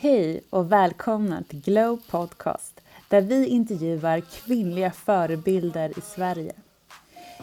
Hej 0.00 0.40
och 0.50 0.72
välkomna 0.72 1.42
till 1.48 1.60
Glow 1.60 2.00
Podcast 2.10 2.80
där 3.08 3.20
vi 3.20 3.46
intervjuar 3.46 4.20
kvinnliga 4.20 4.90
förebilder 4.90 5.98
i 5.98 6.00
Sverige. 6.00 6.52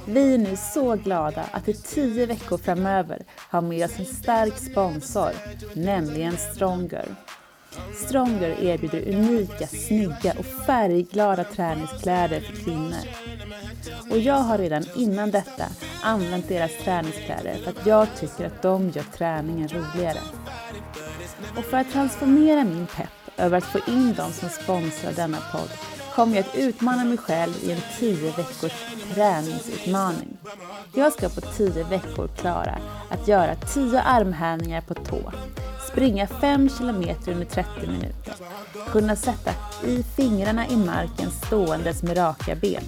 Vi 0.05 0.33
är 0.33 0.37
nu 0.37 0.55
så 0.73 0.95
glada 0.95 1.45
att 1.51 1.67
i 1.67 1.73
tio 1.73 2.25
veckor 2.25 2.57
framöver 2.57 3.23
ha 3.51 3.61
med 3.61 3.85
oss 3.85 3.99
en 3.99 4.05
stark 4.05 4.57
sponsor, 4.57 5.31
nämligen 5.73 6.37
Stronger. 6.37 7.15
Stronger 8.05 8.63
erbjuder 8.63 9.15
unika, 9.15 9.67
snygga 9.67 10.33
och 10.39 10.45
färgglada 10.45 11.43
träningskläder 11.43 12.39
för 12.39 12.63
kvinnor. 12.63 13.05
Och 14.11 14.19
jag 14.19 14.39
har 14.39 14.57
redan 14.57 14.83
innan 14.95 15.31
detta 15.31 15.65
använt 16.03 16.47
deras 16.47 16.77
träningskläder 16.83 17.55
för 17.63 17.71
att 17.71 17.85
jag 17.85 18.07
tycker 18.19 18.45
att 18.45 18.61
de 18.61 18.89
gör 18.89 19.03
träningen 19.17 19.67
roligare. 19.67 20.19
Och 21.57 21.63
för 21.63 21.77
att 21.77 21.91
transformera 21.91 22.63
min 22.63 22.87
pepp 22.87 23.09
över 23.37 23.57
att 23.57 23.63
få 23.63 23.79
in 23.87 24.13
dem 24.13 24.31
som 24.31 24.49
sponsrar 24.49 25.11
denna 25.11 25.37
podd 25.51 25.69
kommer 26.15 26.35
jag 26.35 26.45
att 26.45 26.55
utmana 26.55 27.03
mig 27.03 27.17
själv 27.17 27.53
i 27.63 27.71
en 27.71 27.81
10 27.99 28.31
veckors 28.31 28.85
träningsutmaning. 29.13 30.37
Jag 30.93 31.13
ska 31.13 31.29
på 31.29 31.41
10 31.41 31.83
veckor 31.83 32.27
klara 32.27 32.77
att 33.09 33.27
göra 33.27 33.55
10 33.55 34.01
armhävningar 34.01 34.81
på 34.81 34.93
tå, 34.93 35.31
springa 35.91 36.27
5 36.27 36.69
km 36.69 37.03
under 37.27 37.45
30 37.45 37.69
minuter, 37.87 38.33
kunna 38.91 39.15
sätta 39.15 39.51
i 39.85 40.03
fingrarna 40.03 40.67
i 40.67 40.75
marken 40.77 41.31
ståendes 41.31 42.03
med 42.03 42.17
raka 42.17 42.55
ben. 42.55 42.83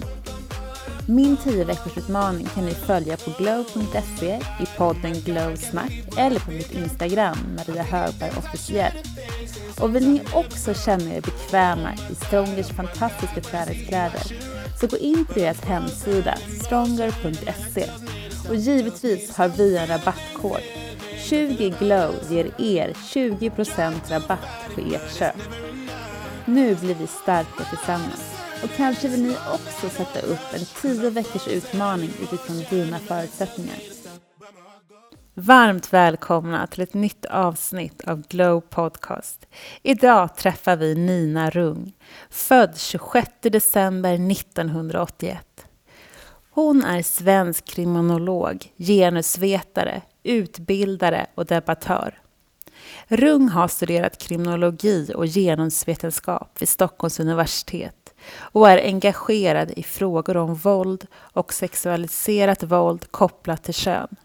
Min 1.10 1.36
10 1.36 1.64
veckors 1.64 1.96
utmaning 1.98 2.46
kan 2.46 2.64
ni 2.64 2.74
följa 2.74 3.16
på 3.16 3.30
glow.se 3.38 4.40
i 4.60 4.66
podden 4.76 5.12
Glow 5.12 5.56
Snack 5.56 5.92
eller 6.16 6.40
på 6.40 6.50
mitt 6.50 6.72
Instagram, 6.72 7.36
Maria 7.56 7.82
Högberg 7.82 8.30
officiell. 8.38 8.92
Och 9.80 9.96
vill 9.96 10.08
ni 10.08 10.22
också 10.34 10.74
känna 10.74 11.14
er 11.14 11.20
bekväma 11.20 11.94
i 12.10 12.14
Strongers 12.14 12.68
fantastiska 12.68 13.40
träningskläder 13.40 14.22
så 14.80 14.86
gå 14.86 14.96
in 14.96 15.24
på 15.24 15.32
deras 15.32 15.64
hemsida 15.64 16.34
stronger.se 16.64 17.90
och 18.48 18.56
givetvis 18.56 19.36
har 19.36 19.48
vi 19.48 19.76
en 19.76 19.86
rabattkod. 19.86 20.60
20 21.18 21.74
glow 21.78 22.14
ger 22.30 22.60
er 22.60 22.92
20% 22.92 23.94
rabatt 24.08 24.74
på 24.74 24.80
ert 24.80 25.18
köp. 25.18 25.36
Nu 26.44 26.74
blir 26.74 26.94
vi 26.94 27.06
starka 27.06 27.64
tillsammans 27.70 28.37
och 28.62 28.70
kanske 28.76 29.08
vill 29.08 29.22
ni 29.22 29.36
också 29.54 29.88
sätta 29.88 30.20
upp 30.20 30.54
en 30.54 30.64
10 30.82 31.10
veckors 31.10 31.48
utmaning 31.48 32.10
utifrån 32.22 32.64
dina 32.70 32.98
förutsättningar. 32.98 33.76
Varmt 35.34 35.92
välkomna 35.92 36.66
till 36.66 36.82
ett 36.82 36.94
nytt 36.94 37.24
avsnitt 37.24 38.08
av 38.08 38.22
Glow 38.28 38.60
Podcast. 38.60 39.46
Idag 39.82 40.36
träffar 40.36 40.76
vi 40.76 40.94
Nina 40.94 41.50
Rung, 41.50 41.92
född 42.30 42.78
26 42.78 43.30
december 43.40 44.32
1981. 44.32 45.46
Hon 46.50 46.84
är 46.84 47.02
svensk 47.02 47.64
kriminolog, 47.64 48.72
genusvetare, 48.76 50.02
utbildare 50.22 51.26
och 51.34 51.46
debattör. 51.46 52.20
Rung 53.08 53.48
har 53.48 53.68
studerat 53.68 54.18
kriminologi 54.18 55.12
och 55.14 55.26
genusvetenskap 55.26 56.56
vid 56.60 56.68
Stockholms 56.68 57.20
universitet 57.20 57.97
och 58.36 58.70
är 58.70 58.84
engagerad 58.84 59.70
i 59.70 59.82
frågor 59.82 60.36
om 60.36 60.54
våld 60.54 61.06
och 61.16 61.52
sexualiserat 61.52 62.62
våld 62.62 63.06
kopplat 63.10 63.62
till 63.64 63.74
kön. 63.74 64.16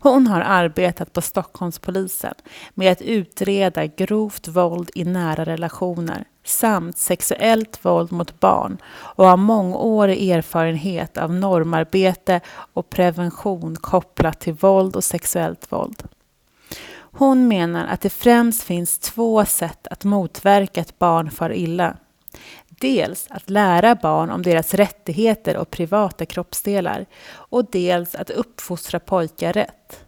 Hon 0.00 0.26
har 0.26 0.40
arbetat 0.40 1.12
på 1.12 1.20
Stockholmspolisen 1.20 2.34
med 2.74 2.92
att 2.92 3.02
utreda 3.02 3.86
grovt 3.86 4.48
våld 4.48 4.90
i 4.94 5.04
nära 5.04 5.44
relationer 5.44 6.24
samt 6.44 6.98
sexuellt 6.98 7.84
våld 7.84 8.12
mot 8.12 8.40
barn 8.40 8.78
och 8.88 9.26
har 9.26 9.36
mångårig 9.36 10.30
erfarenhet 10.30 11.18
av 11.18 11.32
normarbete 11.32 12.40
och 12.72 12.90
prevention 12.90 13.76
kopplat 13.76 14.40
till 14.40 14.52
våld 14.52 14.96
och 14.96 15.04
sexuellt 15.04 15.72
våld. 15.72 16.02
Hon 17.18 17.48
menar 17.48 17.86
att 17.86 18.00
det 18.00 18.10
främst 18.10 18.62
finns 18.62 18.98
två 18.98 19.44
sätt 19.44 19.86
att 19.86 20.04
motverka 20.04 20.80
att 20.80 20.98
barn 20.98 21.30
far 21.30 21.52
illa. 21.52 21.96
Dels 22.80 23.26
att 23.30 23.50
lära 23.50 23.94
barn 23.94 24.30
om 24.30 24.42
deras 24.42 24.74
rättigheter 24.74 25.56
och 25.56 25.70
privata 25.70 26.26
kroppsdelar 26.26 27.06
och 27.30 27.70
dels 27.70 28.14
att 28.14 28.30
uppfostra 28.30 29.00
pojkar 29.00 29.52
rätt. 29.52 30.04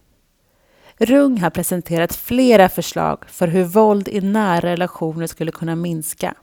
Rung 0.97 1.41
har 1.41 1.49
presenterat 1.49 2.15
flera 2.15 2.69
förslag 2.69 3.23
för 3.27 3.47
hur 3.47 3.63
våld 3.63 4.07
i 4.07 4.21
nära 4.21 4.71
relationer 4.71 5.27
skulle 5.27 5.51
kunna 5.51 5.75
minska. 5.75 6.33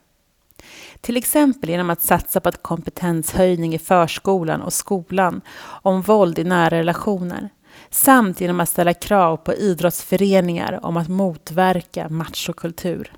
Till 1.01 1.17
exempel 1.17 1.71
genom 1.71 1.91
att 1.91 2.03
satsa 2.03 2.41
på 2.41 2.53
kompetenshöjning 2.53 3.75
i 3.75 3.79
förskolan 3.79 4.63
och 4.63 4.73
skolan 4.73 5.41
om 5.65 6.03
våld 6.03 6.39
i 6.39 6.45
nära 6.45 6.71
relationer 6.71 7.49
samt 7.91 8.41
genom 8.41 8.61
att 8.61 8.69
ställa 8.69 8.95
krav 8.95 9.37
på 9.37 9.55
idrottsföreningar 9.55 10.81
om 10.83 10.97
att 10.97 11.09
motverka 11.09 12.09
machokultur. 12.09 13.13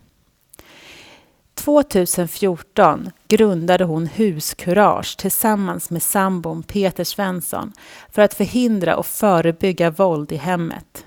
2014 1.64 3.10
grundade 3.28 3.84
hon 3.84 4.06
Huskurage 4.06 5.16
tillsammans 5.18 5.90
med 5.90 6.02
sambon 6.02 6.62
Peter 6.62 7.04
Svensson 7.04 7.72
för 8.10 8.22
att 8.22 8.34
förhindra 8.34 8.96
och 8.96 9.06
förebygga 9.06 9.90
våld 9.90 10.32
i 10.32 10.36
hemmet. 10.36 11.04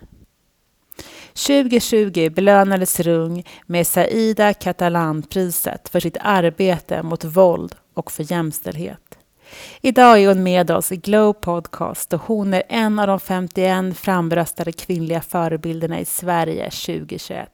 2020 1.47 2.30
belönades 2.30 3.00
Rung 3.00 3.44
med 3.66 3.88
Saida 3.88 4.53
Catalan-priset 4.53 5.90
för 5.90 6.00
sitt 6.00 6.18
arbete 6.22 7.03
mot 7.03 7.24
våld 7.24 7.75
och 7.94 8.12
för 8.12 8.31
jämställdhet. 8.31 9.18
Idag 9.81 10.22
är 10.22 10.28
hon 10.28 10.44
med 10.44 10.72
oss 10.72 10.92
i 10.92 10.97
Glow 10.97 11.34
Podcast 11.34 12.13
och 12.13 12.22
hon 12.22 12.53
är 12.53 12.63
en 12.69 13.00
av 13.00 13.08
de 13.08 13.19
51 13.19 13.97
framröstade 13.97 14.72
kvinnliga 14.72 15.22
förebilderna 15.22 16.00
i 16.00 16.06
Sverige 16.06 16.69
2021. 16.69 17.50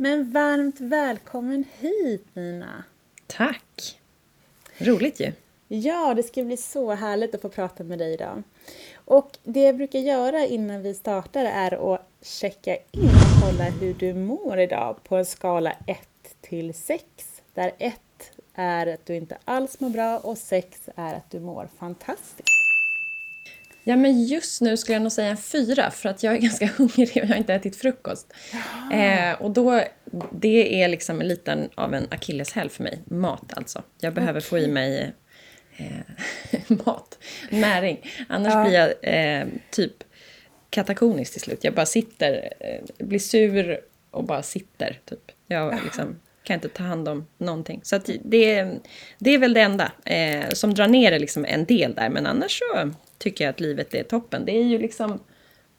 Men 0.00 0.32
varmt 0.32 0.80
välkommen 0.80 1.64
hit 1.78 2.26
Nina! 2.34 2.84
Tack! 3.26 4.00
Roligt 4.78 5.20
ju! 5.20 5.32
Ja, 5.68 6.14
det 6.14 6.22
ska 6.22 6.44
bli 6.44 6.56
så 6.56 6.94
härligt 6.94 7.34
att 7.34 7.42
få 7.42 7.48
prata 7.48 7.84
med 7.84 7.98
dig 7.98 8.12
idag. 8.12 8.42
Och 8.94 9.38
det 9.42 9.62
jag 9.62 9.76
brukar 9.76 9.98
göra 9.98 10.46
innan 10.46 10.82
vi 10.82 10.94
startar 10.94 11.44
är 11.44 11.94
att 11.94 12.08
checka 12.22 12.76
in 12.76 13.04
och 13.04 13.42
kolla 13.42 13.64
hur 13.64 13.94
du 13.94 14.14
mår 14.14 14.58
idag 14.58 14.96
på 15.04 15.16
en 15.16 15.26
skala 15.26 15.72
1 15.86 15.98
till 16.40 16.74
6. 16.74 17.04
Där 17.54 17.72
1 17.78 18.00
är 18.54 18.86
att 18.86 19.06
du 19.06 19.14
inte 19.16 19.38
alls 19.44 19.80
mår 19.80 19.90
bra 19.90 20.18
och 20.18 20.38
6 20.38 20.88
är 20.96 21.14
att 21.14 21.30
du 21.30 21.40
mår 21.40 21.68
fantastiskt. 21.78 22.57
Ja, 23.88 23.96
men 23.96 24.24
just 24.24 24.60
nu 24.60 24.76
skulle 24.76 24.94
jag 24.94 25.02
nog 25.02 25.12
säga 25.12 25.28
en 25.28 25.36
fyra 25.36 25.90
för 25.90 26.08
att 26.08 26.22
jag 26.22 26.34
är 26.34 26.38
ganska 26.40 26.66
hungrig 26.66 27.10
och 27.10 27.16
jag 27.16 27.26
har 27.26 27.36
inte 27.36 27.54
ätit 27.54 27.76
frukost. 27.76 28.32
Eh, 28.92 29.42
och 29.42 29.50
då, 29.50 29.82
det 30.32 30.82
är 30.82 30.88
liksom 30.88 31.22
lite 31.22 31.68
av 31.74 31.94
en 31.94 32.06
akilleshäl 32.10 32.70
för 32.70 32.82
mig. 32.82 33.02
Mat 33.06 33.52
alltså. 33.56 33.82
Jag 34.00 34.14
behöver 34.14 34.40
okay. 34.40 34.48
få 34.48 34.58
i 34.58 34.68
mig 34.68 35.12
eh, 35.76 36.60
mat, 36.86 37.18
näring. 37.50 38.10
Annars 38.28 38.54
ja. 38.54 38.64
blir 38.64 38.74
jag 38.74 38.94
eh, 39.02 39.46
typ 39.70 40.04
katakonisk 40.70 41.32
till 41.32 41.40
slut. 41.40 41.64
Jag 41.64 41.74
bara 41.74 41.86
sitter, 41.86 42.52
eh, 42.60 43.06
blir 43.06 43.18
sur 43.18 43.80
och 44.10 44.24
bara 44.24 44.42
sitter. 44.42 45.00
Typ. 45.04 45.32
Jag 45.46 45.78
liksom, 45.84 46.20
kan 46.48 46.54
inte 46.54 46.68
ta 46.68 46.82
hand 46.82 47.08
om 47.08 47.26
någonting. 47.38 47.80
Så 47.82 47.98
det, 48.24 48.80
det 49.18 49.30
är 49.34 49.38
väl 49.38 49.54
det 49.54 49.60
enda 49.60 49.92
eh, 50.04 50.50
som 50.52 50.74
drar 50.74 50.88
ner 50.88 51.10
det 51.10 51.18
liksom 51.18 51.44
en 51.44 51.64
del 51.64 51.94
där. 51.94 52.08
Men 52.08 52.26
annars 52.26 52.58
så 52.58 52.90
tycker 53.18 53.44
jag 53.44 53.50
att 53.50 53.60
livet 53.60 53.94
är 53.94 54.02
toppen. 54.02 54.44
Det 54.44 54.52
är 54.52 54.64
ju 54.64 54.78
liksom, 54.78 55.20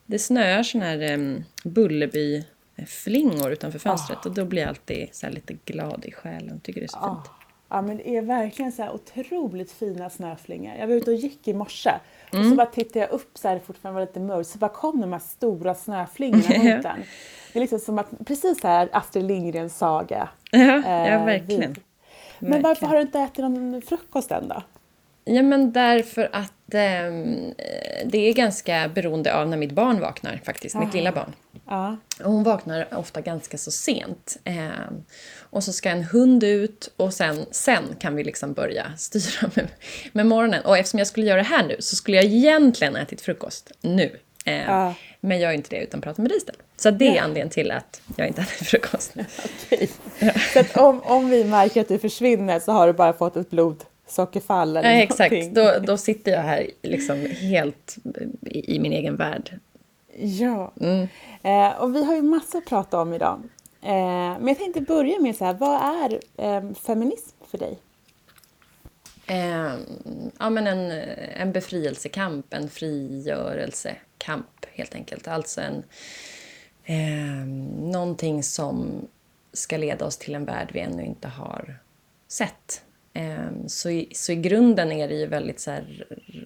det 0.06 0.20
snöar 0.20 0.64
sån 0.64 0.82
här 0.82 1.14
um, 1.14 1.44
Bullerby-flingor 1.64 3.52
utanför 3.52 3.80
fönstret 3.80 4.20
oh. 4.20 4.28
och 4.28 4.34
då 4.34 4.46
blir 4.46 4.62
jag 4.62 4.70
alltid 4.70 5.10
så 5.12 5.30
lite 5.30 5.54
glad 5.66 6.06
i 6.06 6.12
själen. 6.12 6.60
Tycker 6.60 6.82
det 6.82 6.86
är 6.86 6.88
så 6.88 6.98
oh. 6.98 7.16
fint. 7.16 7.32
Ja 7.70 7.82
men 7.82 7.98
det 7.98 8.18
är 8.18 8.22
verkligen 8.22 8.72
så 8.72 8.82
här 8.82 8.92
otroligt 8.92 9.72
fina 9.72 10.10
snöflingor. 10.10 10.76
Jag 10.80 10.88
var 10.88 10.96
ute 10.96 11.12
och 11.12 11.18
gick 11.18 11.48
i 11.48 11.54
morse 11.54 11.92
mm. 12.34 12.46
och 12.46 12.50
så 12.50 12.56
bara 12.56 12.68
tittade 12.68 13.00
jag 13.00 13.10
upp 13.10 13.38
så 13.38 13.48
här, 13.48 13.56
det 13.56 13.62
fortfarande 13.62 14.00
var 14.00 14.08
lite 14.08 14.20
mörkt, 14.20 14.50
så 14.50 14.58
bara 14.58 14.70
kom 14.70 15.02
de 15.02 15.12
här 15.12 15.20
stora 15.20 15.76
snöflingorna 15.76 16.64
mot 16.76 16.84
den. 16.84 17.04
Det 17.54 17.60
är 17.60 17.62
liksom 17.62 17.80
som 17.80 18.00
att, 18.00 18.08
precis 18.26 18.62
så 18.62 18.68
här 18.68 18.90
Astrid 18.92 19.26
Lindgrens 19.26 19.78
saga. 19.78 20.30
Ja, 20.52 20.60
ja 20.60 21.06
eh, 21.08 21.26
verkligen. 21.26 21.62
Men 22.40 22.52
verkligen. 22.52 22.62
varför 22.62 22.86
har 22.86 22.96
du 22.96 23.02
inte 23.02 23.20
ätit 23.20 23.38
någon 23.38 23.82
frukost 23.82 24.32
än 24.32 24.48
då? 24.48 24.64
Ja, 25.26 25.42
men 25.42 25.72
därför 25.72 26.30
att 26.32 26.74
eh, 26.74 27.14
det 28.06 28.18
är 28.18 28.34
ganska 28.34 28.92
beroende 28.96 29.36
av 29.36 29.48
när 29.48 29.58
mitt 29.58 29.72
barn 29.72 30.00
vaknar 30.00 30.42
faktiskt, 30.46 30.76
Aha. 30.76 30.86
mitt 30.86 30.94
lilla 30.94 31.12
barn. 31.12 31.34
Ja. 31.68 31.98
Och 32.24 32.32
hon 32.32 32.44
vaknar 32.44 32.88
ofta 32.98 33.22
ganska 33.22 33.58
så 33.58 33.72
sent. 33.72 34.38
Eh, 34.44 34.70
och 35.40 35.64
så 35.64 35.74
ska 35.74 35.90
en 35.90 36.04
hund 36.04 36.44
ut 36.44 36.94
och 36.98 37.14
sen, 37.14 37.46
sen 37.52 37.84
kan 38.00 38.16
vi 38.16 38.24
liksom 38.24 38.54
börja 38.54 38.86
styra 38.98 39.50
med, 39.56 39.68
med 40.14 40.26
morgonen. 40.26 40.66
Och 40.66 40.78
eftersom 40.78 40.98
jag 40.98 41.08
skulle 41.08 41.26
göra 41.26 41.38
det 41.38 41.48
här 41.48 41.68
nu 41.68 41.76
så 41.80 41.96
skulle 41.96 42.18
jag 42.18 42.26
egentligen 42.26 42.96
ätit 42.96 43.22
frukost 43.22 43.72
nu. 43.82 44.20
Eh, 44.46 44.64
ja. 44.64 44.94
Men 45.20 45.40
jag 45.40 45.52
gör 45.52 45.58
inte 45.58 45.70
det 45.70 45.84
utan 45.84 46.02
pratar 46.02 46.24
med 46.24 46.32
dig 46.32 46.38
istället. 46.38 46.62
Så 46.78 46.92
det 46.92 47.08
är 47.08 47.16
ja. 47.16 47.22
anledningen 47.22 47.50
till 47.50 47.72
att 47.72 48.02
jag 48.16 48.28
inte 48.28 48.42
äter 48.42 48.66
frukost. 48.66 49.14
Okej. 49.66 49.90
Ja. 50.20 50.32
Så 50.54 50.60
att 50.60 50.78
om, 50.78 51.02
om 51.02 51.30
vi 51.30 51.44
märker 51.44 51.82
att 51.82 51.88
du 51.88 52.00
försvinner 52.00 52.60
så 52.60 52.72
har 52.72 52.88
du 52.88 52.94
bara 52.94 53.14
fått 53.14 53.36
ett 53.36 53.50
blodsockerfall 53.50 54.78
eller 54.78 54.90
Nej, 54.90 55.04
exakt. 55.04 55.52
Då, 55.52 55.74
då 55.82 55.98
sitter 55.98 56.32
jag 56.32 56.42
här 56.42 56.70
liksom 56.82 57.26
helt 57.26 57.98
i, 58.42 58.76
i 58.76 58.80
min 58.80 58.94
egen 58.94 59.16
värld. 59.16 59.60
Ja. 60.18 60.72
Mm. 60.82 61.08
Eh, 61.44 61.82
och 61.82 61.96
vi 61.96 62.04
har 62.04 62.16
ju 62.16 62.22
massor 62.22 62.58
att 62.58 62.66
prata 62.66 63.02
om 63.02 63.14
idag. 63.14 63.44
Eh, 63.82 64.40
men 64.40 64.48
jag 64.48 64.58
tänkte 64.58 64.82
börja 64.82 65.20
med 65.20 65.36
så 65.36 65.46
här, 65.46 65.54
vad 65.54 66.04
är 66.04 66.20
eh, 66.38 66.74
feminism 66.74 67.36
för 67.52 67.58
dig? 67.58 67.78
Eh, 69.28 69.74
ja, 70.40 70.50
men 70.50 70.68
en, 70.68 70.92
en 71.36 71.52
befrielsekamp, 71.52 72.54
en 72.54 72.70
kamp, 74.20 74.66
helt 74.74 74.96
enkelt. 74.96 75.28
Alltså 75.28 75.62
en, 75.62 75.84
eh, 76.84 77.48
någonting 77.92 78.44
som 78.44 79.08
ska 79.54 79.78
leda 79.78 80.06
oss 80.06 80.18
till 80.18 80.36
en 80.36 80.46
värld 80.46 80.70
vi 80.74 80.80
ännu 80.80 81.06
inte 81.06 81.28
har 81.28 81.80
sett. 82.28 82.84
Eh, 83.14 83.68
så, 83.68 83.90
i, 83.90 84.10
så 84.16 84.32
i 84.32 84.36
grunden 84.36 84.92
är 84.92 85.08
det 85.08 85.16
ju 85.16 85.26
väldigt 85.26 85.60
så 85.60 85.78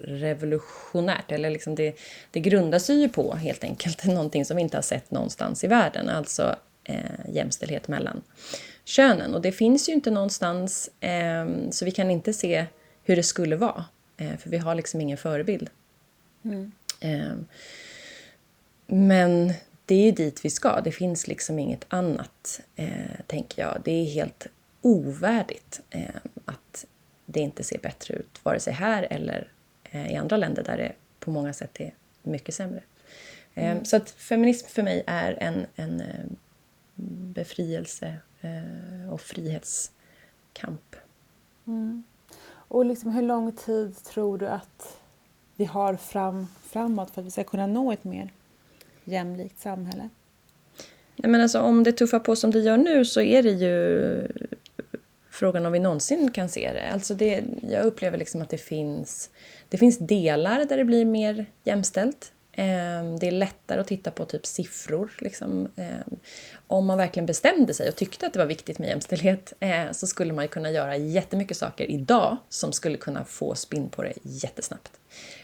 revolutionärt. 0.03 1.31
Eller 1.31 1.49
liksom 1.49 1.75
det, 1.75 1.95
det 2.31 2.39
grundar 2.39 2.79
sig 2.79 3.01
ju 3.01 3.09
på 3.09 3.35
helt 3.35 3.63
enkelt 3.63 4.05
någonting 4.05 4.45
som 4.45 4.55
vi 4.55 4.61
inte 4.61 4.77
har 4.77 4.81
sett 4.81 5.11
någonstans 5.11 5.63
i 5.63 5.67
världen. 5.67 6.09
Alltså 6.09 6.55
eh, 6.83 6.95
jämställdhet 7.29 7.87
mellan 7.87 8.21
könen. 8.85 9.33
Och 9.33 9.41
det 9.41 9.51
finns 9.51 9.89
ju 9.89 9.93
inte 9.93 10.11
någonstans, 10.11 10.89
eh, 10.99 11.47
så 11.71 11.85
vi 11.85 11.91
kan 11.91 12.11
inte 12.11 12.33
se 12.33 12.65
hur 13.03 13.15
det 13.15 13.23
skulle 13.23 13.55
vara. 13.55 13.85
Eh, 14.17 14.37
för 14.37 14.49
vi 14.49 14.57
har 14.57 14.75
liksom 14.75 15.01
ingen 15.01 15.17
förebild. 15.17 15.69
Mm. 16.45 16.71
Eh, 17.03 17.35
men 18.87 19.53
det 19.85 19.95
är 19.95 20.05
ju 20.05 20.11
dit 20.11 20.45
vi 20.45 20.49
ska. 20.49 20.81
Det 20.81 20.91
finns 20.91 21.27
liksom 21.27 21.59
inget 21.59 21.85
annat, 21.87 22.61
eh, 22.75 23.19
tänker 23.27 23.61
jag. 23.61 23.81
Det 23.85 23.91
är 23.91 24.05
helt 24.05 24.47
ovärdigt 24.81 25.81
ehm, 25.89 26.29
att 26.45 26.85
det 27.25 27.39
inte 27.39 27.63
ser 27.63 27.79
bättre 27.79 28.13
ut, 28.13 28.39
vare 28.43 28.59
sig 28.59 28.73
här 28.73 29.07
eller 29.09 29.51
eh, 29.83 30.11
i 30.11 30.15
andra 30.15 30.37
länder 30.37 30.63
där 30.63 30.77
det 30.77 30.93
på 31.19 31.31
många 31.31 31.53
sätt 31.53 31.79
är 31.79 31.93
mycket 32.23 32.55
sämre. 32.55 32.83
Ehm, 33.55 33.71
mm. 33.71 33.85
Så 33.85 33.95
att 33.95 34.09
feminism 34.09 34.67
för 34.67 34.83
mig 34.83 35.03
är 35.07 35.37
en, 35.43 35.65
en 35.75 36.01
eh, 36.01 36.25
befrielse 37.35 38.17
och 39.11 39.21
frihetskamp. 39.21 40.95
Mm. 41.67 42.03
Och 42.45 42.85
liksom, 42.85 43.11
hur 43.11 43.21
lång 43.21 43.51
tid 43.51 44.03
tror 44.03 44.37
du 44.37 44.47
att 44.47 45.02
vi 45.55 45.65
har 45.65 45.95
fram, 45.95 46.47
framåt 46.63 47.11
för 47.11 47.21
att 47.21 47.27
vi 47.27 47.31
ska 47.31 47.43
kunna 47.43 47.67
nå 47.67 47.91
ett 47.91 48.03
mer 48.03 48.29
jämlikt 49.03 49.59
samhälle? 49.59 50.09
Nej, 51.15 51.31
men 51.31 51.41
alltså, 51.41 51.59
om 51.59 51.83
det 51.83 51.91
tuffar 51.91 52.19
på 52.19 52.35
som 52.35 52.51
det 52.51 52.59
gör 52.59 52.77
nu 52.77 53.05
så 53.05 53.21
är 53.21 53.43
det 53.43 53.51
ju 53.51 54.27
frågan 55.29 55.65
om 55.65 55.71
vi 55.71 55.79
någonsin 55.79 56.31
kan 56.31 56.49
se 56.49 56.73
det. 56.73 56.91
Alltså 56.93 57.13
det 57.13 57.43
jag 57.69 57.85
upplever 57.85 58.17
liksom 58.17 58.41
att 58.41 58.49
det 58.49 58.57
finns, 58.57 59.29
det 59.69 59.77
finns 59.77 59.97
delar 59.97 60.65
där 60.65 60.77
det 60.77 60.85
blir 60.85 61.05
mer 61.05 61.45
jämställt. 61.63 62.31
Ehm, 62.53 63.19
det 63.19 63.27
är 63.27 63.31
lättare 63.31 63.81
att 63.81 63.87
titta 63.87 64.11
på 64.11 64.25
typ 64.25 64.45
siffror. 64.45 65.11
Liksom. 65.17 65.67
Ehm, 65.75 66.19
om 66.67 66.85
man 66.85 66.97
verkligen 66.97 67.25
bestämde 67.25 67.73
sig 67.73 67.89
och 67.89 67.95
tyckte 67.95 68.27
att 68.27 68.33
det 68.33 68.39
var 68.39 68.45
viktigt 68.45 68.79
med 68.79 68.89
jämställdhet 68.89 69.53
eh, 69.59 69.91
så 69.91 70.07
skulle 70.07 70.33
man 70.33 70.47
kunna 70.47 70.71
göra 70.71 70.97
jättemycket 70.97 71.57
saker 71.57 71.91
idag 71.91 72.37
som 72.49 72.73
skulle 72.73 72.97
kunna 72.97 73.25
få 73.25 73.55
spinn 73.55 73.89
på 73.89 74.03
det 74.03 74.13
jättesnabbt. 74.21 74.91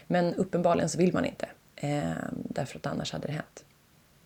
Men 0.06 0.34
uppenbarligen 0.34 0.88
så 0.88 0.98
vill 0.98 1.12
man 1.12 1.24
inte, 1.24 1.48
ehm, 1.76 2.14
därför 2.34 2.78
att 2.78 2.86
annars 2.86 3.12
hade 3.12 3.26
det 3.26 3.32
hänt. 3.32 3.64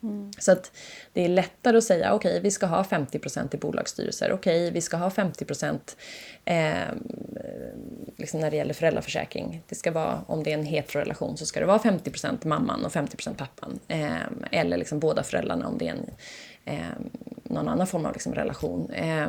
Mm. 0.04 0.30
Så 0.38 0.52
att 0.52 0.72
det 1.12 1.24
är 1.24 1.28
lättare 1.28 1.78
att 1.78 1.84
säga 1.84 2.14
okej, 2.14 2.30
okay, 2.30 2.40
vi 2.40 2.50
ska 2.50 2.66
ha 2.66 2.82
50% 2.82 3.54
i 3.54 3.58
bolagsstyrelser. 3.58 4.32
Okej, 4.32 4.62
okay, 4.62 4.70
vi 4.70 4.80
ska 4.80 4.96
ha 4.96 5.10
50 5.10 5.44
eh, 6.44 6.74
liksom 8.16 8.40
när 8.40 8.50
det 8.50 8.56
gäller 8.56 8.74
föräldraförsäkring. 8.74 9.62
Det 9.68 9.74
ska 9.74 9.90
vara, 9.90 10.24
om 10.26 10.42
det 10.42 10.50
är 10.50 10.58
en 10.58 10.64
heterorelation 10.64 11.36
så 11.36 11.46
ska 11.46 11.60
det 11.60 11.66
vara 11.66 11.78
50% 11.78 12.46
mamman 12.46 12.84
och 12.84 12.92
50 12.92 13.16
pappan. 13.36 13.78
Eh, 13.88 14.16
eller 14.50 14.76
liksom 14.76 14.98
båda 14.98 15.22
föräldrarna 15.22 15.68
om 15.68 15.78
det 15.78 15.88
är 15.88 15.92
en, 15.92 16.10
eh, 16.64 16.96
någon 17.42 17.68
annan 17.68 17.86
form 17.86 18.06
av 18.06 18.12
liksom 18.12 18.34
relation. 18.34 18.90
Eh, 18.90 19.28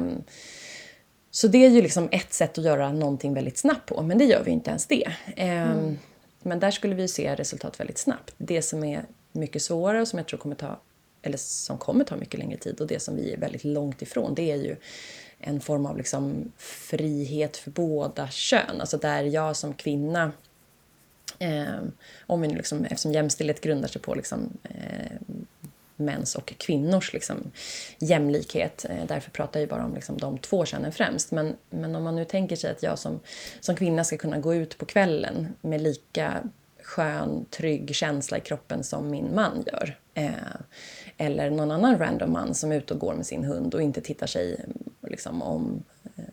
så 1.31 1.48
det 1.48 1.66
är 1.66 1.69
ju 1.69 1.81
liksom 1.81 2.10
ett 2.12 2.33
sätt 2.33 2.57
att 2.57 2.63
göra 2.63 2.92
någonting 2.92 3.33
väldigt 3.33 3.57
snabbt 3.57 3.86
på, 3.86 4.01
men 4.01 4.18
det 4.18 4.25
gör 4.25 4.44
vi 4.44 4.51
inte 4.51 4.69
ens 4.69 4.88
det. 4.88 5.07
Eh, 5.36 5.72
mm. 5.72 5.98
Men 6.42 6.60
där 6.60 6.72
skulle 6.72 6.95
vi 6.95 7.07
se 7.07 7.36
resultat 7.36 7.80
väldigt 7.80 7.98
snabbt. 7.98 8.33
Det 8.38 8.62
som 8.62 8.83
är 8.83 9.06
mycket 9.36 9.62
svårare 9.62 10.02
och 10.02 10.08
som 10.08 10.20
jag 10.20 10.28
tror 10.28 10.40
kommer 10.40 10.56
ta, 10.56 10.80
eller 11.22 11.38
som 11.38 11.78
kommer 11.78 12.04
ta 12.04 12.16
mycket 12.16 12.40
längre 12.40 12.58
tid 12.58 12.82
och 12.82 12.88
det 12.88 13.00
som 13.00 13.16
vi 13.16 13.34
är 13.34 13.38
väldigt 13.38 13.64
långt 13.64 14.02
ifrån 14.02 14.36
det 14.36 14.52
är 14.52 14.56
ju 14.56 14.76
en 15.40 15.62
form 15.62 15.86
av 15.86 15.98
liksom 15.98 16.52
frihet 16.58 17.58
för 17.58 17.72
båda 17.72 18.28
kön. 18.28 18.82
Alltså 18.82 18.98
där 18.98 19.24
jag 19.24 19.56
som 19.56 19.74
kvinna 19.74 20.32
eh, 21.40 21.82
om 22.28 22.42
vi 22.42 22.48
liksom, 22.48 22.86
eftersom 22.86 23.12
jämställdhet 23.12 23.62
grundar 23.62 23.88
sig 23.88 24.02
på 24.02 24.16
liksom, 24.16 24.58
eh, 24.64 25.18
mäns 25.96 26.36
och 26.36 26.54
kvinnors 26.58 27.14
liksom, 27.14 27.52
jämlikhet. 28.00 28.86
Eh, 28.90 29.06
därför 29.08 29.32
pratar 29.32 29.60
jag 29.60 29.70
bara 29.70 29.86
om 29.86 29.96
liksom, 29.96 30.18
de 30.18 30.38
två 30.38 30.66
könen 30.66 30.92
främst. 30.92 31.32
Men, 31.32 31.56
men 31.70 31.96
om 31.96 32.04
man 32.04 32.16
nu 32.16 32.26
tänker 32.26 32.56
sig 32.56 32.72
att 32.72 32.84
jag 32.84 33.00
som, 33.00 33.20
som 33.60 33.76
kvinna 33.76 34.04
ska 34.04 34.18
kunna 34.18 34.40
gå 34.40 34.56
ut 34.56 34.78
på 34.78 34.86
kvällen 34.86 35.54
med 35.62 35.82
lika 35.82 36.44
skön, 36.86 37.46
trygg 37.50 37.96
känsla 37.96 38.38
i 38.38 38.42
kroppen 38.42 38.84
som 38.84 39.10
min 39.10 39.36
man 39.36 39.64
gör. 39.68 39.98
Eh, 40.14 40.32
eller 41.18 41.50
någon 41.50 41.72
annan 41.72 42.00
random 42.00 42.32
man 42.32 42.54
som 42.54 42.72
är 42.72 42.76
ute 42.76 42.94
och 42.94 43.00
går 43.00 43.14
med 43.14 43.26
sin 43.26 43.44
hund 43.44 43.76
och 43.76 43.82
inte 43.82 44.02
tittar 44.02 44.28
sig 44.28 44.66
liksom, 45.08 45.42
om 45.42 45.84
eh, 46.16 46.24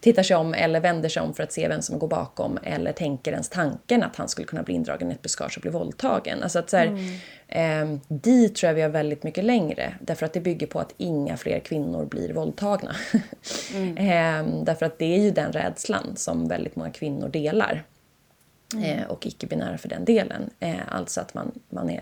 tittar 0.00 0.22
sig 0.22 0.36
om 0.36 0.54
eller 0.54 0.80
vänder 0.80 1.08
sig 1.08 1.22
om 1.22 1.34
för 1.34 1.42
att 1.42 1.52
se 1.52 1.68
vem 1.68 1.82
som 1.82 1.98
går 1.98 2.08
bakom 2.08 2.58
eller 2.62 2.92
tänker 2.92 3.32
ens 3.32 3.48
tanken 3.48 4.02
att 4.02 4.16
han 4.16 4.28
skulle 4.28 4.46
kunna 4.46 4.62
bli 4.62 4.74
indragen 4.74 5.10
i 5.10 5.14
ett 5.14 5.22
buskage 5.22 5.56
och 5.56 5.62
bli 5.62 5.70
våldtagen. 5.70 6.42
Alltså 6.42 6.58
att 6.58 6.70
så 6.70 6.76
här, 6.76 6.86
mm. 6.86 7.92
eh, 7.92 8.00
dit 8.08 8.54
tror 8.54 8.68
jag 8.68 8.74
vi 8.74 8.82
har 8.82 8.88
väldigt 8.88 9.22
mycket 9.22 9.44
längre 9.44 9.94
därför 10.00 10.26
att 10.26 10.32
det 10.32 10.40
bygger 10.40 10.66
på 10.66 10.80
att 10.80 10.94
inga 10.96 11.36
fler 11.36 11.60
kvinnor 11.60 12.04
blir 12.04 12.32
våldtagna. 12.32 12.96
mm. 13.74 13.96
eh, 13.96 14.64
därför 14.64 14.86
att 14.86 14.98
det 14.98 15.14
är 15.14 15.20
ju 15.20 15.30
den 15.30 15.52
rädslan 15.52 16.16
som 16.16 16.48
väldigt 16.48 16.76
många 16.76 16.90
kvinnor 16.90 17.28
delar. 17.28 17.84
Mm. 18.74 18.84
Eh, 18.84 19.06
och 19.06 19.26
icke-binära 19.26 19.78
för 19.78 19.88
den 19.88 20.04
delen. 20.04 20.50
Eh, 20.60 20.94
alltså 20.94 21.20
att 21.20 21.34
man, 21.34 21.60
man 21.68 21.90
är 21.90 22.00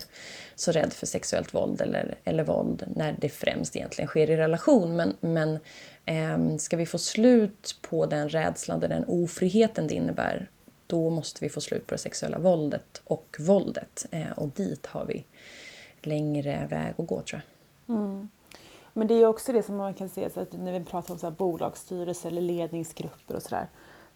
så 0.55 0.73
rädd 0.73 0.93
för 0.93 1.06
sexuellt 1.06 1.55
våld 1.55 1.81
eller, 1.81 2.15
eller 2.25 2.44
våld 2.44 2.85
när 2.97 3.17
det 3.19 3.29
främst 3.29 3.76
egentligen 3.76 4.09
sker 4.09 4.31
i 4.31 4.37
relation. 4.37 4.97
Men, 4.97 5.17
men 5.20 5.59
eh, 6.05 6.57
ska 6.59 6.76
vi 6.76 6.87
få 6.87 6.99
slut 6.99 7.76
på 7.83 8.07
den 8.07 8.28
rädslan, 8.28 8.81
den 8.81 9.04
ofriheten 9.04 9.87
det 9.87 9.95
innebär 9.95 10.49
då 10.88 11.11
måste 11.11 11.45
vi 11.45 11.49
få 11.49 11.61
slut 11.61 11.87
på 11.87 11.95
det 11.95 11.99
sexuella 11.99 12.38
våldet 12.38 13.02
och 13.04 13.37
våldet. 13.38 14.07
Eh, 14.11 14.31
och 14.37 14.49
dit 14.49 14.87
har 14.87 15.04
vi 15.04 15.25
längre 16.02 16.66
väg 16.71 16.95
att 16.99 17.07
gå 17.07 17.23
tror 17.23 17.42
jag. 17.87 17.97
Mm. 17.97 18.28
Men 18.92 19.07
det 19.07 19.14
är 19.14 19.26
också 19.26 19.52
det 19.52 19.62
som 19.62 19.76
man 19.76 19.95
kan 19.95 20.09
se 20.09 20.31
så 20.31 20.40
att 20.40 20.52
när 20.52 20.78
vi 20.78 20.85
pratar 20.85 21.14
om 21.14 21.19
så 21.21 21.26
här 21.26 21.35
bolagsstyrelser 21.35 22.28
eller 22.28 22.42
ledningsgrupper 22.42 23.37
och 23.37 23.42
sådär. 23.42 23.69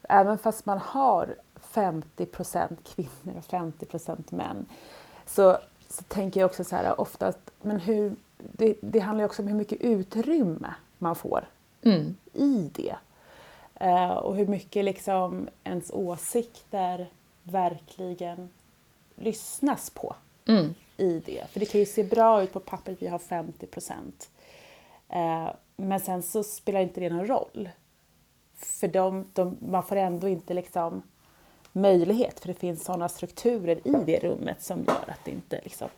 Även 0.09 0.37
fast 0.37 0.65
man 0.65 0.77
har 0.77 1.35
50% 1.73 2.77
kvinnor 2.95 3.37
och 3.37 3.45
50% 3.45 4.35
män. 4.35 4.65
Så, 5.25 5.57
så 5.89 6.03
tänker 6.03 6.39
jag 6.39 6.49
också 6.49 6.63
så 6.63 6.75
här 6.75 7.01
ofta 7.01 7.27
att 7.27 7.51
men 7.61 7.79
hur, 7.79 8.15
det, 8.37 8.77
det 8.81 8.99
handlar 8.99 9.25
också 9.25 9.41
om 9.41 9.47
hur 9.47 9.55
mycket 9.55 9.81
utrymme 9.81 10.73
man 10.97 11.15
får 11.15 11.47
mm. 11.81 12.15
i 12.33 12.71
det. 12.73 12.95
Uh, 13.81 14.11
och 14.11 14.35
hur 14.35 14.47
mycket 14.47 14.85
liksom 14.85 15.49
ens 15.63 15.91
åsikter 15.91 17.09
verkligen 17.43 18.49
lyssnas 19.15 19.89
på 19.89 20.15
mm. 20.47 20.73
i 20.97 21.19
det. 21.25 21.43
För 21.49 21.59
det 21.59 21.65
kan 21.65 21.79
ju 21.79 21.85
se 21.85 22.03
bra 22.03 22.43
ut 22.43 22.53
på 22.53 22.59
pappret, 22.59 23.01
vi 23.01 23.07
har 23.07 23.19
50 23.19 23.65
procent. 23.67 24.29
Uh, 25.15 25.49
men 25.75 25.99
sen 25.99 26.23
så 26.23 26.43
spelar 26.43 26.79
inte 26.79 26.99
det 26.99 27.09
någon 27.09 27.27
roll. 27.27 27.69
För 28.55 28.87
de, 28.87 29.25
de, 29.33 29.57
man 29.59 29.83
får 29.83 29.95
ändå 29.95 30.27
inte 30.27 30.53
liksom 30.53 31.01
möjlighet 31.73 32.39
för 32.39 32.47
det 32.47 32.53
finns 32.53 32.83
sådana 32.83 33.09
strukturer 33.09 33.87
i 33.87 33.91
det 34.05 34.19
rummet 34.19 34.61
som 34.61 34.83
gör 34.87 35.05
att 35.07 35.25
det 35.25 35.31
inte 35.31 35.59
liksom 35.63 35.89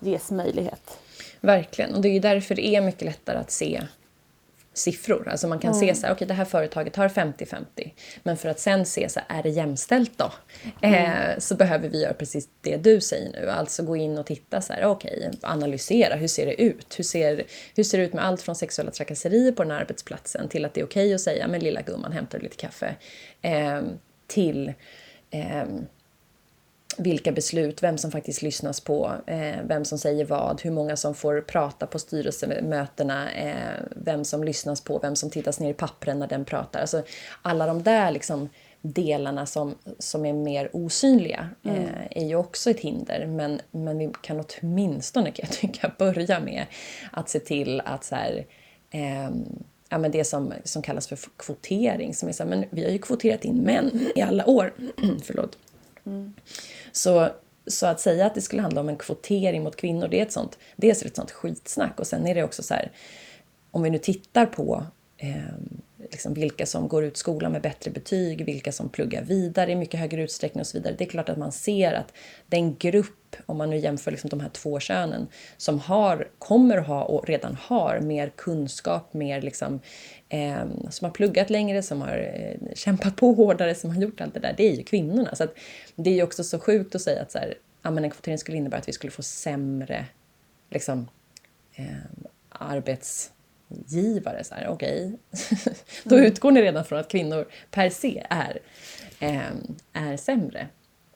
ges 0.00 0.30
möjlighet. 0.30 0.98
Verkligen, 1.40 1.94
och 1.94 2.00
det 2.00 2.08
är 2.08 2.20
därför 2.20 2.54
det 2.54 2.66
är 2.66 2.80
mycket 2.80 3.02
lättare 3.02 3.38
att 3.38 3.50
se 3.50 3.82
siffror. 4.72 5.28
Alltså 5.28 5.48
man 5.48 5.58
kan 5.58 5.72
mm. 5.72 5.80
se 5.80 5.94
så 5.94 6.06
här, 6.06 6.14
okay, 6.14 6.28
det 6.28 6.34
här 6.34 6.44
företaget 6.44 6.96
har 6.96 7.08
50-50. 7.08 7.64
Men 8.22 8.36
för 8.36 8.48
att 8.48 8.60
sen 8.60 8.86
se 8.86 9.08
så 9.08 9.20
här, 9.26 9.38
är 9.38 9.42
det 9.42 9.48
jämställt 9.48 10.18
då? 10.18 10.32
Mm. 10.80 11.30
Eh, 11.30 11.38
så 11.38 11.54
behöver 11.54 11.88
vi 11.88 12.02
göra 12.02 12.14
precis 12.14 12.48
det 12.60 12.76
du 12.76 13.00
säger 13.00 13.32
nu. 13.32 13.50
Alltså 13.50 13.82
gå 13.82 13.96
in 13.96 14.18
och 14.18 14.26
titta 14.26 14.60
så 14.60 14.72
här, 14.72 14.84
okej, 14.84 15.16
okay, 15.18 15.38
analysera. 15.42 16.14
Hur 16.14 16.28
ser 16.28 16.46
det 16.46 16.62
ut? 16.62 16.98
Hur 16.98 17.04
ser, 17.04 17.44
hur 17.76 17.84
ser 17.84 17.98
det 17.98 18.04
ut 18.04 18.12
med 18.12 18.24
allt 18.24 18.42
från 18.42 18.56
sexuella 18.56 18.90
trakasserier 18.90 19.52
på 19.52 19.62
den 19.62 19.72
här 19.72 19.80
arbetsplatsen 19.80 20.48
till 20.48 20.64
att 20.64 20.74
det 20.74 20.80
är 20.80 20.84
okej 20.84 21.04
okay 21.04 21.14
att 21.14 21.20
säga, 21.20 21.48
men 21.48 21.60
lilla 21.60 21.82
gumman 21.82 22.12
hämtar 22.12 22.38
lite 22.38 22.56
kaffe. 22.56 22.94
Eh, 23.42 23.80
till 24.30 24.72
eh, 25.30 25.64
vilka 26.98 27.32
beslut, 27.32 27.82
vem 27.82 27.98
som 27.98 28.10
faktiskt 28.10 28.42
lyssnas 28.42 28.80
på, 28.80 29.12
eh, 29.26 29.56
vem 29.64 29.84
som 29.84 29.98
säger 29.98 30.24
vad, 30.24 30.60
hur 30.60 30.70
många 30.70 30.96
som 30.96 31.14
får 31.14 31.40
prata 31.40 31.86
på 31.86 31.98
styrelsemötena, 31.98 33.32
eh, 33.32 33.82
vem 33.96 34.24
som 34.24 34.44
lyssnas 34.44 34.80
på, 34.80 34.98
vem 34.98 35.16
som 35.16 35.30
tittas 35.30 35.60
ner 35.60 35.70
i 35.70 35.74
pappren 35.74 36.18
när 36.18 36.26
den 36.26 36.44
pratar. 36.44 36.80
Alltså 36.80 37.02
alla 37.42 37.66
de 37.66 37.82
där 37.82 38.10
liksom 38.10 38.48
delarna 38.82 39.46
som, 39.46 39.74
som 39.98 40.26
är 40.26 40.32
mer 40.32 40.70
osynliga 40.72 41.48
mm. 41.62 41.76
eh, 41.76 41.88
är 42.10 42.24
ju 42.24 42.36
också 42.36 42.70
ett 42.70 42.80
hinder. 42.80 43.26
Men, 43.26 43.60
men 43.70 43.98
vi 43.98 44.10
kan 44.22 44.44
åtminstone, 44.44 45.30
kan 45.30 45.46
jag 45.48 45.58
tycka, 45.58 45.92
börja 45.98 46.40
med 46.40 46.66
att 47.12 47.28
se 47.28 47.38
till 47.38 47.82
att 47.84 48.04
så 48.04 48.14
här, 48.14 48.46
eh, 48.90 49.30
ja, 49.90 49.98
men 49.98 50.10
det 50.10 50.24
som, 50.24 50.52
som 50.64 50.82
kallas 50.82 51.08
för 51.08 51.18
kvotering. 51.36 52.14
Som 52.14 52.28
är 52.28 52.32
så 52.32 52.42
här, 52.42 52.50
men 52.50 52.64
vi 52.70 52.84
har 52.84 52.90
ju 52.90 52.98
kvoterat 52.98 53.44
in 53.44 53.56
män 53.56 54.06
i 54.14 54.20
alla 54.20 54.46
år. 54.46 54.72
Förlåt. 55.22 55.58
Mm. 56.06 56.34
Så, 56.92 57.28
så 57.66 57.86
att 57.86 58.00
säga 58.00 58.26
att 58.26 58.34
det 58.34 58.40
skulle 58.40 58.62
handla 58.62 58.80
om 58.80 58.88
en 58.88 58.96
kvotering 58.96 59.62
mot 59.62 59.76
kvinnor, 59.76 60.08
det 60.08 60.18
är 60.18 60.22
ett 60.22 60.32
sånt, 60.32 60.58
dels 60.76 61.02
ett 61.02 61.16
sånt 61.16 61.30
skitsnack 61.30 62.00
och 62.00 62.06
sen 62.06 62.26
är 62.26 62.34
det 62.34 62.42
också 62.42 62.62
så 62.62 62.74
här, 62.74 62.92
om 63.70 63.82
vi 63.82 63.90
nu 63.90 63.98
tittar 63.98 64.46
på 64.46 64.84
eh, 65.16 65.36
liksom 66.10 66.34
vilka 66.34 66.66
som 66.66 66.88
går 66.88 67.04
ut 67.04 67.16
skolan 67.16 67.52
med 67.52 67.62
bättre 67.62 67.90
betyg, 67.90 68.44
vilka 68.44 68.72
som 68.72 68.88
pluggar 68.88 69.22
vidare 69.22 69.72
i 69.72 69.76
mycket 69.76 70.00
högre 70.00 70.22
utsträckning 70.22 70.60
och 70.60 70.66
så 70.66 70.78
vidare. 70.78 70.94
Det 70.98 71.04
är 71.04 71.08
klart 71.08 71.28
att 71.28 71.38
man 71.38 71.52
ser 71.52 71.92
att 71.92 72.12
den 72.46 72.76
grupp, 72.76 73.36
om 73.46 73.58
man 73.58 73.70
nu 73.70 73.76
jämför 73.76 74.10
liksom 74.10 74.30
de 74.30 74.40
här 74.40 74.48
två 74.48 74.80
könen, 74.80 75.28
som 75.56 75.78
har, 75.80 76.28
kommer 76.38 76.76
ha 76.76 77.02
och 77.02 77.26
redan 77.28 77.56
har 77.60 78.00
mer 78.00 78.32
kunskap, 78.36 79.14
mer 79.14 79.42
liksom, 79.42 79.80
eh, 80.28 80.64
som 80.90 81.04
har 81.04 81.10
pluggat 81.10 81.50
längre, 81.50 81.82
som 81.82 82.00
har 82.00 82.16
eh, 82.16 82.74
kämpat 82.74 83.16
på 83.16 83.32
hårdare, 83.32 83.74
som 83.74 83.90
har 83.90 84.02
gjort 84.02 84.20
allt 84.20 84.34
det 84.34 84.40
där, 84.40 84.54
det 84.56 84.68
är 84.68 84.76
ju 84.76 84.82
kvinnorna. 84.82 85.34
Så 85.34 85.46
det 85.94 86.10
är 86.10 86.14
ju 86.14 86.22
också 86.22 86.44
så 86.44 86.58
sjukt 86.58 86.94
att 86.94 87.02
säga 87.02 87.22
att 87.22 87.32
så 87.32 87.38
här, 87.38 87.54
ja, 87.82 87.90
men 87.90 88.04
en 88.04 88.10
kvotering 88.10 88.38
skulle 88.38 88.56
innebära 88.56 88.80
att 88.80 88.88
vi 88.88 88.92
skulle 88.92 89.10
få 89.10 89.22
sämre 89.22 90.06
liksom, 90.70 91.08
eh, 91.74 91.84
arbets 92.48 93.32
givare. 93.86 94.44
Så 94.44 94.54
här, 94.54 94.68
okej, 94.68 95.18
okay. 95.32 95.74
då 96.04 96.14
mm. 96.14 96.26
utgår 96.26 96.50
ni 96.50 96.62
redan 96.62 96.84
från 96.84 96.98
att 96.98 97.10
kvinnor 97.10 97.46
per 97.70 97.90
se 97.90 98.26
är, 98.30 98.58
eh, 99.20 99.50
är 99.92 100.16
sämre. 100.16 100.68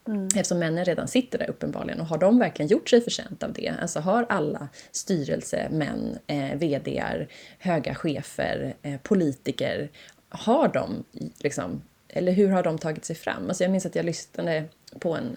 Mm. 0.09 0.27
Eftersom 0.27 0.59
männen 0.59 0.85
redan 0.85 1.09
sitter 1.09 1.39
där 1.39 1.51
uppenbarligen. 1.51 2.01
Och 2.01 2.07
har 2.07 2.19
de 2.19 2.39
verkligen 2.39 2.69
gjort 2.69 2.89
sig 2.89 3.01
förtjänt 3.01 3.43
av 3.43 3.53
det? 3.53 3.75
Alltså 3.81 4.01
har 4.01 4.27
alla 4.29 4.69
styrelsemän, 4.93 6.19
eh, 6.27 6.55
VDR, 6.55 7.29
höga 7.59 7.95
chefer, 7.95 8.75
eh, 8.83 9.01
politiker, 9.01 9.91
har 10.29 10.69
de 10.69 11.05
liksom, 11.39 11.83
eller 12.09 12.33
hur 12.33 12.49
har 12.49 12.63
de 12.63 12.79
tagit 12.79 13.05
sig 13.05 13.17
fram? 13.17 13.49
Alltså 13.49 13.65
jag 13.65 13.71
minns 13.71 13.87
att 13.87 13.95
jag 13.95 14.05
lyssnade 14.05 14.65
på 14.99 15.17
en, 15.17 15.37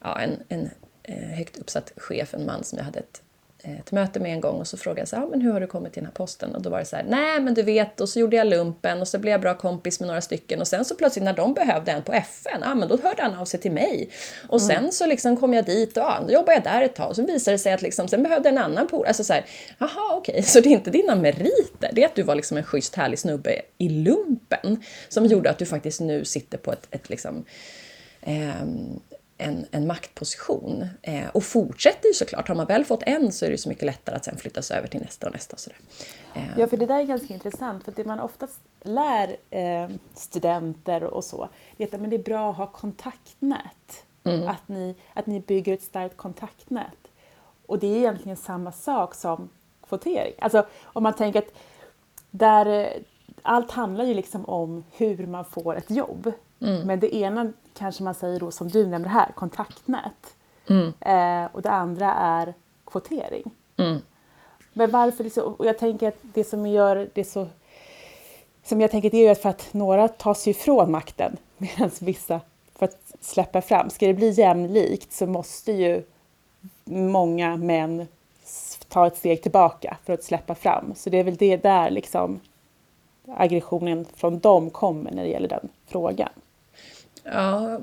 ja, 0.00 0.20
en, 0.20 0.42
en 0.48 0.70
eh, 1.02 1.28
högt 1.28 1.58
uppsatt 1.58 1.92
chef, 1.96 2.34
en 2.34 2.46
man 2.46 2.64
som 2.64 2.78
jag 2.78 2.84
hade 2.84 2.98
ett 2.98 3.22
ett 3.80 3.92
möte 3.92 4.20
med 4.20 4.32
en 4.32 4.40
gång 4.40 4.60
och 4.60 4.66
så 4.66 4.76
frågade 4.76 5.00
jag 5.00 5.08
så 5.08 5.16
här, 5.16 5.26
men 5.26 5.40
hur 5.40 5.52
har 5.52 5.60
du 5.60 5.66
kommit 5.66 5.92
till 5.92 6.02
den 6.02 6.06
här 6.06 6.14
posten? 6.14 6.54
Och 6.54 6.62
då 6.62 6.70
var 6.70 6.78
det 6.78 6.84
så 6.84 6.96
här, 6.96 7.04
nej 7.08 7.40
men 7.40 7.54
du 7.54 7.62
vet, 7.62 8.00
och 8.00 8.08
så 8.08 8.20
gjorde 8.20 8.36
jag 8.36 8.46
lumpen 8.46 9.00
och 9.00 9.08
så 9.08 9.18
blev 9.18 9.30
jag 9.30 9.40
bra 9.40 9.54
kompis 9.54 10.00
med 10.00 10.06
några 10.06 10.20
stycken 10.20 10.60
och 10.60 10.68
sen 10.68 10.84
så 10.84 10.94
plötsligt 10.94 11.24
när 11.24 11.32
de 11.32 11.54
behövde 11.54 11.92
en 11.92 12.02
på 12.02 12.12
FN, 12.12 12.60
ja 12.60 12.74
men 12.74 12.88
då 12.88 12.98
hörde 13.02 13.22
han 13.22 13.34
av 13.34 13.44
sig 13.44 13.60
till 13.60 13.72
mig. 13.72 14.10
Och 14.48 14.60
mm. 14.60 14.76
sen 14.76 14.92
så 14.92 15.06
liksom 15.06 15.36
kom 15.36 15.54
jag 15.54 15.64
dit 15.64 15.96
och 15.96 16.02
ja, 16.02 16.18
då 16.26 16.32
jobbade 16.32 16.52
jag 16.52 16.62
där 16.62 16.82
ett 16.82 16.94
tag 16.94 17.08
och 17.08 17.16
så 17.16 17.26
visade 17.26 17.54
det 17.54 17.58
sig 17.58 17.72
att 17.72 17.82
liksom, 17.82 18.08
sen 18.08 18.22
behövde 18.22 18.48
en 18.48 18.58
annan 18.58 18.86
polare, 18.86 19.08
alltså 19.08 19.24
så 19.24 19.32
här, 19.32 19.44
jaha 19.78 20.16
okej, 20.16 20.32
okay. 20.32 20.42
så 20.52 20.60
det 20.60 20.68
är 20.68 20.72
inte 20.72 20.90
dina 20.90 21.14
meriter, 21.14 21.90
det 21.92 22.02
är 22.02 22.06
att 22.06 22.14
du 22.14 22.22
var 22.22 22.34
liksom 22.34 22.56
en 22.56 22.64
schysst 22.64 22.94
härlig 22.94 23.18
snubbe 23.18 23.62
i 23.78 23.88
lumpen 23.88 24.82
som 25.08 25.26
gjorde 25.26 25.50
att 25.50 25.58
du 25.58 25.66
faktiskt 25.66 26.00
nu 26.00 26.24
sitter 26.24 26.58
på 26.58 26.72
ett, 26.72 26.86
ett 26.90 27.10
liksom 27.10 27.44
eh, 28.22 28.66
en, 29.38 29.66
en 29.70 29.86
maktposition. 29.86 30.86
Eh, 31.02 31.28
och 31.32 31.44
fortsätter 31.44 32.08
ju 32.08 32.14
såklart. 32.14 32.48
Har 32.48 32.54
man 32.54 32.66
väl 32.66 32.84
fått 32.84 33.02
en 33.06 33.32
så 33.32 33.46
är 33.46 33.50
det 33.50 33.58
så 33.58 33.68
mycket 33.68 33.84
lättare 33.84 34.16
att 34.16 34.24
sen 34.24 34.36
flyttas 34.36 34.70
över 34.70 34.88
till 34.88 35.00
nästa 35.00 35.26
och 35.26 35.32
nästa. 35.32 35.56
Sådär. 35.56 35.78
Eh. 36.34 36.58
Ja, 36.58 36.66
för 36.66 36.76
det 36.76 36.86
där 36.86 36.98
är 36.98 37.04
ganska 37.04 37.34
intressant. 37.34 37.84
För 37.84 37.92
det 37.92 38.04
man 38.04 38.20
oftast 38.20 38.60
lär 38.82 39.36
eh, 39.50 39.88
studenter 40.14 41.04
och 41.04 41.24
så, 41.24 41.48
det 41.76 41.84
är 41.84 41.94
att 41.94 42.00
men 42.00 42.10
det 42.10 42.16
är 42.16 42.22
bra 42.22 42.50
att 42.50 42.56
ha 42.56 42.66
kontaktnät. 42.66 44.04
Mm. 44.24 44.48
Att, 44.48 44.68
ni, 44.68 44.94
att 45.14 45.26
ni 45.26 45.40
bygger 45.40 45.74
ett 45.74 45.82
starkt 45.82 46.16
kontaktnät. 46.16 47.08
Och 47.66 47.78
det 47.78 47.86
är 47.86 47.96
egentligen 47.96 48.36
samma 48.36 48.72
sak 48.72 49.14
som 49.14 49.48
kvotering. 49.88 50.34
Alltså 50.38 50.66
om 50.82 51.02
man 51.02 51.12
tänker 51.12 51.38
att 51.38 51.54
där, 52.30 52.66
eh, 52.66 53.02
allt 53.42 53.70
handlar 53.70 54.04
ju 54.04 54.14
liksom 54.14 54.44
om 54.44 54.84
hur 54.92 55.26
man 55.26 55.44
får 55.44 55.76
ett 55.76 55.90
jobb. 55.90 56.32
Mm. 56.60 56.86
Men 56.86 57.00
det 57.00 57.14
ena 57.14 57.52
kanske 57.74 58.02
man 58.02 58.14
säger 58.14 58.40
då 58.40 58.50
som 58.50 58.68
du 58.68 58.86
nämner 58.86 59.08
här, 59.08 59.32
kontaktnät. 59.34 60.36
Mm. 60.68 60.92
Eh, 61.00 61.50
och 61.52 61.62
det 61.62 61.70
andra 61.70 62.14
är 62.14 62.54
kvotering. 62.86 63.50
Mm. 63.76 63.98
Men 64.72 64.90
varför, 64.90 65.24
liksom, 65.24 65.54
och 65.54 65.66
jag 65.66 65.78
tänker 65.78 66.08
att 66.08 66.18
det 66.22 66.44
som 66.44 66.66
gör 66.66 67.10
det 67.14 67.24
så 67.24 67.48
som 68.64 68.80
jag 68.80 68.90
tänker 68.90 69.10
det 69.10 69.16
är 69.16 69.28
ju 69.28 69.34
för 69.34 69.48
att 69.48 69.74
några 69.74 70.08
tas 70.08 70.48
ifrån 70.48 70.90
makten 70.90 71.36
medan 71.58 71.90
vissa 72.00 72.40
för 72.74 72.84
att 72.84 73.12
släppa 73.20 73.60
fram. 73.62 73.90
Ska 73.90 74.06
det 74.06 74.14
bli 74.14 74.30
jämlikt 74.30 75.12
så 75.12 75.26
måste 75.26 75.72
ju 75.72 76.02
många 76.84 77.56
män 77.56 78.06
ta 78.88 79.06
ett 79.06 79.16
steg 79.16 79.42
tillbaka 79.42 79.96
för 80.04 80.12
att 80.12 80.24
släppa 80.24 80.54
fram. 80.54 80.94
Så 80.96 81.10
det 81.10 81.18
är 81.18 81.24
väl 81.24 81.36
det 81.36 81.56
där 81.56 81.90
liksom 81.90 82.40
aggressionen 83.36 84.06
från 84.14 84.38
dem 84.38 84.70
kommer 84.70 85.10
när 85.10 85.22
det 85.22 85.28
gäller 85.28 85.48
den 85.48 85.68
frågan. 85.86 86.28
Ja, 87.32 87.80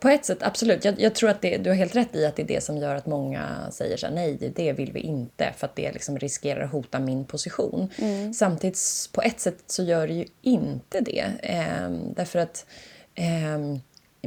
på 0.00 0.08
ett 0.08 0.24
sätt 0.24 0.42
absolut. 0.42 0.84
Jag, 0.84 1.00
jag, 1.00 1.14
tror 1.14 1.30
att 1.30 1.42
det, 1.42 1.56
du 1.56 1.70
har 1.70 1.76
helt 1.76 1.96
rätt 1.96 2.16
i 2.16 2.26
att 2.26 2.36
det 2.36 2.42
är 2.42 2.46
det 2.46 2.64
som 2.64 2.76
gör 2.76 2.94
att 2.94 3.06
många 3.06 3.70
säger 3.70 3.96
så 3.96 4.06
här, 4.06 4.14
nej, 4.14 4.52
det 4.56 4.72
vill 4.72 4.92
vi 4.92 5.00
inte 5.00 5.52
för 5.56 5.66
att 5.66 5.76
det 5.76 5.92
liksom 5.92 6.18
riskerar 6.18 6.64
att 6.64 6.72
hota 6.72 7.00
min 7.00 7.24
position. 7.24 7.90
Mm. 7.98 8.34
Samtidigt, 8.34 8.78
på 9.12 9.22
ett 9.22 9.40
sätt 9.40 9.58
så 9.66 9.82
gör 9.82 10.08
det 10.08 10.14
ju 10.14 10.26
inte 10.42 11.00
det. 11.00 11.32
Eh, 11.42 11.90
därför 12.16 12.38
att 12.38 12.66
eh, 13.14 13.78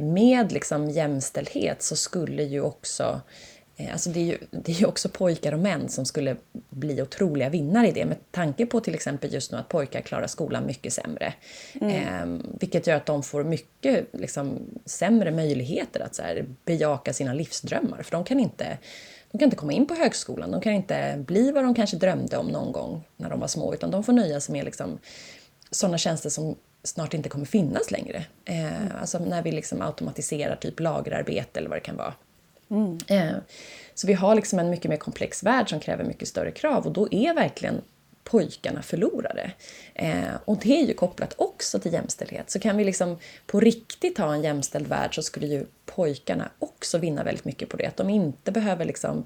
med 0.02 0.52
liksom 0.52 0.90
jämställdhet 0.90 1.82
så 1.82 1.96
skulle 1.96 2.42
ju 2.42 2.60
också 2.60 3.20
alltså 3.92 4.10
det 4.10 4.20
är 4.20 4.24
ju 4.24 4.38
det 4.50 4.80
är 4.80 4.88
också 4.88 5.08
pojkar 5.08 5.52
och 5.52 5.58
män 5.58 5.88
som 5.88 6.04
skulle 6.04 6.36
bli 6.70 7.02
otroliga 7.02 7.48
vinnare 7.48 7.88
i 7.88 7.92
det 7.92 8.04
med 8.04 8.16
tanke 8.30 8.66
på 8.66 8.80
till 8.80 8.94
exempel 8.94 9.32
just 9.32 9.52
nu 9.52 9.58
att 9.58 9.68
pojkar 9.68 10.00
klarar 10.00 10.26
skolan 10.26 10.66
mycket 10.66 10.92
sämre. 10.92 11.34
Mm. 11.80 11.90
Eh, 11.90 12.44
vilket 12.60 12.86
gör 12.86 12.96
att 12.96 13.06
de 13.06 13.22
får 13.22 13.44
mycket 13.44 14.06
liksom, 14.12 14.58
sämre 14.84 15.30
möjligheter 15.30 16.00
att 16.00 16.14
så 16.14 16.22
här, 16.22 16.46
bejaka 16.64 17.12
sina 17.12 17.32
livsdrömmar. 17.32 18.02
För 18.02 18.10
de 18.10 18.24
kan, 18.24 18.40
inte, 18.40 18.78
de 19.30 19.38
kan 19.38 19.46
inte 19.46 19.56
komma 19.56 19.72
in 19.72 19.86
på 19.86 19.94
högskolan, 19.94 20.50
de 20.50 20.60
kan 20.60 20.72
inte 20.72 21.24
bli 21.26 21.52
vad 21.52 21.64
de 21.64 21.74
kanske 21.74 21.96
drömde 21.96 22.36
om 22.36 22.46
någon 22.46 22.72
gång 22.72 23.02
när 23.16 23.30
de 23.30 23.40
var 23.40 23.48
små. 23.48 23.74
Utan 23.74 23.90
de 23.90 24.04
får 24.04 24.12
nöja 24.12 24.40
sig 24.40 24.52
med 24.52 24.64
liksom, 24.64 24.98
sådana 25.70 25.98
tjänster 25.98 26.30
som 26.30 26.56
snart 26.82 27.14
inte 27.14 27.28
kommer 27.28 27.46
finnas 27.46 27.90
längre. 27.90 28.24
Eh, 28.44 28.82
mm. 28.82 28.92
Alltså 29.00 29.18
när 29.18 29.42
vi 29.42 29.52
liksom 29.52 29.82
automatiserar 29.82 30.56
typ 30.56 30.80
lagerarbete 30.80 31.58
eller 31.58 31.68
vad 31.68 31.76
det 31.76 31.82
kan 31.82 31.96
vara. 31.96 32.14
Mm. 32.70 32.98
Eh, 33.06 33.36
så 33.94 34.06
vi 34.06 34.12
har 34.12 34.34
liksom 34.34 34.58
en 34.58 34.70
mycket 34.70 34.88
mer 34.90 34.96
komplex 34.96 35.42
värld 35.42 35.70
som 35.70 35.80
kräver 35.80 36.04
mycket 36.04 36.28
större 36.28 36.50
krav 36.50 36.86
och 36.86 36.92
då 36.92 37.08
är 37.12 37.34
verkligen 37.34 37.82
pojkarna 38.24 38.82
förlorare. 38.82 39.50
Eh, 39.94 40.34
och 40.44 40.58
det 40.62 40.80
är 40.80 40.86
ju 40.86 40.94
kopplat 40.94 41.34
också 41.36 41.78
till 41.78 41.92
jämställdhet. 41.92 42.50
Så 42.50 42.60
kan 42.60 42.76
vi 42.76 42.84
liksom 42.84 43.18
på 43.46 43.60
riktigt 43.60 44.18
ha 44.18 44.34
en 44.34 44.42
jämställd 44.42 44.86
värld 44.86 45.14
så 45.14 45.22
skulle 45.22 45.46
ju 45.46 45.66
pojkarna 45.86 46.50
också 46.58 46.98
vinna 46.98 47.24
väldigt 47.24 47.44
mycket 47.44 47.68
på 47.68 47.76
det. 47.76 47.86
Att 47.86 47.96
de 47.96 48.10
inte 48.10 48.52
behöver 48.52 48.84
liksom 48.84 49.24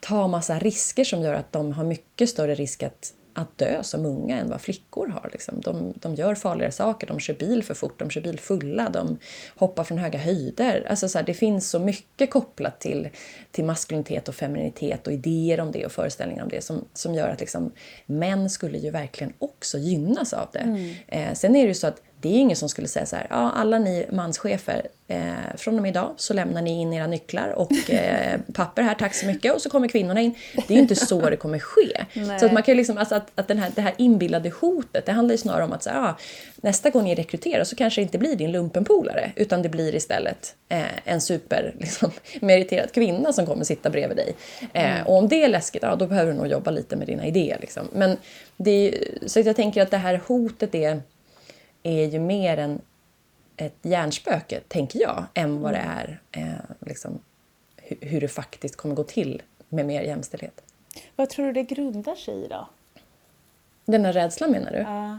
ta 0.00 0.28
massa 0.28 0.58
risker 0.58 1.04
som 1.04 1.22
gör 1.22 1.34
att 1.34 1.52
de 1.52 1.72
har 1.72 1.84
mycket 1.84 2.28
större 2.28 2.54
risk 2.54 2.82
att 2.82 3.12
att 3.34 3.58
dö 3.58 3.82
som 3.82 4.06
unga 4.06 4.36
än 4.36 4.50
vad 4.50 4.60
flickor 4.60 5.08
har. 5.08 5.28
Liksom. 5.32 5.60
De, 5.60 5.94
de 5.96 6.14
gör 6.14 6.34
farligare 6.34 6.72
saker, 6.72 7.06
de 7.06 7.20
kör 7.20 7.34
bil 7.34 7.62
för 7.62 7.74
fort, 7.74 7.98
de 7.98 8.10
kör 8.10 8.20
bil 8.20 8.38
fulla, 8.40 8.88
de 8.88 9.18
hoppar 9.56 9.84
från 9.84 9.98
höga 9.98 10.18
höjder. 10.18 10.86
Alltså 10.88 11.08
så 11.08 11.18
här, 11.18 11.24
det 11.24 11.34
finns 11.34 11.70
så 11.70 11.78
mycket 11.78 12.30
kopplat 12.30 12.80
till, 12.80 13.08
till 13.50 13.64
maskulinitet 13.64 14.28
och 14.28 14.34
femininitet 14.34 15.06
och 15.06 15.12
idéer 15.12 15.60
om 15.60 15.72
det 15.72 15.86
och 15.86 15.92
föreställningar 15.92 16.42
om 16.42 16.48
det 16.48 16.64
som, 16.64 16.84
som 16.94 17.14
gör 17.14 17.28
att 17.28 17.40
liksom, 17.40 17.72
män 18.06 18.50
skulle 18.50 18.78
ju 18.78 18.90
verkligen 18.90 19.32
också 19.38 19.78
gynnas 19.78 20.32
av 20.32 20.48
det. 20.52 20.58
Mm. 20.58 20.94
Eh, 21.06 21.34
sen 21.34 21.56
är 21.56 21.62
det 21.62 21.68
ju 21.68 21.74
så 21.74 21.86
att 21.86 22.02
det 22.22 22.28
är 22.28 22.38
ingen 22.38 22.56
som 22.56 22.68
skulle 22.68 22.88
säga 22.88 23.06
så 23.06 23.16
här, 23.16 23.26
ja 23.30 23.52
alla 23.56 23.78
ni 23.78 24.06
manschefer, 24.10 24.86
eh, 25.08 25.56
från 25.56 25.76
och 25.76 25.82
med 25.82 25.88
idag 25.88 26.14
så 26.16 26.34
lämnar 26.34 26.62
ni 26.62 26.80
in 26.80 26.92
era 26.92 27.06
nycklar 27.06 27.48
och 27.48 27.72
eh, 27.90 28.40
papper 28.52 28.82
här, 28.82 28.94
tack 28.94 29.14
så 29.14 29.26
mycket, 29.26 29.54
och 29.54 29.62
så 29.62 29.70
kommer 29.70 29.88
kvinnorna 29.88 30.20
in. 30.20 30.34
Det 30.54 30.74
är 30.74 30.76
ju 30.76 30.82
inte 30.82 30.96
så 30.96 31.30
det 31.30 31.36
kommer 31.36 31.58
ske. 31.58 32.04
Nej. 32.20 32.40
Så 32.40 32.46
att 32.46 32.52
man 32.52 32.62
kan 32.62 32.76
liksom, 32.76 32.98
alltså 32.98 33.14
att, 33.14 33.30
att 33.34 33.48
den 33.48 33.58
här, 33.58 33.70
det 33.74 33.80
här 33.80 33.94
inbillade 33.98 34.50
hotet, 34.60 35.06
det 35.06 35.12
handlar 35.12 35.32
ju 35.32 35.38
snarare 35.38 35.64
om 35.64 35.72
att 35.72 35.82
så 35.82 35.90
här, 35.90 35.96
ja, 35.96 36.16
nästa 36.56 36.90
gång 36.90 37.04
ni 37.04 37.14
rekryterar 37.14 37.64
så 37.64 37.76
kanske 37.76 38.00
det 38.00 38.02
inte 38.02 38.18
blir 38.18 38.36
din 38.36 38.52
lumpenpolare, 38.52 39.32
utan 39.36 39.62
det 39.62 39.68
blir 39.68 39.94
istället 39.94 40.54
eh, 40.68 40.82
en 41.04 41.20
super 41.20 41.74
liksom, 41.78 42.10
meriterad 42.40 42.92
kvinna 42.92 43.32
som 43.32 43.46
kommer 43.46 43.64
sitta 43.64 43.90
bredvid 43.90 44.16
dig. 44.16 44.34
Eh, 44.72 44.94
mm. 44.94 45.06
Och 45.06 45.16
om 45.16 45.28
det 45.28 45.44
är 45.44 45.48
läskigt, 45.48 45.82
ja 45.82 45.96
då 45.96 46.06
behöver 46.06 46.32
du 46.32 46.38
nog 46.38 46.46
jobba 46.46 46.70
lite 46.70 46.96
med 46.96 47.06
dina 47.06 47.26
idéer. 47.26 47.58
Liksom. 47.60 47.88
Men 47.92 48.16
det 48.56 48.70
är, 48.70 49.28
så 49.28 49.40
jag 49.40 49.56
tänker 49.56 49.82
att 49.82 49.90
det 49.90 49.96
här 49.96 50.20
hotet 50.26 50.74
är 50.74 51.02
är 51.82 52.06
ju 52.06 52.18
mer 52.20 52.56
en, 52.56 52.80
ett 53.56 53.76
hjärnspöke, 53.82 54.60
tänker 54.68 55.00
jag, 55.00 55.24
än 55.34 55.60
vad 55.60 55.72
det 55.72 55.78
mm. 55.78 55.98
är 55.98 56.20
eh, 56.32 56.86
liksom, 56.86 57.18
hur, 57.76 57.98
hur 58.00 58.20
det 58.20 58.28
faktiskt 58.28 58.76
kommer 58.76 58.94
gå 58.94 59.04
till 59.04 59.42
med 59.68 59.86
mer 59.86 60.02
jämställdhet. 60.02 60.62
Vad 61.16 61.30
tror 61.30 61.46
du 61.46 61.52
det 61.52 61.62
grundar 61.62 62.14
sig 62.14 62.44
i 62.44 62.48
då? 62.48 62.68
Den 63.84 64.04
här 64.04 64.12
rädslan 64.12 64.50
menar 64.50 64.70
du? 64.70 64.78
Ja. 64.78 65.18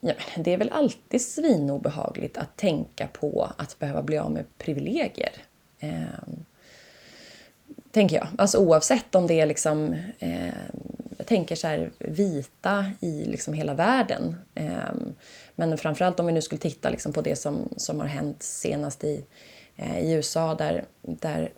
Ja, 0.00 0.14
det 0.36 0.52
är 0.52 0.56
väl 0.56 0.70
alltid 0.70 1.22
svinobehagligt 1.22 2.38
att 2.38 2.56
tänka 2.56 3.06
på 3.06 3.52
att 3.56 3.78
behöva 3.78 4.02
bli 4.02 4.18
av 4.18 4.30
med 4.30 4.44
privilegier. 4.58 5.32
Eh, 5.78 6.02
tänker 7.90 8.16
jag. 8.16 8.28
Alltså 8.38 8.58
oavsett 8.58 9.14
om 9.14 9.26
det 9.26 9.40
är 9.40 9.46
liksom... 9.46 9.96
Eh, 10.18 10.54
jag 11.18 11.26
tänker 11.26 11.56
så 11.56 11.66
här, 11.66 11.90
vita 11.98 12.84
i 13.00 13.24
liksom 13.24 13.54
hela 13.54 13.74
världen. 13.74 14.36
Eh, 14.54 14.94
men 15.56 15.78
framförallt 15.78 16.20
om 16.20 16.26
vi 16.26 16.32
nu 16.32 16.42
skulle 16.42 16.60
titta 16.60 16.90
liksom 16.90 17.12
på 17.12 17.20
det 17.20 17.36
som, 17.36 17.68
som 17.76 18.00
har 18.00 18.06
hänt 18.06 18.42
senast 18.42 19.04
i, 19.04 19.24
eh, 19.76 19.98
i 19.98 20.12
USA 20.12 20.54
där, 20.54 20.84
där 21.02 21.52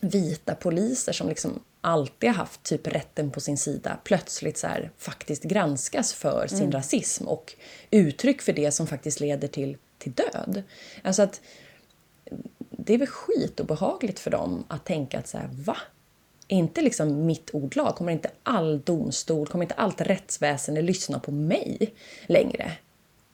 vita 0.00 0.54
poliser 0.54 1.12
som 1.12 1.28
liksom 1.28 1.60
alltid 1.80 2.30
har 2.30 2.36
haft 2.36 2.62
typ 2.62 2.86
rätten 2.86 3.30
på 3.30 3.40
sin 3.40 3.58
sida 3.58 3.98
plötsligt 4.04 4.58
så 4.58 4.66
här, 4.66 4.90
faktiskt 4.98 5.42
granskas 5.42 6.12
för 6.12 6.46
sin 6.46 6.58
mm. 6.58 6.72
rasism 6.72 7.28
och 7.28 7.54
uttryck 7.90 8.42
för 8.42 8.52
det 8.52 8.70
som 8.70 8.86
faktiskt 8.86 9.20
leder 9.20 9.48
till, 9.48 9.76
till 9.98 10.12
död. 10.12 10.62
Alltså 11.02 11.22
att 11.22 11.40
det 12.70 12.94
är 12.94 12.98
väl 12.98 13.08
skitobehagligt 13.08 14.18
för 14.18 14.30
dem 14.30 14.64
att 14.68 14.84
tänka 14.84 15.18
att 15.18 15.28
så 15.28 15.38
här, 15.38 15.48
va? 15.52 15.76
inte 16.48 16.82
liksom 16.82 17.26
mitt 17.26 17.50
ordlag, 17.50 17.96
kommer 17.96 18.12
inte 18.12 18.30
all 18.42 18.80
domstol, 18.80 19.46
kommer 19.46 19.64
inte 19.64 19.74
allt 19.74 20.00
rättsväsende 20.00 20.82
lyssna 20.82 21.18
på 21.18 21.32
mig 21.32 21.94
längre? 22.26 22.72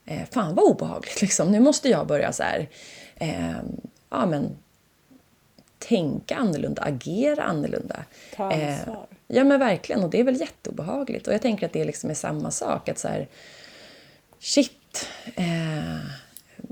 Eh, 0.05 0.29
fan 0.31 0.55
vad 0.55 0.65
obehagligt 0.65 1.21
liksom. 1.21 1.51
Nu 1.51 1.59
måste 1.59 1.89
jag 1.89 2.07
börja 2.07 2.31
så 2.33 2.43
här, 2.43 2.69
eh, 3.15 3.57
ja 4.09 4.25
men 4.25 4.57
tänka 5.79 6.35
annorlunda, 6.35 6.81
agera 6.81 7.43
annorlunda. 7.43 8.03
Ta 8.35 8.43
ansvar. 8.43 9.07
Eh, 9.09 9.17
ja 9.27 9.43
men 9.43 9.59
verkligen, 9.59 10.03
och 10.03 10.09
det 10.09 10.19
är 10.19 10.23
väl 10.23 10.39
jätteobehagligt. 10.39 11.27
Och 11.27 11.33
jag 11.33 11.41
tänker 11.41 11.65
att 11.65 11.73
det 11.73 11.85
liksom 11.85 12.09
är 12.09 12.13
samma 12.13 12.51
sak, 12.51 12.89
att 12.89 12.99
så 12.99 13.07
här, 13.07 13.27
shit. 14.39 15.07
Eh, 15.35 16.05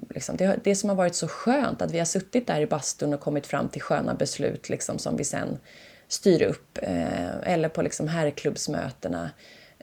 liksom, 0.09 0.37
det, 0.37 0.59
det 0.63 0.75
som 0.75 0.89
har 0.89 0.95
varit 0.95 1.15
så 1.15 1.27
skönt, 1.27 1.81
att 1.81 1.91
vi 1.91 1.99
har 1.99 2.05
suttit 2.05 2.47
där 2.47 2.61
i 2.61 2.67
bastun 2.67 3.13
och 3.13 3.19
kommit 3.19 3.47
fram 3.47 3.69
till 3.69 3.81
sköna 3.81 4.13
beslut 4.13 4.69
liksom, 4.69 4.99
som 4.99 5.17
vi 5.17 5.23
sen 5.23 5.57
styr 6.07 6.41
upp. 6.41 6.79
Eh, 6.81 7.53
eller 7.53 7.69
på 7.69 7.81
liksom 7.81 8.07
herrklubbsmötena. 8.07 9.29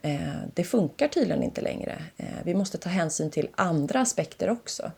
Eh, 0.07 0.43
det 0.55 0.65
funkar 0.65 1.09
tydligen 1.09 1.43
inte 1.43 1.61
längre. 1.61 2.03
Eh, 2.17 2.27
vi 2.45 2.55
måste 2.55 2.79
ta 2.79 2.89
hänsyn 2.89 3.31
till 3.31 3.49
andra 3.55 4.01
aspekter 4.01 4.51
också. 4.51 4.91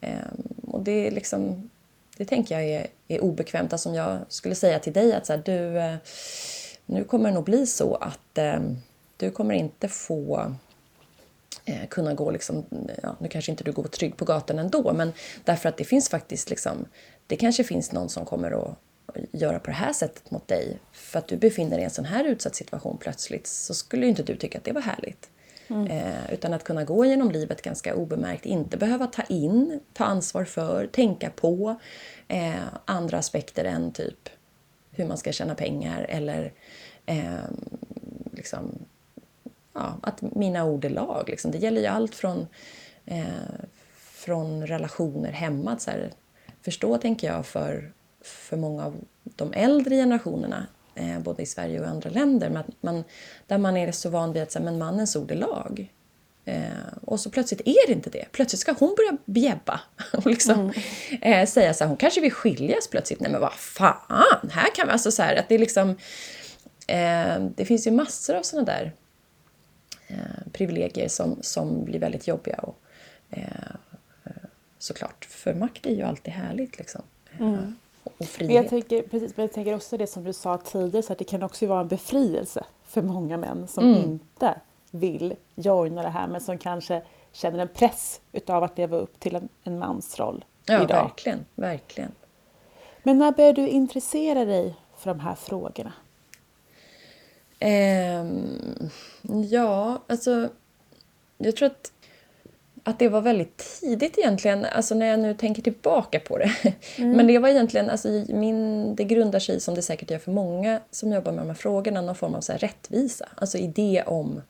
Eh, 0.00 0.14
och 0.62 0.82
det 0.82 1.06
är 1.06 1.10
liksom 1.10 1.70
det 2.16 2.24
tänker 2.24 2.54
jag 2.54 2.64
är, 2.64 2.86
är 3.08 3.20
obekvämt. 3.20 3.72
Alltså 3.72 3.88
om 3.88 3.94
jag 3.94 4.18
skulle 4.28 4.54
säga 4.54 4.78
till 4.78 4.92
dig 4.92 5.12
att 5.12 5.26
så 5.26 5.32
här, 5.32 5.42
du, 5.44 5.98
nu 6.86 7.04
kommer 7.04 7.28
det 7.28 7.34
nog 7.34 7.44
bli 7.44 7.66
så 7.66 7.94
att 7.94 8.38
du 9.16 9.30
kommer 9.30 9.54
inte 9.54 9.88
få 9.88 10.54
kunna 11.88 12.14
gå, 12.14 12.30
liksom, 12.30 12.64
ja, 13.02 13.16
nu 13.18 13.28
kanske 13.28 13.50
inte 13.50 13.64
du 13.64 13.72
går 13.72 13.82
trygg 13.82 14.16
på 14.16 14.24
gatan 14.24 14.58
ändå, 14.58 14.92
men 14.92 15.12
därför 15.44 15.68
att 15.68 15.76
det 15.76 15.84
finns 15.84 16.08
faktiskt, 16.08 16.50
liksom, 16.50 16.86
det 17.26 17.36
kanske 17.36 17.64
finns 17.64 17.92
någon 17.92 18.08
som 18.08 18.24
kommer 18.24 18.50
att 18.50 18.78
göra 19.32 19.58
på 19.58 19.66
det 19.66 19.76
här 19.76 19.92
sättet 19.92 20.30
mot 20.30 20.48
dig 20.48 20.78
för 20.92 21.18
att 21.18 21.28
du 21.28 21.36
befinner 21.36 21.70
dig 21.70 21.80
i 21.80 21.84
en 21.84 21.90
sån 21.90 22.04
här 22.04 22.24
utsatt 22.24 22.54
situation 22.54 22.98
plötsligt 23.00 23.46
så 23.46 23.74
skulle 23.74 24.06
inte 24.06 24.22
du 24.22 24.36
tycka 24.36 24.58
att 24.58 24.64
det 24.64 24.72
var 24.72 24.82
härligt. 24.82 25.30
Mm. 25.68 25.86
Eh, 25.86 26.32
utan 26.32 26.54
att 26.54 26.64
kunna 26.64 26.84
gå 26.84 27.04
genom 27.04 27.30
livet 27.30 27.62
ganska 27.62 27.94
obemärkt, 27.94 28.46
inte 28.46 28.76
behöva 28.76 29.06
ta 29.06 29.22
in, 29.22 29.80
ta 29.92 30.04
ansvar 30.04 30.44
för, 30.44 30.86
tänka 30.86 31.30
på 31.30 31.80
eh, 32.28 32.54
andra 32.84 33.18
aspekter 33.18 33.64
än 33.64 33.92
typ 33.92 34.28
hur 34.90 35.06
man 35.06 35.18
ska 35.18 35.32
tjäna 35.32 35.54
pengar 35.54 36.06
eller 36.08 36.52
eh, 37.06 37.44
liksom, 38.32 38.78
ja, 39.72 39.98
att 40.02 40.22
mina 40.22 40.64
ord 40.64 40.84
är 40.84 40.90
lag. 40.90 41.24
Liksom. 41.28 41.50
Det 41.50 41.58
gäller 41.58 41.80
ju 41.80 41.86
allt 41.86 42.14
från, 42.14 42.46
eh, 43.06 43.24
från 43.94 44.66
relationer 44.66 45.32
hemma. 45.32 45.78
Så 45.78 45.90
här, 45.90 46.10
förstå, 46.62 46.98
tänker 46.98 47.26
jag, 47.26 47.46
för, 47.46 47.92
för 48.20 48.56
många 48.56 48.84
av 48.84 48.96
de 49.24 49.52
äldre 49.52 49.96
generationerna 49.96 50.66
eh, 50.94 51.18
både 51.18 51.42
i 51.42 51.46
Sverige 51.46 51.80
och 51.80 51.86
andra 51.86 52.10
länder. 52.10 52.50
Men 52.50 52.64
man, 52.80 53.04
där 53.46 53.58
man 53.58 53.76
är 53.76 53.92
så 53.92 54.10
van 54.10 54.32
vid 54.32 54.42
att 54.42 54.52
säga, 54.52 54.64
men 54.64 54.78
mannens 54.78 55.16
ord 55.16 55.30
är 55.30 55.36
lag. 55.36 55.92
Eh, 56.44 56.62
och 57.02 57.20
så 57.20 57.30
plötsligt 57.30 57.60
är 57.60 57.86
det 57.86 57.92
inte 57.92 58.10
det. 58.10 58.24
Plötsligt 58.32 58.60
ska 58.60 58.72
hon 58.72 58.94
börja 58.96 59.18
bjäbba 59.24 59.80
och 60.12 60.26
liksom, 60.26 60.60
mm. 60.60 60.72
eh, 61.22 61.46
säga 61.46 61.74
så 61.74 61.84
här, 61.84 61.88
hon 61.88 61.96
kanske 61.96 62.20
vill 62.20 62.32
skiljas 62.32 62.88
plötsligt. 62.88 63.20
Nej 63.20 63.30
men 63.30 63.40
vad 63.40 63.52
fan, 63.52 64.50
här 64.50 64.74
kan 64.74 64.86
vi 64.86 64.92
alltså 64.92 65.10
så 65.10 65.22
här, 65.22 65.36
att 65.36 65.48
det 65.48 65.54
är 65.54 65.58
liksom 65.58 65.90
eh, 66.86 67.38
det 67.56 67.64
finns 67.64 67.86
ju 67.86 67.90
massor 67.90 68.34
av 68.34 68.42
sådana 68.42 68.66
där 68.66 68.92
eh, 70.06 70.52
privilegier 70.52 71.08
som, 71.08 71.38
som 71.40 71.84
blir 71.84 71.98
väldigt 71.98 72.28
jobbiga. 72.28 72.56
Och, 72.56 72.78
eh, 73.30 73.42
såklart, 74.78 75.24
för 75.24 75.54
makt 75.54 75.86
är 75.86 75.94
ju 75.94 76.02
alltid 76.02 76.32
härligt 76.32 76.78
liksom. 76.78 77.02
Mm 77.38 77.76
och 78.20 78.26
frihet. 78.26 78.54
Jag 78.54 78.68
tänker, 78.68 79.02
precis, 79.02 79.36
men 79.36 79.44
jag 79.44 79.52
tänker 79.52 79.74
också 79.74 79.96
det 79.96 80.06
som 80.06 80.24
du 80.24 80.32
sa 80.32 80.58
tidigare, 80.58 81.02
så 81.02 81.12
att 81.12 81.18
det 81.18 81.24
kan 81.24 81.42
också 81.42 81.66
vara 81.66 81.80
en 81.80 81.88
befrielse 81.88 82.64
för 82.84 83.02
många 83.02 83.36
män 83.36 83.68
som 83.68 83.84
mm. 83.84 84.02
inte 84.02 84.54
vill 84.90 85.34
joina 85.54 86.02
det 86.02 86.08
här 86.08 86.28
men 86.28 86.40
som 86.40 86.58
kanske 86.58 87.02
känner 87.32 87.58
en 87.58 87.68
press 87.68 88.20
utav 88.32 88.62
att 88.64 88.78
leva 88.78 88.96
upp 88.96 89.20
till 89.20 89.36
en, 89.36 89.48
en 89.64 89.78
mansroll 89.78 90.44
ja, 90.64 90.82
idag. 90.84 91.02
verkligen, 91.02 91.44
verkligen. 91.54 92.12
Men 93.02 93.18
när 93.18 93.32
började 93.32 93.62
du 93.62 93.68
intressera 93.68 94.44
dig 94.44 94.74
för 94.96 95.10
de 95.10 95.20
här 95.20 95.34
frågorna? 95.34 95.92
Um, 98.20 98.90
ja, 99.50 100.02
alltså 100.06 100.48
jag 101.38 101.56
tror 101.56 101.66
att 101.66 101.92
att 102.84 102.98
det 102.98 103.08
var 103.08 103.20
väldigt 103.20 103.80
tidigt 103.80 104.18
egentligen, 104.18 104.64
alltså 104.64 104.94
när 104.94 105.06
jag 105.06 105.18
nu 105.18 105.34
tänker 105.34 105.62
tillbaka 105.62 106.20
på 106.20 106.38
det. 106.38 106.52
Mm. 106.96 107.16
Men 107.16 107.26
det 107.26 107.38
var 107.38 107.48
egentligen, 107.48 107.90
alltså 107.90 108.08
min, 108.28 108.94
det 108.94 109.04
grundar 109.04 109.38
sig 109.38 109.60
som 109.60 109.74
det 109.74 109.82
säkert 109.82 110.10
gör 110.10 110.18
för 110.18 110.30
många 110.30 110.80
som 110.90 111.12
jobbar 111.12 111.32
med 111.32 111.40
de 111.40 111.48
här 111.48 111.54
frågorna, 111.54 112.00
någon 112.00 112.14
form 112.14 112.34
av 112.34 112.40
så 112.40 112.52
rättvisa. 112.52 113.28
Alltså 113.34 113.58
idé 113.58 114.02
om 114.06 114.42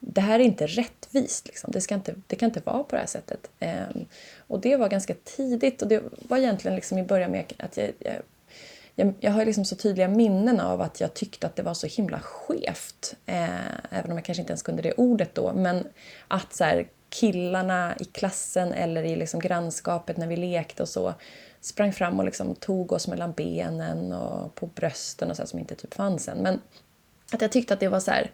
det 0.00 0.20
här 0.20 0.40
är 0.40 0.44
inte 0.44 0.66
rättvist, 0.66 1.46
liksom. 1.46 1.70
det, 1.72 1.80
ska 1.80 1.94
inte, 1.94 2.14
det 2.26 2.36
kan 2.36 2.48
inte 2.48 2.62
vara 2.64 2.84
på 2.84 2.96
det 2.96 3.00
här 3.00 3.06
sättet. 3.06 3.50
Um, 3.60 4.06
och 4.38 4.60
det 4.60 4.76
var 4.76 4.88
ganska 4.88 5.14
tidigt 5.24 5.82
och 5.82 5.88
det 5.88 6.02
var 6.28 6.38
egentligen 6.38 6.74
liksom 6.74 6.98
i 6.98 7.02
början 7.02 7.30
med 7.30 7.52
att 7.58 7.76
jag, 7.76 7.90
jag 7.98 8.14
jag, 8.96 9.14
jag, 9.20 9.32
har 9.32 9.44
liksom 9.44 9.64
så 9.64 9.76
tydliga 9.76 10.08
minnen 10.08 10.60
av 10.60 10.80
att 10.80 11.00
jag 11.00 11.14
tyckte 11.14 11.46
att 11.46 11.56
det 11.56 11.62
var 11.62 11.74
så 11.74 11.86
himla 11.86 12.20
skevt. 12.20 13.16
Eh, 13.26 13.74
även 13.90 14.10
om 14.10 14.16
jag 14.16 14.24
kanske 14.24 14.42
inte 14.42 14.50
ens 14.50 14.62
kunde 14.62 14.82
det 14.82 14.92
ordet 14.92 15.34
då. 15.34 15.52
Men 15.52 15.86
att 16.28 16.54
så 16.54 16.64
här, 16.64 16.86
killarna 17.14 17.94
i 18.00 18.04
klassen 18.04 18.72
eller 18.72 19.02
i 19.02 19.16
liksom 19.16 19.40
grannskapet 19.40 20.16
när 20.16 20.26
vi 20.26 20.36
lekte 20.36 20.82
och 20.82 20.88
så 20.88 21.14
sprang 21.60 21.92
fram 21.92 22.18
och 22.18 22.24
liksom 22.24 22.54
tog 22.54 22.92
oss 22.92 23.08
mellan 23.08 23.32
benen 23.32 24.12
och 24.12 24.54
på 24.54 24.66
brösten 24.66 25.30
och 25.30 25.36
så 25.36 25.46
som 25.46 25.58
inte 25.58 25.74
typ 25.74 25.94
fanns 25.94 26.28
än. 26.28 26.38
Men 26.38 26.60
att 27.32 27.42
jag 27.42 27.52
tyckte 27.52 27.74
att 27.74 27.80
det 27.80 27.88
var 27.88 28.00
så 28.00 28.10
här, 28.10 28.30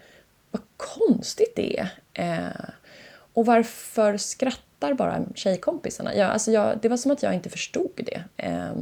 vad 0.50 0.62
konstigt 0.76 1.52
det 1.56 1.78
är. 1.78 1.88
Eh, 2.14 2.70
och 3.32 3.46
varför 3.46 4.16
skrattar 4.16 4.94
bara 4.94 5.24
tjejkompisarna? 5.34 6.14
Jag, 6.14 6.30
alltså 6.30 6.52
jag, 6.52 6.78
det 6.82 6.88
var 6.88 6.96
som 6.96 7.10
att 7.10 7.22
jag 7.22 7.34
inte 7.34 7.50
förstod 7.50 7.92
det. 8.06 8.24
Eh, 8.36 8.72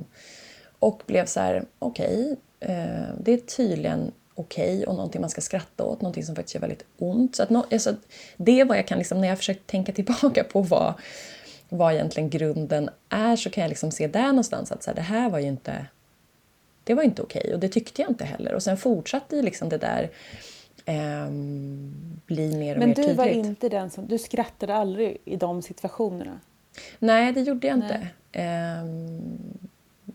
och 0.79 1.03
blev 1.07 1.27
så 1.27 1.41
här, 1.41 1.65
okej, 1.79 2.37
okay, 2.61 2.75
eh, 2.75 3.09
det 3.21 3.33
är 3.33 3.39
tydligen 3.39 4.13
okej 4.39 4.75
okay 4.75 4.85
och 4.85 4.95
någonting 4.95 5.21
man 5.21 5.31
ska 5.31 5.41
skratta 5.41 5.85
åt, 5.85 6.01
någonting 6.01 6.25
som 6.25 6.37
faktiskt 6.37 6.55
gör 6.55 6.61
väldigt 6.61 6.85
ont. 6.99 7.37
Så 7.37 7.43
att 7.43 7.51
no, 7.51 7.65
alltså, 7.73 7.97
det 8.37 8.61
är 8.61 8.65
vad 8.65 8.79
jag 8.79 8.87
kan, 8.87 8.99
liksom, 8.99 9.21
när 9.21 9.29
jag 9.29 9.39
försöker 9.39 9.63
tänka 9.63 9.93
tillbaka 9.93 10.45
på 10.45 10.61
vad, 10.61 10.95
vad 11.69 11.95
egentligen 11.95 12.31
grunden 12.31 12.91
är 13.09 13.37
så 13.37 13.51
kan 13.51 13.63
jag 13.63 13.69
liksom 13.69 13.91
se 13.91 14.07
där 14.07 14.27
någonstans 14.27 14.73
att 14.73 14.83
så 14.83 14.91
här, 14.91 14.95
det 14.95 15.03
här 15.03 15.31
var 15.31 15.39
ju 15.39 15.47
inte 15.47 15.87
det 16.89 16.95
var 16.95 17.03
inte 17.03 17.23
okej 17.23 17.41
okay, 17.41 17.55
och 17.55 17.61
det 17.61 17.69
tyckte 17.69 18.03
jag 18.03 18.11
inte 18.11 18.25
heller. 18.25 18.55
Och 18.55 18.63
sen 18.63 18.77
fortsatte 18.77 19.37
ju 19.37 19.43
liksom 19.43 19.69
det 19.69 19.79
där 19.79 20.11
eh, 20.85 21.31
bli 22.27 22.57
mer 22.57 22.75
och 22.75 22.79
Men 22.79 22.89
mer 22.89 22.95
tydligt. 22.95 22.97
Men 22.97 23.07
du 23.07 23.13
var 23.15 23.27
inte 23.27 23.69
den 23.69 23.91
som, 23.91 24.07
du 24.07 24.19
skrattade 24.19 24.75
aldrig 24.75 25.19
i 25.25 25.37
de 25.37 25.63
situationerna? 25.63 26.41
Nej, 26.99 27.33
det 27.33 27.41
gjorde 27.41 27.67
jag 27.67 27.77
inte. 27.77 28.09
Eh, 28.33 28.85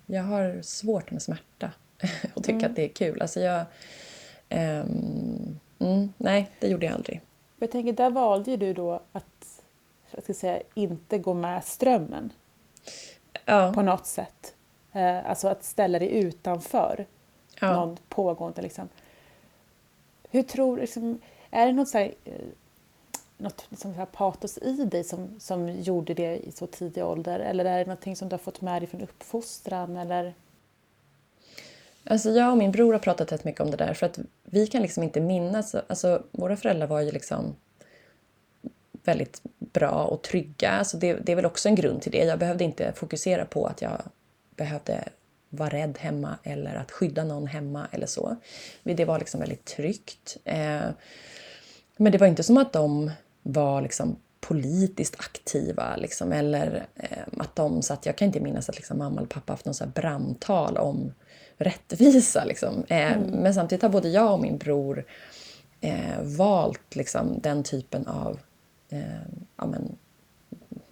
jag 0.05 0.23
har 0.23 0.61
svårt 0.61 1.11
med 1.11 1.21
smärta 1.21 1.71
och 2.33 2.43
tycka 2.43 2.57
mm. 2.57 2.69
att 2.71 2.75
det 2.75 2.83
är 2.83 2.89
kul. 2.89 3.21
Alltså 3.21 3.39
jag, 3.39 3.65
mm, 4.59 6.13
nej, 6.17 6.49
det 6.59 6.67
gjorde 6.67 6.85
jag 6.85 6.95
aldrig. 6.95 7.21
Jag 7.59 7.71
tänker, 7.71 7.93
där 7.93 8.09
valde 8.09 8.57
du 8.57 8.73
då 8.73 8.99
att 9.11 9.61
jag 10.11 10.23
ska 10.23 10.33
säga, 10.33 10.61
inte 10.73 11.17
gå 11.17 11.33
med 11.33 11.63
strömmen 11.63 12.33
ja. 13.45 13.71
på 13.75 13.81
något 13.81 14.05
sätt. 14.05 14.55
Uh, 14.95 15.29
alltså 15.29 15.47
att 15.47 15.63
ställa 15.63 15.99
dig 15.99 16.11
utanför 16.11 17.05
ja. 17.59 17.73
någon 17.73 17.97
pågående. 18.09 18.61
Liksom. 18.61 18.89
Hur 20.31 20.43
tror 20.43 20.77
liksom, 20.77 21.19
Är 21.51 21.65
det 21.65 21.71
något, 21.71 21.89
så 21.89 21.97
här, 21.97 22.13
uh, 22.27 22.33
något 23.37 23.65
liksom 23.69 23.93
så 23.93 23.97
här 23.97 24.05
patos 24.05 24.57
i 24.57 24.85
dig 24.85 25.03
som, 25.03 25.39
som 25.39 25.69
gjorde 25.69 26.13
det 26.13 26.37
i 26.37 26.51
så 26.51 26.67
tidig 26.67 27.05
ålder? 27.05 27.39
Eller 27.39 27.65
är 27.65 27.77
det 27.77 27.85
någonting 27.85 28.15
som 28.15 28.29
du 28.29 28.33
har 28.33 28.39
fått 28.39 28.61
med 28.61 28.81
dig 28.81 28.89
från 28.89 29.01
uppfostran? 29.01 29.97
Eller? 29.97 30.33
Alltså 32.03 32.29
jag 32.29 32.51
och 32.51 32.57
min 32.57 32.71
bror 32.71 32.93
har 32.93 32.99
pratat 32.99 33.31
rätt 33.31 33.43
mycket 33.43 33.61
om 33.61 33.71
det 33.71 33.77
där 33.77 33.93
för 33.93 34.05
att 34.05 34.19
vi 34.43 34.67
kan 34.67 34.81
liksom 34.81 35.03
inte 35.03 35.21
minnas, 35.21 35.75
alltså 35.75 36.23
våra 36.31 36.57
föräldrar 36.57 36.87
var 36.87 37.01
ju 37.01 37.11
liksom 37.11 37.55
väldigt 39.03 39.41
bra 39.59 40.05
och 40.05 40.21
trygga. 40.21 40.69
Alltså 40.69 40.97
det, 40.97 41.13
det 41.13 41.31
är 41.31 41.35
väl 41.35 41.45
också 41.45 41.69
en 41.69 41.75
grund 41.75 42.01
till 42.01 42.11
det. 42.11 42.25
Jag 42.25 42.39
behövde 42.39 42.63
inte 42.63 42.93
fokusera 42.95 43.45
på 43.45 43.65
att 43.65 43.81
jag 43.81 44.01
behövde 44.55 45.03
vara 45.49 45.69
rädd 45.69 45.97
hemma 45.99 46.37
eller 46.43 46.75
att 46.75 46.91
skydda 46.91 47.23
någon 47.23 47.47
hemma 47.47 47.87
eller 47.91 48.07
så. 48.07 48.35
Det 48.83 49.05
var 49.05 49.19
liksom 49.19 49.39
väldigt 49.39 49.65
tryggt. 49.65 50.37
Eh, 50.43 50.89
men 51.97 52.11
det 52.11 52.17
var 52.17 52.27
inte 52.27 52.43
som 52.43 52.57
att 52.57 52.73
de 52.73 53.11
var 53.43 53.81
liksom 53.81 54.15
politiskt 54.39 55.15
aktiva 55.19 55.95
liksom, 55.95 56.31
eller 56.31 56.85
eh, 56.95 57.23
att 57.37 57.55
de 57.55 57.81
satt, 57.81 58.05
jag 58.05 58.15
kan 58.15 58.25
inte 58.25 58.39
minnas 58.39 58.69
att 58.69 58.75
liksom, 58.75 58.97
mamma 58.97 59.17
eller 59.17 59.27
pappa 59.27 59.53
haft 59.53 59.65
något 59.65 59.93
brandtal 59.93 60.77
om 60.77 61.13
rättvisa. 61.57 62.45
Liksom. 62.45 62.83
Eh, 62.89 63.13
mm. 63.13 63.29
Men 63.29 63.53
samtidigt 63.53 63.81
har 63.81 63.89
både 63.89 64.09
jag 64.09 64.33
och 64.33 64.41
min 64.41 64.57
bror 64.57 65.05
eh, 65.81 66.21
valt 66.21 66.95
liksom, 66.95 67.39
den 67.41 67.63
typen 67.63 68.07
av 68.07 68.39
eh, 68.89 68.99
ja, 69.57 69.65
men, 69.65 69.95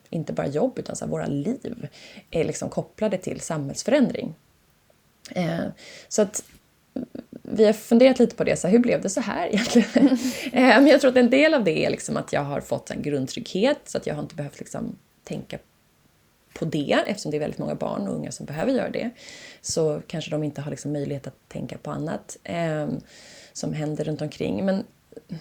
inte 0.10 0.34
bara 0.34 0.48
jobb 0.48 0.80
utan 0.80 0.96
så 0.96 1.06
här, 1.06 1.12
våra 1.12 1.26
liv 1.26 1.88
är 2.32 2.44
liksom 2.44 2.70
kopplade 2.70 3.18
till 3.18 3.40
samhällsförändring. 3.40 4.36
Eh, 5.32 5.66
så 6.08 6.22
att 6.22 6.44
vi 7.44 7.66
har 7.66 7.74
funderat 7.74 8.20
lite 8.20 8.36
på 8.36 8.44
det, 8.44 8.56
så 8.56 8.68
här, 8.68 8.72
hur 8.72 8.80
blev 8.80 9.02
det 9.02 9.10
så 9.10 9.22
här 9.22 9.48
egentligen? 9.48 10.08
eh, 10.44 10.82
men 10.82 10.88
jag 10.88 11.02
tror 11.02 11.12
att 11.12 11.18
en 11.18 11.30
del 11.30 11.54
av 11.54 11.64
det 11.64 11.86
är 11.86 11.90
liksom 11.90 12.18
att 12.18 12.34
jag 12.34 12.42
har 12.42 12.62
fått 12.62 12.92
en 12.92 13.02
grundtrygghet 13.02 13.80
så 13.86 13.98
att 13.98 14.08
jag 14.08 14.16
har 14.16 14.22
inte 14.22 14.36
behövt 14.36 14.60
liksom, 14.60 14.96
tänka 15.24 15.58
på 16.54 16.66
det 16.66 17.04
eftersom 17.08 17.32
det 17.32 17.38
är 17.38 17.40
väldigt 17.40 17.60
många 17.60 17.76
barn 17.76 18.08
och 18.08 18.16
unga 18.16 18.32
som 18.32 18.46
behöver 18.46 18.74
göra 18.74 18.90
det. 18.90 19.10
Så 19.62 20.02
kanske 20.08 20.32
de 20.32 20.44
inte 20.44 20.62
har 20.62 20.72
liksom 20.72 20.92
möjlighet 20.92 21.28
att 21.28 21.50
tänka 21.50 21.78
på 21.78 21.92
annat 21.92 22.38
eh, 22.44 22.88
som 23.54 23.74
händer 23.74 24.04
runt 24.04 24.22
omkring. 24.22 24.66
Men 24.66 24.84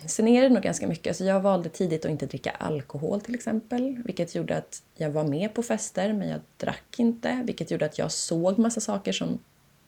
sen 0.06 0.28
är 0.28 0.42
det 0.42 0.48
nog 0.48 0.62
ganska 0.62 0.86
mycket. 0.86 1.10
Alltså 1.10 1.24
jag 1.24 1.40
valde 1.40 1.68
tidigt 1.68 2.04
att 2.04 2.10
inte 2.10 2.26
dricka 2.26 2.50
alkohol 2.50 3.20
till 3.20 3.34
exempel. 3.34 4.02
Vilket 4.04 4.34
gjorde 4.34 4.56
att 4.56 4.82
jag 4.96 5.10
var 5.10 5.24
med 5.24 5.54
på 5.54 5.62
fester 5.62 6.12
men 6.12 6.28
jag 6.28 6.40
drack 6.56 6.94
inte. 6.96 7.42
Vilket 7.44 7.70
gjorde 7.70 7.86
att 7.86 7.98
jag 7.98 8.12
såg 8.12 8.58
massa 8.58 8.80
saker 8.80 9.12
som 9.12 9.38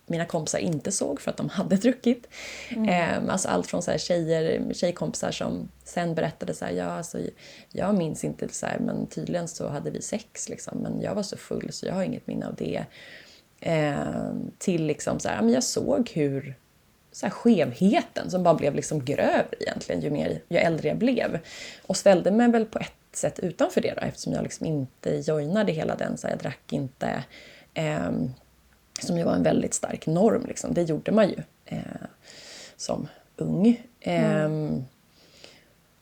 mina 0.07 0.25
kompisar 0.25 0.59
inte 0.59 0.93
såg 0.93 1.21
för 1.21 1.31
att 1.31 1.37
de 1.37 1.49
hade 1.49 1.77
druckit. 1.77 2.29
Mm. 2.71 2.88
Eh, 2.88 3.33
alltså 3.33 3.49
allt 3.49 3.67
från 3.67 3.83
så 3.83 3.91
här 3.91 3.99
tjejer, 3.99 4.75
tjejkompisar 4.75 5.31
som 5.31 5.69
sen 5.85 6.15
berättade 6.15 6.55
så 6.55 6.65
här, 6.65 6.73
ja, 6.73 6.85
alltså, 6.85 7.19
jag 7.73 7.95
minns 7.95 8.25
inte 8.25 8.49
så 8.49 8.67
här, 8.67 8.79
men 8.79 9.07
tydligen 9.07 9.49
så 9.49 9.69
hade 9.69 9.91
vi 9.91 10.03
sex 10.03 10.49
liksom, 10.49 10.79
men 10.79 11.01
jag 11.01 11.15
var 11.15 11.23
så 11.23 11.37
full 11.37 11.73
så 11.73 11.87
jag 11.87 11.95
har 11.95 12.03
inget 12.03 12.27
minne 12.27 12.47
av 12.47 12.55
det. 12.55 12.85
Eh, 13.61 14.33
till 14.59 14.87
liksom 14.87 15.21
så 15.21 15.29
här, 15.29 15.43
men 15.43 15.53
jag 15.53 15.65
såg 15.65 16.11
hur 16.15 16.57
så 17.12 17.27
här, 17.27 17.31
skevheten 17.31 18.31
som 18.31 18.43
bara 18.43 18.55
blev 18.55 18.75
liksom 18.75 19.05
grövre 19.05 19.47
egentligen 19.61 20.01
ju, 20.01 20.11
mer, 20.11 20.43
ju 20.49 20.57
äldre 20.57 20.88
jag 20.88 20.99
blev. 20.99 21.38
Och 21.87 21.97
ställde 21.97 22.31
mig 22.31 22.51
väl 22.51 22.65
på 22.65 22.79
ett 22.79 23.17
sätt 23.17 23.38
utanför 23.38 23.81
det 23.81 23.95
då, 23.95 24.01
eftersom 24.01 24.33
jag 24.33 24.43
liksom 24.43 24.67
inte 24.67 25.11
joinade 25.11 25.73
hela 25.73 25.97
den, 25.97 26.19
så 26.19 26.27
här, 26.27 26.35
jag 26.35 26.43
drack 26.43 26.73
inte. 26.73 27.25
Eh, 27.75 28.11
som 29.00 29.18
ju 29.18 29.24
var 29.24 29.35
en 29.35 29.42
väldigt 29.42 29.74
stark 29.74 30.07
norm. 30.07 30.44
Liksom. 30.48 30.74
Det 30.74 30.83
gjorde 30.83 31.12
man 31.12 31.28
ju 31.28 31.42
eh, 31.64 31.78
som 32.76 33.09
ung. 33.37 33.83
Mm. 34.00 34.76
Eh, 34.76 34.83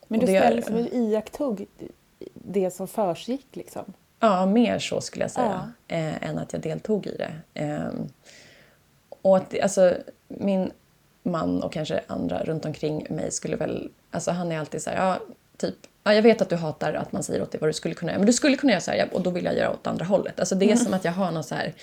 Men 0.09 0.21
du 0.21 0.27
ställde 0.27 0.55
liksom, 0.57 0.77
iakttog 0.77 1.67
det 2.35 2.71
som 2.71 2.89
försiggick 2.89 3.47
liksom? 3.57 3.93
Ja, 4.21 4.47
mer 4.47 4.79
så 4.79 5.01
skulle 5.01 5.25
jag 5.25 5.31
säga, 5.31 5.71
ja. 5.89 5.97
eh, 5.97 6.29
än 6.29 6.39
att 6.39 6.53
jag 6.53 6.63
deltog 6.63 7.07
i 7.07 7.17
det. 7.17 7.33
Ehm, 7.55 8.09
och 9.23 9.37
att, 9.37 9.61
alltså, 9.61 9.95
min 10.29 10.71
man 11.23 11.63
och 11.63 11.73
kanske 11.73 12.01
andra 12.07 12.45
runt 12.45 12.65
omkring 12.65 13.07
mig 13.11 13.31
skulle 13.31 13.57
väl... 13.57 13.91
Alltså 14.11 14.31
han 14.31 14.53
är 14.53 14.59
alltid 14.59 14.83
så 14.83 14.91
här, 14.91 14.97
ja, 14.97 15.19
typ, 15.57 15.75
ja, 16.05 16.15
jag 16.15 16.23
vet 16.23 16.43
att 16.43 16.49
du 16.49 16.57
hatar 16.57 16.95
att 16.95 17.13
man 17.13 17.23
säger 17.23 17.43
åt 17.43 17.53
dig 17.53 17.61
vad 17.61 17.69
du 17.69 17.75
skulle 17.75 17.95
kunna 17.95 18.13
göra, 18.13 18.19
men 18.19 18.27
du 18.27 18.33
skulle 18.33 18.57
kunna 18.57 18.73
göra 18.73 18.81
så 18.81 18.91
här, 18.91 19.09
och 19.13 19.23
då 19.23 19.31
vill 19.31 19.45
jag 19.45 19.57
göra 19.57 19.71
åt 19.71 19.87
andra 19.87 20.05
hållet. 20.05 20.41
Alltså 20.41 20.55
det 20.55 20.65
är 20.65 20.73
mm. 20.73 20.85
som 20.85 20.95
att 20.95 21.05
jag 21.05 21.13
har 21.13 21.31
någon 21.31 21.45
så 21.45 21.55
här 21.55 21.75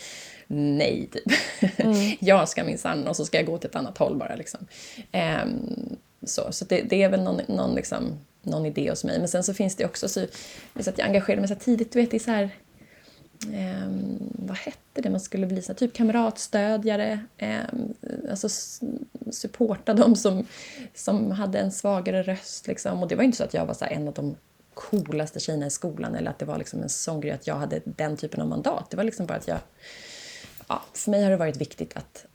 nej, 0.48 1.10
typ. 1.12 1.34
Mm. 1.80 2.18
jag 2.20 2.50
ska 2.50 2.64
minsann 2.64 3.08
och 3.08 3.16
så 3.16 3.26
ska 3.26 3.38
jag 3.38 3.46
gå 3.46 3.58
till 3.58 3.70
ett 3.70 3.76
annat 3.76 3.98
håll 3.98 4.18
bara. 4.18 4.36
Liksom. 4.36 4.60
Um, 5.44 5.98
så 6.24 6.52
så 6.52 6.66
det, 6.66 6.82
det, 6.82 7.04
är 7.04 7.10
väl 7.10 7.24
någon, 7.24 7.42
någon, 7.48 7.76
liksom, 7.76 8.20
någon 8.42 8.66
idé 8.66 8.90
hos 8.90 9.04
mig. 9.04 9.20
Men 9.20 9.28
sen 9.28 9.44
så 9.44 9.54
finns 9.54 9.76
det 9.76 9.86
också 9.86 10.10
så, 10.10 10.26
så 10.80 10.90
att 10.90 10.98
jag 10.98 11.08
engagerade 11.08 11.42
mig 11.42 11.48
så 11.48 11.56
tidigt, 11.56 11.92
du 11.92 12.02
vet, 12.02 12.14
i 12.14 12.20
så 12.20 12.32
här 12.32 12.50
Um, 13.46 14.34
vad 14.36 14.58
hette 14.58 15.02
det 15.02 15.10
man 15.10 15.20
skulle 15.20 15.48
bli? 15.48 15.62
Så 15.62 15.74
typ 15.74 15.94
kamratstödjare. 15.94 17.20
Um, 17.42 17.94
alltså 18.30 18.50
supporta 19.32 19.94
dem 19.94 20.16
som, 20.16 20.46
som 20.94 21.32
hade 21.32 21.60
en 21.60 21.72
svagare 21.72 22.24
röst. 22.24 22.68
Liksom. 22.68 23.02
Och 23.04 23.08
det 23.08 23.16
var 23.16 23.24
inte 23.24 23.38
så 23.38 23.44
att 23.44 23.54
jag 23.54 23.66
var 23.66 23.74
så 23.74 23.86
en 23.86 24.08
av 24.08 24.14
de 24.14 24.36
coolaste 24.74 25.40
tjejerna 25.40 25.66
i 25.66 25.70
skolan 25.70 26.16
eller 26.16 26.32
att 26.32 26.40
det 26.40 26.46
var 26.46 26.58
liksom 26.58 26.84
en 26.84 26.90
sån 26.90 27.22
grej 27.22 27.32
att 27.32 27.48
jag 27.48 27.56
hade 27.56 27.82
den 27.84 28.18
typen 28.18 28.42
av 28.42 28.48
mandat. 28.48 28.90
Det 28.90 28.98
var 28.98 29.04
liksom 29.04 29.26
bara 29.26 29.38
att 29.38 29.48
jag 29.48 29.60
ja, 30.68 30.82
för 30.94 31.12
mig 31.12 31.24
har 31.24 31.32
det 31.32 31.38
varit 31.38 31.58
viktigt 31.58 31.98
att 31.98 32.26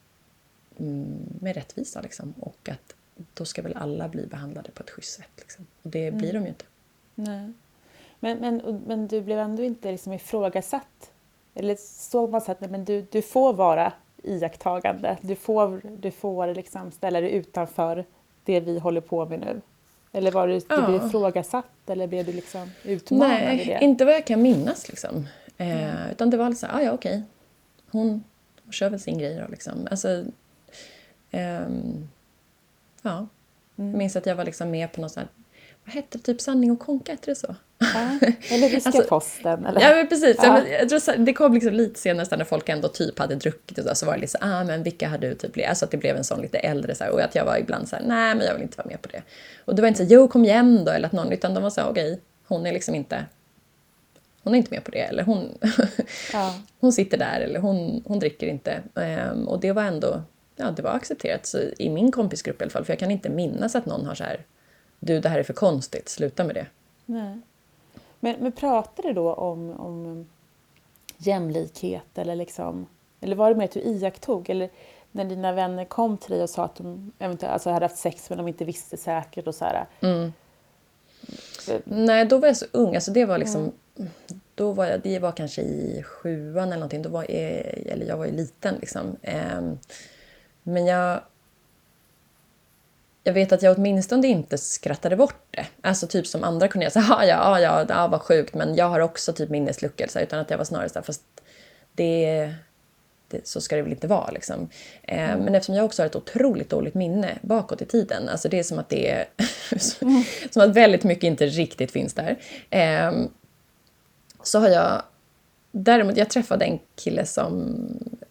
mm, 0.79 1.39
med 1.41 1.55
rättvisa 1.55 2.01
liksom, 2.01 2.35
och 2.41 2.69
att 2.69 2.95
då 3.35 3.45
ska 3.45 3.63
väl 3.63 3.77
alla 3.77 4.09
bli 4.09 4.27
behandlade 4.27 4.71
på 4.71 4.83
ett 4.83 4.91
schysst 4.91 5.17
sätt. 5.17 5.31
Liksom. 5.37 5.67
Och 5.83 5.91
det 5.91 6.07
mm. 6.07 6.19
blir 6.19 6.33
de 6.33 6.43
ju 6.43 6.49
inte. 6.49 6.65
Nej. 7.15 7.53
Men, 8.21 8.39
men, 8.39 8.83
men 8.87 9.09
du 9.09 9.21
blev 9.21 9.39
ändå 9.39 9.63
inte 9.63 9.93
liksom 9.93 10.13
ifrågasatt? 10.13 11.11
Eller 11.55 11.77
såg 11.81 12.31
man 12.31 12.41
så 12.41 12.53
att 12.53 12.61
men 12.61 12.85
du, 12.85 13.07
du 13.11 13.23
får 13.23 13.53
vara 13.53 13.93
iakttagande, 14.23 15.19
du 15.21 15.37
får, 15.37 15.81
du 15.99 16.11
får 16.11 16.55
liksom 16.55 16.93
ställa 16.93 17.21
dig 17.21 17.33
utanför 17.33 18.05
det 18.45 18.61
vi 18.61 18.79
håller 18.79 19.01
på 19.01 19.27
med 19.27 19.41
nu? 19.41 19.61
Eller 20.13 20.31
var 20.31 20.49
du, 20.49 20.55
ja. 20.69 20.77
du 20.77 20.87
blev 20.87 21.07
ifrågasatt 21.07 21.91
eller 21.91 22.07
blev 22.07 22.27
du 22.27 22.33
liksom 22.33 22.71
utmanad 22.85 23.31
Nej, 23.31 23.79
inte 23.81 24.05
vad 24.05 24.15
jag 24.15 24.27
kan 24.27 24.43
minnas. 24.43 24.89
Liksom. 24.89 25.27
Eh, 25.57 25.97
mm. 25.97 26.11
Utan 26.11 26.31
det 26.31 26.37
var 26.37 26.49
liksom, 26.49 26.69
ah, 26.73 26.83
ja 26.83 26.93
okej, 26.93 27.23
hon 27.93 28.25
kör 28.71 28.91
väl 28.91 29.01
sin 29.01 29.19
grej 29.19 29.37
då 29.37 29.47
liksom. 29.51 29.89
Alltså, 29.91 30.09
um, 31.33 32.09
ja. 33.03 33.27
Mm. 33.77 33.91
Jag 33.91 33.99
minns 33.99 34.17
att 34.17 34.27
jag 34.27 34.37
var 34.37 34.45
liksom 34.45 34.71
med 34.71 34.93
på 34.93 35.01
något 35.01 35.13
sånt 35.13 35.31
vad 35.85 35.95
hette 35.95 36.19
det? 36.19 36.25
Typ 36.25 36.41
Sanning 36.41 36.71
och 36.71 36.79
Konka, 36.79 37.13
hette 37.13 37.31
det 37.31 37.35
så? 37.35 37.55
Ja, 37.79 38.19
eller 38.51 38.69
Ryska 38.71 38.89
alltså, 38.89 39.03
posten. 39.03 39.67
Eller? 39.67 39.81
Ja, 39.81 39.97
men 39.97 40.09
precis. 40.09 40.37
Ja. 40.43 40.63
Jag, 40.69 40.89
tror, 40.89 41.17
det 41.17 41.33
kom 41.33 41.55
liksom 41.55 41.73
lite 41.73 42.01
senare 42.01 42.37
när 42.37 42.45
folk 42.45 42.69
ändå 42.69 42.89
typ 42.89 43.19
hade 43.19 43.35
druckit 43.35 43.79
och 43.79 43.85
så, 43.85 43.95
så 43.95 44.07
var 44.07 44.15
det 44.15 44.21
liksom, 44.21 44.41
ah 44.43 44.65
men 44.65 44.83
vilka 44.83 45.09
har 45.09 45.19
du 45.19 45.35
typ 45.35 45.69
Alltså 45.69 45.85
att 45.85 45.91
det 45.91 45.97
blev 45.97 46.17
en 46.17 46.25
sån 46.25 46.41
lite 46.43 46.59
äldre 46.59 46.95
så 46.95 47.05
här, 47.05 47.13
och 47.13 47.21
att 47.21 47.35
jag 47.35 47.45
var 47.45 47.57
ibland 47.57 47.89
så 47.89 47.97
här, 47.97 48.03
nej 48.07 48.35
men 48.35 48.47
jag 48.47 48.55
vill 48.55 48.63
inte 48.63 48.79
vara 48.79 48.89
med 48.89 49.03
på 49.03 49.09
det. 49.09 49.23
Och 49.65 49.75
det 49.75 49.83
var 49.83 49.89
inte 49.89 50.07
så 50.07 50.13
jo 50.13 50.29
kom 50.29 50.45
igen 50.45 50.85
då, 50.85 50.93
eller 50.93 51.07
att 51.07 51.13
någon, 51.13 51.33
utan 51.33 51.55
de 51.55 51.63
var 51.63 51.71
så 51.71 51.83
okej, 51.83 52.13
okay, 52.13 52.23
hon 52.47 52.67
är 52.67 52.73
liksom 52.73 52.95
inte 52.95 53.27
hon 54.43 54.55
är 54.55 54.59
inte 54.59 54.75
med 54.75 54.85
på 54.85 54.91
det. 54.91 55.01
Eller 55.01 55.23
hon, 55.23 55.59
ja. 56.33 56.55
hon 56.81 56.93
sitter 56.93 57.19
där 57.19 57.41
eller 57.41 57.61
hon, 57.61 58.03
hon 58.07 58.19
dricker 58.19 58.47
inte. 58.47 58.83
Um, 58.95 59.49
och 59.49 59.61
det 59.61 59.73
var 59.73 59.83
ändå 59.83 60.23
ja, 60.57 60.71
det 60.71 60.83
var 60.83 60.91
accepterat 60.91 61.47
så, 61.47 61.59
i 61.79 61.91
min 61.91 62.13
kompisgrupp 62.13 62.61
i 62.61 62.65
alla 62.65 62.71
fall. 62.71 62.85
För 62.85 62.93
jag 62.93 62.99
kan 62.99 63.11
inte 63.11 63.29
minnas 63.29 63.75
att 63.75 63.87
någon 63.87 64.07
har 64.07 64.15
så 64.15 64.25
här, 64.25 64.45
du 65.01 65.21
det 65.21 65.29
här 65.29 65.39
är 65.39 65.43
för 65.43 65.53
konstigt, 65.53 66.09
sluta 66.09 66.45
med 66.45 66.55
det. 66.55 66.67
Nej. 67.07 67.41
Men, 68.21 68.37
men 68.41 68.53
pratade 68.53 69.09
du 69.09 69.15
då 69.15 69.35
om, 69.35 69.71
om 69.71 70.27
jämlikhet 71.17 72.19
eller 72.19 72.37
liksom, 72.37 72.87
eller 73.21 73.37
var 73.37 73.51
det 73.51 73.57
mer 73.57 73.65
att 73.65 73.73
du 73.73 73.81
iakttog? 73.81 74.51
Eller 74.51 74.71
när 75.13 75.25
dina 75.25 75.53
vänner 75.53 75.85
kom 75.85 76.19
till 76.19 76.31
dig 76.31 76.43
och 76.43 76.51
sa 76.51 76.65
att 76.65 76.77
de 76.77 77.13
eventuellt 77.19 77.53
alltså 77.53 77.71
hade 77.71 77.85
haft 77.85 77.99
sex 77.99 78.31
men 78.31 78.39
de 78.39 78.49
inte 78.49 78.65
visste 78.65 78.97
säkert 78.97 79.47
och 79.47 79.55
så 79.55 79.65
här. 79.65 79.87
Mm. 80.01 80.33
Nej, 81.85 82.25
då 82.25 82.39
var 82.39 82.49
jag 82.49 82.57
så 82.57 82.67
ung. 82.73 82.95
Alltså 82.95 83.11
det 83.11 83.25
var 83.25 83.39
liksom 83.39 83.73
då 84.55 84.73
var 84.73 84.87
jag, 84.87 85.01
det 85.01 85.19
var 85.19 85.33
kanske 85.33 85.63
i 85.63 86.03
sjuan 86.03 86.69
eller 86.69 86.77
någonting, 86.77 87.03
då 87.03 87.09
var 87.09 87.23
jag, 87.29 87.65
eller 87.87 88.07
jag 88.07 88.17
var 88.17 88.27
ju 88.27 88.33
liten 88.33 88.75
liksom. 88.81 89.17
Ehm, 89.23 89.79
men 90.63 90.87
jag, 90.87 91.21
jag 93.25 93.33
vet 93.33 93.53
att 93.53 93.63
jag 93.63 93.79
åtminstone 93.79 94.27
inte 94.27 94.59
skrattade 94.59 95.17
bort 95.17 95.47
det. 95.51 95.67
Alltså 95.81 96.07
typ 96.07 96.27
som 96.27 96.45
andra 96.45 96.69
kunde 96.69 96.85
jag 96.85 96.93
säga, 96.93 97.07
ja, 97.11 97.25
ja, 97.25 97.61
ja, 97.61 97.87
ja, 97.89 98.09
vad 98.09 98.23
sjukt, 98.23 98.55
men 98.55 98.75
jag 98.75 98.89
har 98.89 99.01
också 99.01 99.33
typ 99.33 99.51
minnesluckor. 99.51 100.07
Utan 100.23 100.41
att 100.41 100.51
jag 100.51 100.59
var 100.59 100.65
snarare 100.65 100.89
så 100.89 100.95
här, 100.95 101.03
fast 101.03 101.23
det, 101.93 102.55
det, 103.29 103.47
så 103.47 103.61
ska 103.61 103.77
det 103.77 103.83
väl 103.83 103.93
inte 103.93 104.07
vara. 104.07 104.31
Liksom. 104.31 104.69
Eh, 105.03 105.31
mm. 105.31 105.45
Men 105.45 105.55
eftersom 105.55 105.75
jag 105.75 105.85
också 105.85 106.03
har 106.03 106.07
ett 106.07 106.17
otroligt 106.17 106.71
dåligt 106.71 106.95
minne 106.95 107.39
bakåt 107.43 107.83
i 107.83 107.87
tiden, 107.87 108.29
alltså 108.29 108.49
det 108.49 108.59
är 108.59 108.63
som 108.63 108.79
att 108.79 108.89
det 108.89 109.11
är 109.11 109.27
mm. 110.03 110.23
som 110.51 110.63
att 110.63 110.77
väldigt 110.77 111.05
mycket 111.05 111.25
inte 111.25 111.47
riktigt 111.47 111.93
finns 111.93 112.15
där. 112.15 112.39
Eh, 112.71 113.13
så 114.45 114.59
har 114.59 114.69
jag... 114.69 115.03
Däremot, 115.75 116.17
jag 116.17 116.31
träffade 116.31 116.65
en 116.65 116.79
kille 116.95 117.27
som 117.27 117.77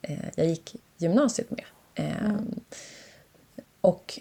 eh, 0.02 0.26
jag 0.36 0.47
gick 0.47 0.76
gymnasiet 0.97 1.52
med. 1.52 1.65
Eh, 1.95 2.26
mm. 2.26 2.60
Och 3.82 4.19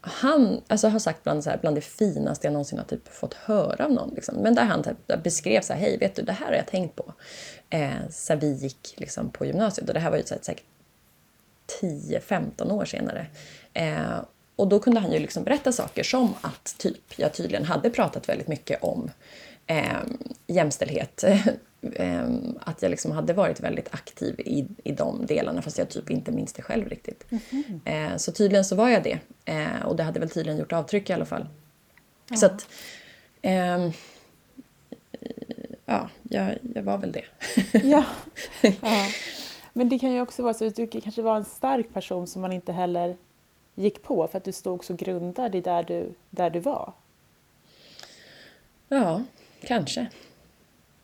han 0.00 0.60
alltså, 0.68 0.88
har 0.88 0.98
sagt 0.98 1.22
bland, 1.22 1.44
så 1.44 1.50
här, 1.50 1.58
bland 1.58 1.76
det 1.76 1.80
finaste 1.80 2.46
jag 2.46 2.52
någonsin 2.52 2.78
har 2.78 2.84
typ 2.84 3.08
fått 3.08 3.34
höra 3.34 3.84
av 3.84 3.92
någon. 3.92 4.10
Liksom. 4.14 4.34
Men 4.36 4.54
där 4.54 4.64
han 4.64 4.82
typ, 4.82 5.22
beskrev 5.22 5.60
så 5.60 5.72
här, 5.72 5.80
hej, 5.80 5.98
vet 5.98 6.14
du, 6.16 6.22
det 6.22 6.32
här 6.32 6.46
har 6.46 6.54
jag 6.54 6.66
tänkt 6.66 6.96
på. 6.96 7.12
Eh, 7.70 8.08
så 8.10 8.36
vi 8.36 8.52
gick 8.52 8.94
liksom, 8.96 9.30
på 9.30 9.46
gymnasiet 9.46 9.88
och 9.88 9.94
det 9.94 10.00
här 10.00 10.10
var 10.10 10.16
ju 10.16 10.24
så 10.24 10.34
här, 10.34 10.42
säkert 10.42 10.64
10-15 11.82 12.72
år 12.72 12.84
senare. 12.84 13.26
Eh, 13.74 14.20
och 14.56 14.68
då 14.68 14.78
kunde 14.80 15.00
han 15.00 15.12
ju 15.12 15.18
liksom 15.18 15.44
berätta 15.44 15.72
saker 15.72 16.02
som 16.02 16.34
att 16.40 16.74
typ 16.78 17.18
jag 17.18 17.34
tydligen 17.34 17.64
hade 17.64 17.90
pratat 17.90 18.28
väldigt 18.28 18.48
mycket 18.48 18.82
om 18.82 19.10
eh, 19.66 19.98
jämställdhet. 20.46 21.24
eh, 21.92 22.28
att 22.60 22.82
jag 22.82 22.90
liksom 22.90 23.10
hade 23.12 23.32
varit 23.32 23.60
väldigt 23.60 23.94
aktiv 23.94 24.40
i, 24.40 24.66
i 24.84 24.92
de 24.92 25.26
delarna 25.26 25.62
fast 25.62 25.78
jag 25.78 25.88
typ 25.88 26.10
inte 26.10 26.32
minns 26.32 26.52
det 26.52 26.62
själv 26.62 26.88
riktigt. 26.88 27.24
Mm. 27.50 28.18
Så 28.18 28.32
tydligen 28.32 28.64
så 28.64 28.76
var 28.76 28.88
jag 28.88 29.02
det. 29.02 29.18
Eh, 29.44 29.86
och 29.86 29.96
det 29.96 30.02
hade 30.02 30.20
väl 30.20 30.30
tydligen 30.30 30.58
gjort 30.58 30.72
avtryck 30.72 31.10
i 31.10 31.12
alla 31.12 31.26
fall. 31.26 31.46
Ja. 32.30 32.36
Så 32.36 32.46
att... 32.46 32.68
Ehm, 33.42 33.90
ja, 35.86 36.08
jag, 36.22 36.58
jag 36.74 36.82
var 36.82 36.98
väl 36.98 37.12
det. 37.12 37.24
ja. 37.72 38.04
ja. 38.62 39.06
Men 39.72 39.88
det 39.88 39.98
kan 39.98 40.12
ju 40.12 40.20
också 40.20 40.42
vara 40.42 40.54
så 40.54 40.66
att 40.66 40.76
du 40.76 40.86
kanske 40.86 41.22
var 41.22 41.36
en 41.36 41.44
stark 41.44 41.94
person 41.94 42.26
som 42.26 42.42
man 42.42 42.52
inte 42.52 42.72
heller 42.72 43.16
gick 43.74 44.02
på 44.02 44.28
för 44.28 44.38
att 44.38 44.44
du 44.44 44.52
stod 44.52 44.84
så 44.84 44.94
grundad 44.94 45.54
i 45.54 45.60
där 45.60 45.82
du, 45.82 46.14
där 46.30 46.50
du 46.50 46.60
var. 46.60 46.92
Ja, 48.88 49.22
kanske. 49.66 50.06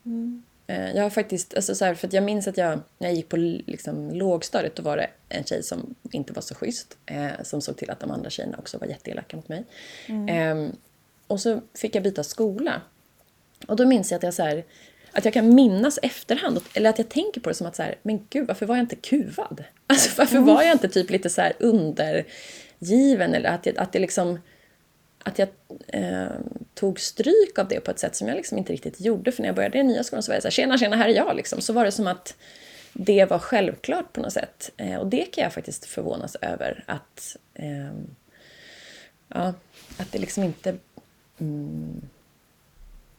Mm. 0.05 0.43
Eh, 0.67 0.91
jag 0.91 1.03
har 1.03 1.09
faktiskt, 1.09 1.55
alltså 1.55 1.75
så 1.75 1.85
här, 1.85 1.93
för 1.93 2.09
jag 2.11 2.23
minns 2.23 2.47
att 2.47 2.57
jag, 2.57 2.79
när 2.97 3.07
jag 3.07 3.15
gick 3.15 3.29
på 3.29 3.37
liksom, 3.37 4.11
lågstadiet 4.11 4.75
då 4.75 4.83
var 4.83 4.97
det 4.97 5.09
en 5.29 5.43
tjej 5.43 5.63
som 5.63 5.95
inte 6.11 6.33
var 6.33 6.41
så 6.41 6.55
schysst. 6.55 6.97
Eh, 7.05 7.43
som 7.43 7.61
såg 7.61 7.77
till 7.77 7.89
att 7.89 7.99
de 7.99 8.11
andra 8.11 8.29
tjejerna 8.29 8.57
också 8.57 8.77
var 8.77 8.87
jätteelaka 8.87 9.35
mot 9.37 9.49
mig. 9.49 9.65
Mm. 10.07 10.29
Eh, 10.67 10.73
och 11.27 11.41
så 11.41 11.61
fick 11.73 11.95
jag 11.95 12.03
byta 12.03 12.23
skola. 12.23 12.81
Och 13.67 13.75
då 13.75 13.85
minns 13.85 14.11
jag 14.11 14.17
att 14.17 14.23
jag 14.23 14.33
så 14.33 14.43
här, 14.43 14.65
att 15.11 15.25
jag 15.25 15.33
kan 15.33 15.55
minnas 15.55 15.99
efterhand, 16.01 16.59
eller 16.73 16.89
att 16.89 16.97
jag 16.97 17.09
tänker 17.09 17.41
på 17.41 17.49
det 17.49 17.55
som 17.55 17.67
att 17.67 17.75
så 17.75 17.83
här, 17.83 17.95
men 18.01 18.27
gud, 18.29 18.47
varför 18.47 18.65
var 18.65 18.75
jag 18.75 18.83
inte 18.83 18.95
kuvad? 18.95 19.63
Alltså 19.87 20.09
varför 20.17 20.39
var 20.39 20.63
jag 20.63 20.71
inte 20.71 20.89
typ 20.89 21.09
lite 21.09 21.29
så 21.29 21.41
här 21.41 21.53
undergiven 21.59 23.33
eller 23.33 23.49
att, 23.49 23.65
jag, 23.65 23.77
att 23.77 23.93
det 23.93 23.99
liksom 23.99 24.39
att 25.27 25.39
jag 25.39 25.49
eh, 25.87 26.27
tog 26.73 26.99
stryk 26.99 27.59
av 27.59 27.67
det 27.67 27.79
på 27.79 27.91
ett 27.91 27.99
sätt 27.99 28.15
som 28.15 28.27
jag 28.27 28.35
liksom 28.35 28.57
inte 28.57 28.73
riktigt 28.73 29.01
gjorde. 29.01 29.31
För 29.31 29.41
när 29.41 29.49
jag 29.49 29.55
började 29.55 29.77
i 29.77 29.83
nya 29.83 30.03
skolan 30.03 30.23
så 30.23 30.31
var 30.31 30.35
jag 30.35 30.41
så 30.43 30.47
här, 30.47 30.51
tjena, 30.51 30.77
tjena, 30.77 30.95
här 30.95 31.09
är 31.09 31.13
jag. 31.15 31.35
Liksom. 31.35 31.61
Så 31.61 31.73
var 31.73 31.85
det 31.85 31.91
som 31.91 32.07
att 32.07 32.35
det 32.93 33.25
var 33.25 33.39
självklart 33.39 34.13
på 34.13 34.21
något 34.21 34.33
sätt. 34.33 34.71
Eh, 34.77 34.95
och 34.95 35.07
det 35.07 35.25
kan 35.25 35.43
jag 35.43 35.53
faktiskt 35.53 35.85
förvånas 35.85 36.35
över. 36.35 36.83
Att, 36.87 37.37
eh, 37.53 37.91
ja, 39.27 39.53
att 39.97 40.11
det 40.11 40.19
liksom 40.19 40.43
inte... 40.43 40.75
Mm, 41.39 42.01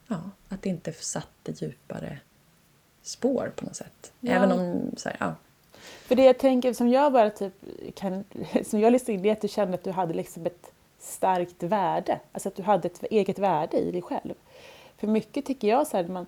ja, 0.08 0.30
att 0.48 0.62
det 0.62 0.68
inte 0.68 0.92
satte 0.92 1.52
djupare 1.52 2.18
spår 3.02 3.52
på 3.56 3.64
något 3.64 3.76
sätt. 3.76 4.12
Ja. 4.20 4.32
Även 4.32 4.52
om... 4.52 4.92
Så 4.96 5.08
här, 5.08 5.16
ja. 5.20 5.34
För 5.80 6.14
det 6.14 6.24
jag 6.24 6.38
tänker, 6.38 6.72
som 6.72 6.88
jag 6.88 7.12
bara 7.12 7.30
typ 7.30 7.54
kan... 7.94 8.24
Som 8.64 8.80
jag 8.80 8.92
lyssnade 8.92 9.12
in, 9.12 9.22
det 9.22 9.28
är 9.28 9.32
att 9.32 9.40
du 9.40 9.48
kände 9.48 9.74
att 9.74 9.84
du 9.84 9.90
hade 9.90 10.14
liksom 10.14 10.46
ett 10.46 10.72
starkt 10.98 11.62
värde, 11.62 12.20
alltså 12.32 12.48
att 12.48 12.56
du 12.56 12.62
hade 12.62 12.88
ett 12.88 13.02
eget 13.02 13.38
värde 13.38 13.76
i 13.76 13.90
dig 13.90 14.02
själv. 14.02 14.34
För 14.96 15.06
mycket 15.06 15.44
tycker 15.44 15.68
jag 15.68 15.86
så 15.86 15.96
här, 15.96 16.04
man, 16.04 16.26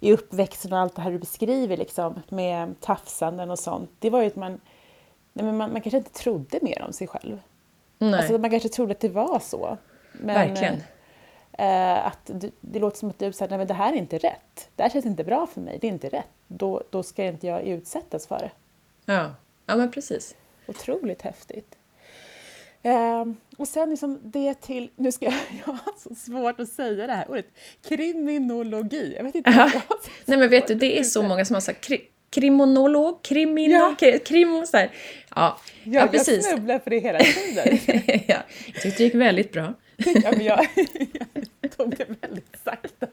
i 0.00 0.12
uppväxten 0.12 0.72
och 0.72 0.78
allt 0.78 0.96
det 0.96 1.02
här 1.02 1.10
du 1.10 1.18
beskriver 1.18 1.76
liksom, 1.76 2.22
med 2.28 2.80
tafsanden 2.80 3.50
och 3.50 3.58
sånt, 3.58 3.90
det 3.98 4.10
var 4.10 4.20
ju 4.20 4.26
att 4.26 4.36
man, 4.36 4.60
nej 5.32 5.44
men 5.44 5.56
man, 5.56 5.72
man 5.72 5.80
kanske 5.82 5.98
inte 5.98 6.12
trodde 6.12 6.58
mer 6.62 6.82
om 6.86 6.92
sig 6.92 7.06
själv. 7.06 7.40
Nej. 7.98 8.14
Alltså 8.14 8.38
man 8.38 8.50
kanske 8.50 8.68
trodde 8.68 8.92
att 8.92 9.00
det 9.00 9.08
var 9.08 9.38
så. 9.38 9.78
Men, 10.12 10.34
Verkligen. 10.34 10.82
Eh, 11.52 12.06
att 12.06 12.20
du, 12.26 12.50
det 12.60 12.78
låter 12.78 12.98
som 12.98 13.10
att 13.10 13.18
du 13.18 13.32
säger, 13.32 13.48
nej 13.50 13.58
men 13.58 13.66
det 13.66 13.74
här 13.74 13.92
är 13.92 13.96
inte 13.96 14.18
rätt. 14.18 14.68
Det 14.76 14.82
här 14.82 14.90
känns 14.90 15.06
inte 15.06 15.24
bra 15.24 15.46
för 15.46 15.60
mig, 15.60 15.78
det 15.80 15.86
är 15.86 15.92
inte 15.92 16.08
rätt. 16.08 16.28
Då, 16.46 16.82
då 16.90 17.02
ska 17.02 17.24
inte 17.24 17.46
jag 17.46 17.62
utsättas 17.62 18.26
för 18.26 18.38
det. 18.38 18.50
Ja, 19.12 19.34
ja 19.66 19.76
men 19.76 19.90
precis. 19.90 20.36
Otroligt 20.66 21.22
häftigt. 21.22 21.76
Eh, 22.82 23.24
och 23.56 23.68
sen 23.68 23.90
liksom 23.90 24.20
det 24.22 24.54
till, 24.54 24.90
nu 24.96 25.12
ska 25.12 25.24
jag, 25.24 25.34
jag 25.66 25.72
har 25.72 25.98
så 25.98 26.14
svårt 26.14 26.60
att 26.60 26.68
säga 26.68 27.06
det 27.06 27.12
här 27.12 27.30
ordet, 27.30 27.46
kriminologi. 27.88 29.14
Jag 29.16 29.24
vet 29.24 29.34
inte. 29.34 29.50
Jag 29.50 29.72
Nej 30.24 30.38
men 30.38 30.48
vet 30.48 30.66
du, 30.66 30.74
det 30.74 30.98
är 30.98 31.04
så 31.04 31.22
många 31.22 31.44
som 31.44 31.54
har 31.54 31.60
sagt 31.60 31.84
kri, 31.84 32.00
krimonolog, 32.30 33.22
krimino, 33.22 33.94
ja. 34.00 34.18
krim, 34.24 34.66
så 34.66 34.76
här. 34.76 34.90
Ja, 35.34 35.58
ja, 35.84 36.00
ja 36.00 36.06
precis. 36.06 36.46
Jag 36.46 36.54
snubblar 36.54 36.78
för 36.78 36.90
det 36.90 36.98
hela 36.98 37.18
tiden. 37.18 37.78
ja, 38.28 38.42
jag 38.66 38.82
tyckte 38.82 38.98
det 38.98 39.04
gick 39.04 39.14
väldigt 39.14 39.52
bra. 39.52 39.74
ja, 39.96 40.30
men 40.30 40.44
jag, 40.44 40.66
jag 41.60 41.76
tog 41.76 41.96
det 41.96 42.06
väldigt 42.20 42.56
sakta. 42.64 43.06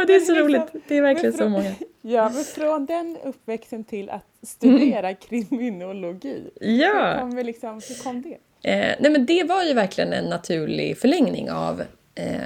Ja, 0.00 0.04
det 0.06 0.14
är 0.14 0.20
så 0.20 0.32
liksom, 0.32 0.48
roligt. 0.48 0.84
Det 0.88 0.96
är 0.98 1.02
verkligen 1.02 1.32
från, 1.32 1.46
så 1.46 1.50
många. 1.50 1.74
Ja, 2.02 2.30
men 2.34 2.44
från 2.44 2.86
den 2.86 3.16
uppväxten 3.24 3.84
till 3.84 4.10
att 4.10 4.26
studera 4.42 5.08
mm. 5.08 5.16
kriminologi. 5.28 6.50
Ja. 6.60 7.12
Hur 7.12 7.20
kom, 7.20 7.36
vi 7.36 7.44
liksom, 7.44 7.80
hur 7.88 8.02
kom 8.02 8.22
det? 8.22 8.38
Eh, 8.62 8.96
nej, 9.00 9.10
men 9.10 9.26
det 9.26 9.44
var 9.44 9.64
ju 9.64 9.74
verkligen 9.74 10.12
en 10.12 10.24
naturlig 10.24 10.98
förlängning 10.98 11.50
av 11.50 11.82
eh, 12.14 12.40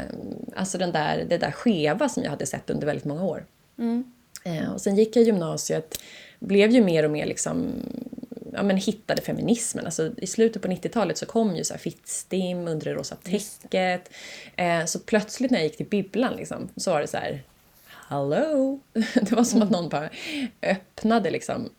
alltså 0.57 0.79
den 0.79 0.93
där, 0.93 1.25
det 1.29 1.39
där 1.39 1.51
skeva 1.51 2.09
som 2.09 2.23
jag 2.23 2.31
hade 2.31 2.47
sett 2.47 2.71
under 2.71 2.87
väldigt 2.87 3.05
många 3.05 3.25
år. 3.25 3.45
Mm. 3.79 4.05
Eh, 4.45 4.73
och 4.73 4.81
sen 4.81 4.97
gick 4.97 5.17
jag 5.17 5.25
gymnasiet, 5.25 5.99
blev 6.39 6.71
ju 6.71 6.85
mer 6.85 7.05
och 7.05 7.11
mer 7.11 7.27
liksom 7.27 7.73
ja, 8.55 8.63
men 8.63 8.77
hittade 8.77 9.23
feminismen. 9.23 9.85
Alltså, 9.85 10.11
I 10.17 10.27
slutet 10.27 10.63
på 10.63 10.69
90-talet 10.69 11.19
så 11.19 11.27
kom 11.27 11.57
ju 11.57 11.65
så 11.65 11.75
här 11.75 11.79
Fittstim, 11.79 12.69
Under 12.69 12.85
det 12.85 12.95
rosa 12.95 13.17
täcket. 13.17 14.11
Eh, 14.57 14.85
så 14.85 14.99
plötsligt 14.99 15.51
när 15.51 15.59
jag 15.59 15.67
gick 15.67 15.77
till 15.77 15.87
bibblan 15.87 16.37
liksom, 16.37 16.69
så 16.77 16.91
var 16.91 17.01
det 17.01 17.07
så 17.07 17.17
här 17.17 17.43
Hallå! 17.87 18.81
Det 18.93 19.33
var 19.33 19.45
som 19.45 19.63
att 19.63 19.71
någon 19.71 19.89
bara 19.89 20.11
öppnade 20.63 21.31
liksom, 21.31 21.71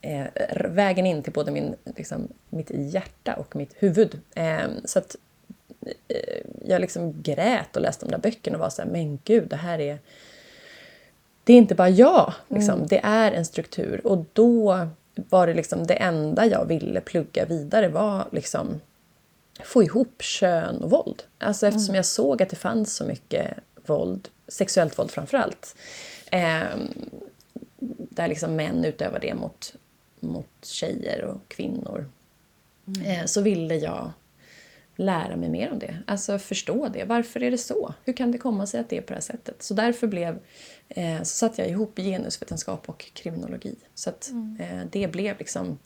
eh, 0.00 0.26
vägen 0.68 1.06
in 1.06 1.22
till 1.22 1.32
både 1.32 1.50
min, 1.50 1.74
liksom, 1.96 2.28
mitt 2.50 2.70
hjärta 2.70 3.34
och 3.34 3.56
mitt 3.56 3.74
huvud. 3.78 4.20
Eh, 4.34 4.68
så 4.84 4.98
att 4.98 5.16
eh, 6.08 6.42
jag 6.64 6.80
liksom 6.80 7.22
grät 7.22 7.76
och 7.76 7.82
läste 7.82 8.06
de 8.06 8.10
där 8.10 8.18
böckerna 8.18 8.56
och 8.56 8.60
var 8.60 8.70
så 8.70 8.82
här, 8.82 8.88
men 8.88 9.18
gud, 9.24 9.48
det 9.48 9.56
här 9.56 9.78
är... 9.78 9.98
Det 11.44 11.52
är 11.52 11.56
inte 11.56 11.74
bara 11.74 11.88
jag, 11.88 12.32
liksom. 12.48 12.74
Mm. 12.74 12.86
det 12.86 13.00
är 13.02 13.32
en 13.32 13.44
struktur. 13.44 14.06
Och 14.06 14.24
då 14.32 14.88
var 15.16 15.46
det 15.46 15.54
liksom 15.54 15.86
det 15.86 15.94
enda 15.94 16.46
jag 16.46 16.64
ville 16.64 17.00
plugga 17.00 17.44
vidare 17.44 17.88
var 17.88 18.28
liksom 18.32 18.80
få 19.64 19.82
ihop 19.82 20.22
kön 20.22 20.76
och 20.76 20.90
våld. 20.90 21.22
Alltså 21.38 21.66
eftersom 21.66 21.90
mm. 21.90 21.96
jag 21.96 22.06
såg 22.06 22.42
att 22.42 22.48
det 22.48 22.56
fanns 22.56 22.96
så 22.96 23.04
mycket 23.04 23.54
våld, 23.86 24.28
sexuellt 24.48 24.98
våld 24.98 25.10
framförallt, 25.10 25.76
eh, 26.30 26.64
där 27.78 28.28
liksom 28.28 28.56
män 28.56 28.84
utövar 28.84 29.18
det 29.18 29.34
mot, 29.34 29.74
mot 30.20 30.48
tjejer 30.62 31.24
och 31.24 31.48
kvinnor, 31.48 32.08
mm. 32.86 33.02
eh, 33.02 33.26
så 33.26 33.40
ville 33.40 33.74
jag 33.74 34.10
lära 34.96 35.36
mig 35.36 35.48
mer 35.48 35.72
om 35.72 35.78
det. 35.78 35.96
Alltså 36.06 36.38
förstå 36.38 36.88
det. 36.88 37.04
Varför 37.04 37.42
är 37.42 37.50
det 37.50 37.58
så? 37.58 37.94
Hur 38.04 38.12
kan 38.12 38.32
det 38.32 38.38
komma 38.38 38.66
sig 38.66 38.80
att 38.80 38.88
det 38.88 38.96
är 38.96 39.00
på 39.00 39.08
det 39.08 39.14
här 39.14 39.20
sättet? 39.20 39.62
Så 39.62 39.74
därför 39.74 40.06
blev, 40.06 40.38
eh, 40.88 41.18
så 41.18 41.24
satte 41.24 41.62
jag 41.62 41.70
ihop 41.70 41.96
genusvetenskap 41.96 42.88
och 42.88 43.04
kriminologi. 43.12 43.76
Så 43.94 44.10
att 44.10 44.30
mm. 44.30 44.60
eh, 44.60 44.86
det 44.90 45.08
blev 45.08 45.38
liksom... 45.38 45.78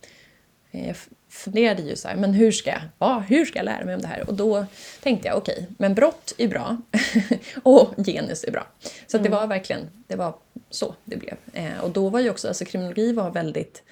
Eh, 0.71 0.87
jag 0.87 0.97
funderade 1.29 1.83
ju 1.83 1.97
så 1.97 2.09
här, 2.09 2.17
men 2.17 2.33
hur 2.33 2.53
ska, 2.53 2.71
jag, 2.71 2.83
ja, 2.99 3.25
hur 3.29 3.45
ska 3.45 3.59
jag 3.59 3.65
lära 3.65 3.85
mig 3.85 3.95
om 3.95 4.01
det 4.01 4.09
här? 4.09 4.29
Och 4.29 4.35
då 4.35 4.67
tänkte 5.03 5.29
jag, 5.29 5.37
okej, 5.37 5.55
okay, 5.55 5.67
men 5.79 5.95
brott 5.95 6.35
är 6.39 6.49
bra 6.49 6.77
och 7.63 7.95
genus 8.07 8.45
är 8.45 8.53
bra. 8.53 8.67
Så 9.07 9.17
mm. 9.17 9.31
det 9.31 9.37
var 9.37 9.47
verkligen, 9.47 9.91
det 10.07 10.17
var 10.17 10.35
så 10.71 10.95
det 11.05 11.17
blev. 11.17 11.37
Eh, 11.53 11.79
och 11.81 11.91
då 11.91 12.09
var 12.09 12.21
ju 12.21 12.31
också, 12.31 12.49
alltså 12.49 12.65
kriminologi 12.65 13.13
var 13.13 13.31
väldigt, 13.31 13.83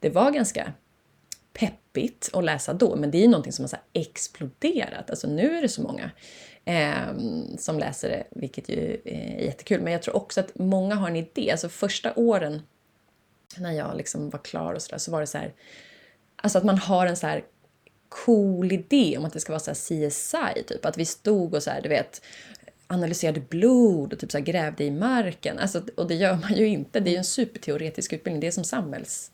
det 0.00 0.10
var 0.10 0.30
ganska 0.30 0.72
jobbigt 1.96 2.30
att 2.32 2.44
läsa 2.44 2.74
då, 2.74 2.96
men 2.96 3.10
det 3.10 3.18
är 3.18 3.22
ju 3.22 3.28
någonting 3.28 3.52
som 3.52 3.62
har 3.62 3.68
så 3.68 3.76
exploderat. 3.92 5.10
Alltså 5.10 5.28
nu 5.28 5.56
är 5.58 5.62
det 5.62 5.68
så 5.68 5.82
många 5.82 6.10
eh, 6.64 7.16
som 7.58 7.78
läser 7.78 8.08
det, 8.08 8.24
vilket 8.30 8.68
ju 8.68 9.00
eh, 9.04 9.36
är 9.36 9.44
jättekul. 9.44 9.80
Men 9.80 9.92
jag 9.92 10.02
tror 10.02 10.16
också 10.16 10.40
att 10.40 10.58
många 10.58 10.94
har 10.94 11.08
en 11.08 11.16
idé. 11.16 11.50
Alltså 11.50 11.68
första 11.68 12.14
åren 12.14 12.62
när 13.56 13.72
jag 13.72 13.96
liksom 13.96 14.30
var 14.30 14.38
klar 14.38 14.74
och 14.74 14.82
sådär 14.82 14.98
så 14.98 15.10
var 15.10 15.20
det 15.20 15.26
så 15.26 15.38
här, 15.38 15.54
alltså 16.36 16.58
att 16.58 16.64
man 16.64 16.78
har 16.78 17.06
en 17.06 17.16
så 17.16 17.26
här 17.26 17.44
cool 18.08 18.72
idé 18.72 19.16
om 19.18 19.24
att 19.24 19.32
det 19.32 19.40
ska 19.40 19.52
vara 19.52 19.60
så 19.60 19.74
CSI, 19.74 20.62
typ. 20.66 20.84
Att 20.84 20.98
vi 20.98 21.04
stod 21.04 21.54
och 21.54 21.62
så 21.62 21.70
här, 21.70 21.82
du 21.82 21.88
vet, 21.88 22.22
analyserade 22.86 23.40
blod 23.40 24.12
och 24.12 24.18
typ 24.18 24.32
så 24.32 24.40
grävde 24.40 24.84
i 24.84 24.90
marken. 24.90 25.58
Alltså, 25.58 25.82
och 25.96 26.08
det 26.08 26.14
gör 26.14 26.36
man 26.36 26.54
ju 26.54 26.66
inte. 26.66 27.00
Det 27.00 27.10
är 27.10 27.12
ju 27.12 27.18
en 27.18 27.24
superteoretisk 27.24 28.12
utbildning. 28.12 28.40
Det 28.40 28.46
är 28.46 28.50
som 28.50 28.64
samhälls 28.64 29.30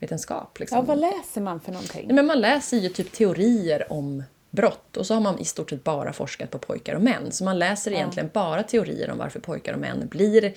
vetenskap. 0.00 0.58
Liksom. 0.58 0.78
Ja, 0.78 0.82
vad 0.82 0.98
läser 0.98 1.40
man 1.40 1.60
för 1.60 1.72
någonting? 1.72 2.14
men 2.14 2.26
man 2.26 2.40
läser 2.40 2.76
ju 2.76 2.88
typ 2.88 3.12
teorier 3.12 3.92
om 3.92 4.22
brott 4.50 4.96
och 4.96 5.06
så 5.06 5.14
har 5.14 5.20
man 5.20 5.38
i 5.38 5.44
stort 5.44 5.70
sett 5.70 5.84
bara 5.84 6.12
forskat 6.12 6.50
på 6.50 6.58
pojkar 6.58 6.94
och 6.94 7.02
män. 7.02 7.32
Så 7.32 7.44
man 7.44 7.58
läser 7.58 7.90
ja. 7.90 7.96
egentligen 7.96 8.30
bara 8.32 8.62
teorier 8.62 9.10
om 9.10 9.18
varför 9.18 9.40
pojkar 9.40 9.72
och 9.72 9.80
män 9.80 10.08
blir 10.08 10.54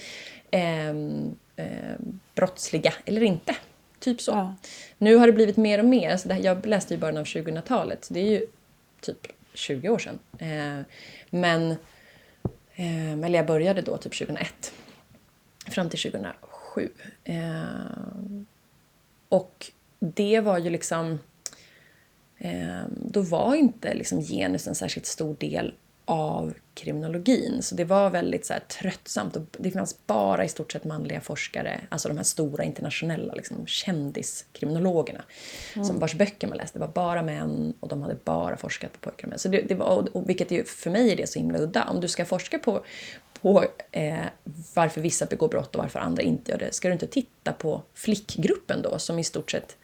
eh, 0.51 0.89
eh, 1.55 1.95
brottsliga 2.35 2.93
eller 3.05 3.23
inte. 3.23 3.55
Typ 3.99 4.21
så. 4.21 4.31
Ja. 4.31 4.55
Nu 4.97 5.15
har 5.15 5.27
det 5.27 5.33
blivit 5.33 5.57
mer 5.57 5.79
och 5.79 5.85
mer. 5.85 6.11
Alltså 6.11 6.27
det, 6.27 6.37
jag 6.37 6.65
läste 6.65 6.93
i 6.93 6.97
början 6.97 7.17
av 7.17 7.23
2000-talet, 7.23 8.07
det 8.11 8.19
är 8.19 8.31
ju 8.31 8.47
typ 9.01 9.27
20 9.53 9.89
år 9.89 9.99
sedan. 9.99 10.19
Eh, 10.37 10.85
men, 11.29 11.71
eh, 12.75 13.13
eller 13.13 13.39
jag 13.39 13.45
började 13.45 13.81
då 13.81 13.97
typ 13.97 14.17
2001 14.17 14.73
fram 15.67 15.89
till 15.89 15.99
2007. 15.99 16.89
Eh, 17.23 17.63
och 19.33 19.71
det 19.99 20.39
var 20.39 20.57
ju 20.57 20.69
liksom... 20.69 21.19
Eh, 22.37 22.81
då 22.89 23.21
var 23.21 23.55
inte 23.55 23.93
liksom 23.93 24.21
genus 24.21 24.67
en 24.67 24.75
särskilt 24.75 25.05
stor 25.05 25.35
del 25.39 25.73
av 26.05 26.53
kriminologin. 26.73 27.61
Så 27.61 27.75
det 27.75 27.85
var 27.85 28.09
väldigt 28.09 28.45
så 28.45 28.53
här, 28.53 28.59
tröttsamt. 28.59 29.35
Och 29.35 29.43
det 29.51 29.71
fanns 29.71 30.07
bara 30.07 30.45
i 30.45 30.49
stort 30.49 30.71
sett 30.71 30.83
manliga 30.83 31.21
forskare, 31.21 31.81
alltså 31.89 32.07
de 32.07 32.17
här 32.17 32.23
stora 32.23 32.63
internationella 32.63 33.33
liksom, 33.33 33.65
kändiskriminologerna, 33.65 35.23
mm. 35.75 35.85
som 35.85 35.99
vars 35.99 36.13
böcker 36.13 36.47
man 36.47 36.57
läste. 36.57 36.79
Det 36.79 36.85
var 36.85 36.93
bara 36.93 37.23
män 37.23 37.73
och 37.79 37.87
de 37.87 38.01
hade 38.01 38.15
bara 38.23 38.57
forskat 38.57 38.91
på 38.91 38.99
pojkar 38.99 39.27
och 39.27 39.29
män. 39.29 39.39
Så 39.39 39.47
det, 39.47 39.61
det 39.61 39.75
var, 39.75 40.15
och, 40.15 40.29
vilket 40.29 40.51
ju, 40.51 40.63
för 40.63 40.89
mig 40.89 41.11
är 41.11 41.15
det 41.15 41.27
så 41.27 41.39
himla 41.39 41.59
udda. 41.59 41.83
Om 41.83 42.01
du 42.01 42.07
ska 42.07 42.25
forska 42.25 42.59
på, 42.59 42.85
på 43.43 43.65
eh, 43.91 44.15
varför 44.75 45.01
vissa 45.01 45.25
begår 45.25 45.47
brott 45.47 45.75
och 45.75 45.81
varför 45.81 45.99
andra 45.99 46.23
inte 46.23 46.51
gör 46.51 46.59
det, 46.59 46.73
ska 46.73 46.87
du 46.87 46.93
inte 46.93 47.07
titta 47.07 47.53
på 47.53 47.81
flickgruppen 47.93 48.81
då, 48.81 48.99
som 48.99 49.19
i 49.19 49.23
stort 49.23 49.51
sett 49.51 49.77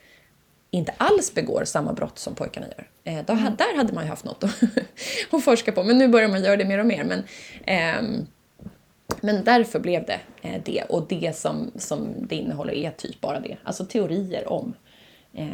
inte 0.71 0.93
alls 0.97 1.33
begår 1.33 1.63
samma 1.65 1.93
brott 1.93 2.19
som 2.19 2.35
pojkarna 2.35 2.67
gör. 2.67 2.87
Eh, 3.03 3.25
då, 3.25 3.33
mm. 3.33 3.55
Där 3.55 3.77
hade 3.77 3.93
man 3.93 4.03
ju 4.03 4.09
haft 4.09 4.25
något 4.25 4.43
att, 4.43 4.63
att 5.31 5.43
forska 5.43 5.71
på, 5.71 5.83
men 5.83 5.97
nu 5.97 6.07
börjar 6.07 6.27
man 6.27 6.43
göra 6.43 6.55
det 6.55 6.65
mer 6.65 6.79
och 6.79 6.85
mer. 6.85 7.03
Men, 7.03 7.23
eh, 7.65 8.25
men 9.21 9.43
därför 9.43 9.79
blev 9.79 10.05
det 10.05 10.19
eh, 10.41 10.61
det, 10.65 10.83
och 10.83 11.07
det 11.07 11.35
som, 11.35 11.71
som 11.75 12.07
det 12.17 12.35
innehåller 12.35 12.73
är 12.73 12.91
typ 12.91 13.21
bara 13.21 13.39
det. 13.39 13.57
Alltså 13.63 13.85
teorier 13.85 14.49
om... 14.49 14.73
Eh, 15.33 15.47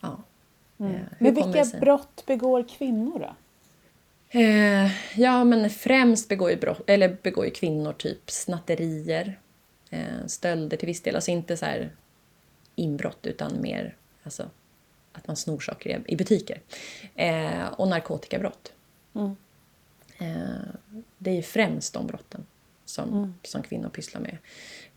ja, 0.00 0.22
mm. 0.78 0.94
Eh, 0.94 1.00
men 1.18 1.34
vilka 1.34 1.64
brott 1.80 2.26
begår 2.26 2.68
kvinnor 2.68 3.18
då? 3.18 3.34
Eh, 4.34 4.90
ja, 5.20 5.44
men 5.44 5.70
främst 5.70 6.28
begår 6.28 6.50
ju, 6.50 6.56
brott, 6.56 6.82
eller 6.86 7.16
begår 7.22 7.44
ju 7.44 7.50
kvinnor 7.50 7.92
typ 7.92 8.30
snatterier, 8.30 9.40
stölder 10.26 10.76
till 10.76 10.86
viss 10.86 11.02
del. 11.02 11.14
Alltså 11.14 11.30
inte 11.30 11.56
så 11.56 11.64
här 11.64 11.90
inbrott 12.74 13.26
utan 13.26 13.60
mer 13.60 13.96
alltså, 14.22 14.50
att 15.12 15.26
man 15.26 15.36
snor 15.36 15.60
saker 15.60 16.02
i 16.06 16.16
butiker. 16.16 16.60
Eh, 17.14 17.66
och 17.66 17.88
narkotikabrott. 17.88 18.72
Mm. 19.14 19.36
Eh, 20.18 20.94
det 21.18 21.30
är 21.30 21.34
ju 21.34 21.42
främst 21.42 21.94
de 21.94 22.06
brotten 22.06 22.46
som, 22.84 23.08
mm. 23.08 23.34
som 23.42 23.62
kvinnor 23.62 23.88
pysslar 23.88 24.20
med. 24.20 24.38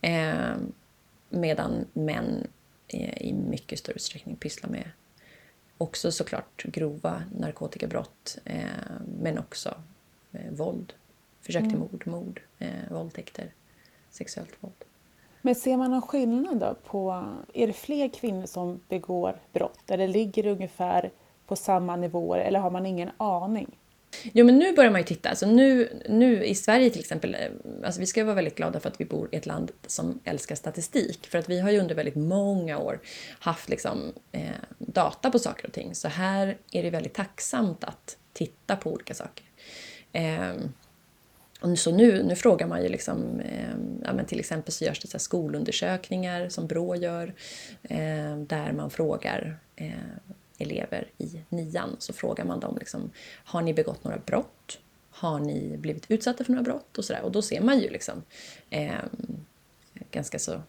Eh, 0.00 0.56
medan 1.28 1.86
män 1.92 2.46
i 3.16 3.32
mycket 3.32 3.78
större 3.78 3.94
utsträckning 3.94 4.36
pysslar 4.36 4.70
med 4.70 4.90
också 5.78 6.12
såklart 6.12 6.62
grova 6.62 7.22
narkotikabrott 7.38 8.38
eh, 8.44 8.62
men 9.20 9.38
också 9.38 9.74
eh, 10.32 10.52
våld. 10.52 10.92
Försök 11.40 11.62
till 11.62 11.76
mm. 11.76 11.88
mord, 11.92 12.06
mord, 12.06 12.40
eh, 12.58 12.68
våldtäkter, 12.90 13.52
sexuellt 14.10 14.52
våld. 14.60 14.84
Men 15.42 15.54
ser 15.54 15.76
man 15.76 15.90
någon 15.90 16.02
skillnad 16.02 16.60
då 16.60 16.74
på, 16.84 17.24
är 17.54 17.66
det 17.66 17.72
fler 17.72 18.08
kvinnor 18.08 18.46
som 18.46 18.80
begår 18.88 19.40
brott 19.52 19.90
eller 19.90 20.08
ligger 20.08 20.42
det 20.42 20.50
ungefär 20.50 21.10
på 21.46 21.56
samma 21.56 21.96
nivåer 21.96 22.38
eller 22.38 22.60
har 22.60 22.70
man 22.70 22.86
ingen 22.86 23.10
aning? 23.16 23.78
Jo 24.32 24.46
men 24.46 24.58
nu 24.58 24.72
börjar 24.72 24.90
man 24.90 25.00
ju 25.00 25.06
titta. 25.06 25.28
Alltså 25.28 25.46
nu, 25.46 25.88
nu 26.08 26.44
i 26.44 26.54
Sverige 26.54 26.90
till 26.90 27.00
exempel, 27.00 27.34
eh, 27.34 27.40
alltså 27.84 28.00
vi 28.00 28.06
ska 28.06 28.24
vara 28.24 28.34
väldigt 28.34 28.56
glada 28.56 28.80
för 28.80 28.88
att 28.88 29.00
vi 29.00 29.04
bor 29.04 29.28
i 29.32 29.36
ett 29.36 29.46
land 29.46 29.70
som 29.86 30.20
älskar 30.24 30.54
statistik. 30.54 31.26
För 31.26 31.38
att 31.38 31.48
vi 31.48 31.60
har 31.60 31.70
ju 31.70 31.78
under 31.78 31.94
väldigt 31.94 32.16
många 32.16 32.78
år 32.78 33.00
haft 33.38 33.68
liksom, 33.68 34.12
eh, 34.32 34.42
data 34.78 35.30
på 35.30 35.38
saker 35.38 35.66
och 35.66 35.72
ting. 35.72 35.94
Så 35.94 36.08
här 36.08 36.58
är 36.72 36.82
det 36.82 36.90
väldigt 36.90 37.14
tacksamt 37.14 37.84
att 37.84 38.16
titta 38.32 38.76
på 38.76 38.92
olika 38.92 39.14
saker. 39.14 39.44
Eh, 40.12 40.54
och 41.60 41.78
så 41.78 41.90
nu, 41.90 42.22
nu 42.22 42.36
frågar 42.36 42.66
man 42.66 42.82
ju 42.82 42.88
liksom, 42.88 43.40
eh, 43.40 43.74
ja 44.04 44.12
men 44.12 44.26
till 44.26 44.40
exempel 44.40 44.72
så 44.72 44.84
görs 44.84 45.00
det 45.00 45.08
så 45.08 45.18
skolundersökningar 45.18 46.48
som 46.48 46.66
Brå 46.66 46.96
gör, 46.96 47.34
eh, 47.82 48.36
där 48.36 48.72
man 48.72 48.90
frågar 48.90 49.58
eh, 49.76 49.92
elever 50.58 51.10
i 51.18 51.40
nian, 51.48 51.96
så 51.98 52.12
frågar 52.12 52.44
man 52.44 52.60
dem 52.60 52.76
liksom, 52.78 53.10
har 53.44 53.62
ni 53.62 53.74
begått 53.74 54.04
några 54.04 54.18
brott? 54.18 54.78
Har 55.10 55.40
ni 55.40 55.76
blivit 55.76 56.10
utsatta 56.10 56.44
för 56.44 56.52
några 56.52 56.62
brott? 56.62 56.98
Och, 56.98 57.04
så 57.04 57.12
där. 57.12 57.22
och 57.22 57.32
då 57.32 57.42
ser 57.42 57.60
man 57.60 57.80
ju 57.80 57.90
liksom 57.90 58.22
eh, 58.70 58.92
ganska 60.10 60.38
så, 60.38 60.62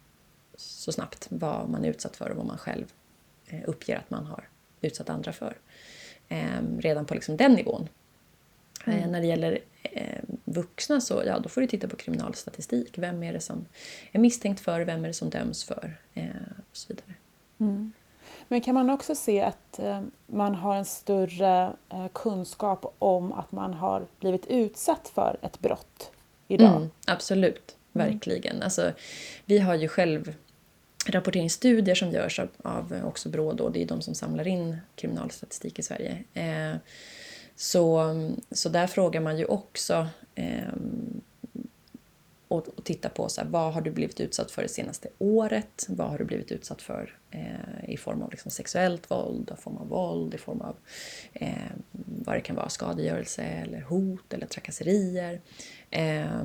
så 0.55 0.91
snabbt 0.91 1.27
vad 1.29 1.69
man 1.69 1.85
är 1.85 1.89
utsatt 1.89 2.15
för 2.15 2.29
och 2.29 2.37
vad 2.37 2.45
man 2.45 2.57
själv 2.57 2.85
eh, 3.47 3.61
uppger 3.65 3.97
att 3.97 4.09
man 4.09 4.25
har 4.25 4.49
utsatt 4.81 5.09
andra 5.09 5.33
för. 5.33 5.57
Eh, 6.27 6.61
redan 6.79 7.05
på 7.05 7.13
liksom 7.13 7.37
den 7.37 7.53
nivån. 7.53 7.89
Mm. 8.85 9.11
när 9.11 9.21
det 9.21 9.27
gäller 9.27 9.59
eh, 9.83 10.19
vuxna 10.45 11.01
så 11.01 11.23
ja, 11.25 11.39
då 11.39 11.49
får 11.49 11.61
du 11.61 11.67
titta 11.67 11.87
på 11.87 11.95
kriminalstatistik. 11.95 12.97
Vem 12.97 13.23
är 13.23 13.33
det 13.33 13.39
som 13.39 13.65
är 14.11 14.19
misstänkt 14.19 14.59
för, 14.59 14.81
vem 14.81 15.03
är 15.03 15.07
det 15.07 15.13
som 15.13 15.29
döms 15.29 15.63
för 15.63 15.97
eh, 16.13 16.25
och 16.71 16.77
så 16.77 16.87
vidare. 16.87 17.13
Mm. 17.57 17.91
Men 18.51 18.61
kan 18.61 18.73
man 18.73 18.89
också 18.89 19.15
se 19.15 19.41
att 19.41 19.79
eh, 19.79 20.01
man 20.27 20.55
har 20.55 20.75
en 20.75 20.85
större 20.85 21.73
eh, 21.89 22.07
kunskap 22.13 22.95
om 22.99 23.33
att 23.33 23.51
man 23.51 23.73
har 23.73 24.07
blivit 24.19 24.45
utsatt 24.45 25.11
för 25.13 25.37
ett 25.41 25.59
brott 25.59 26.11
idag? 26.47 26.75
Mm, 26.75 26.89
absolut, 27.07 27.75
mm. 27.93 28.07
verkligen. 28.07 28.55
Mm. 28.55 28.63
Alltså, 28.63 28.91
vi 29.45 29.59
har 29.59 29.75
ju 29.75 29.87
själv 29.87 30.33
rapporteringsstudier 31.05 31.95
som 31.95 32.11
görs 32.11 32.39
av, 32.39 32.49
av 32.63 33.01
också 33.05 33.29
Brå, 33.29 33.53
då, 33.53 33.69
det 33.69 33.83
är 33.83 33.87
de 33.87 34.01
som 34.01 34.15
samlar 34.15 34.47
in 34.47 34.77
kriminalstatistik 34.95 35.79
i 35.79 35.83
Sverige. 35.83 36.23
Eh, 36.33 36.77
så, 37.55 38.13
så 38.51 38.69
där 38.69 38.87
frågar 38.87 39.21
man 39.21 39.37
ju 39.37 39.45
också 39.45 40.07
eh, 40.35 40.73
och, 42.49 42.67
och 42.67 42.83
titta 42.83 43.09
på 43.09 43.29
så 43.29 43.41
här, 43.41 43.47
vad 43.47 43.73
har 43.73 43.81
du 43.81 43.91
blivit 43.91 44.19
utsatt 44.19 44.51
för 44.51 44.61
det 44.61 44.69
senaste 44.69 45.09
året? 45.17 45.85
Vad 45.89 46.09
har 46.09 46.17
du 46.17 46.25
blivit 46.25 46.51
utsatt 46.51 46.81
för 46.81 47.17
eh, 47.31 47.89
i 47.89 47.97
form 47.97 48.21
av 48.21 48.31
liksom 48.31 48.51
sexuellt 48.51 49.11
våld, 49.11 49.51
i 49.57 49.61
form 49.61 49.77
av 49.77 49.87
våld, 49.87 50.33
i 50.33 50.37
form 50.37 50.61
av 50.61 50.75
eh, 51.33 51.53
vad 51.91 52.35
det 52.35 52.41
kan 52.41 52.55
vara, 52.55 52.69
skadegörelse 52.69 53.43
eller 53.43 53.81
hot 53.81 54.33
eller 54.33 54.47
trakasserier. 54.47 55.41
Eh, 55.89 56.43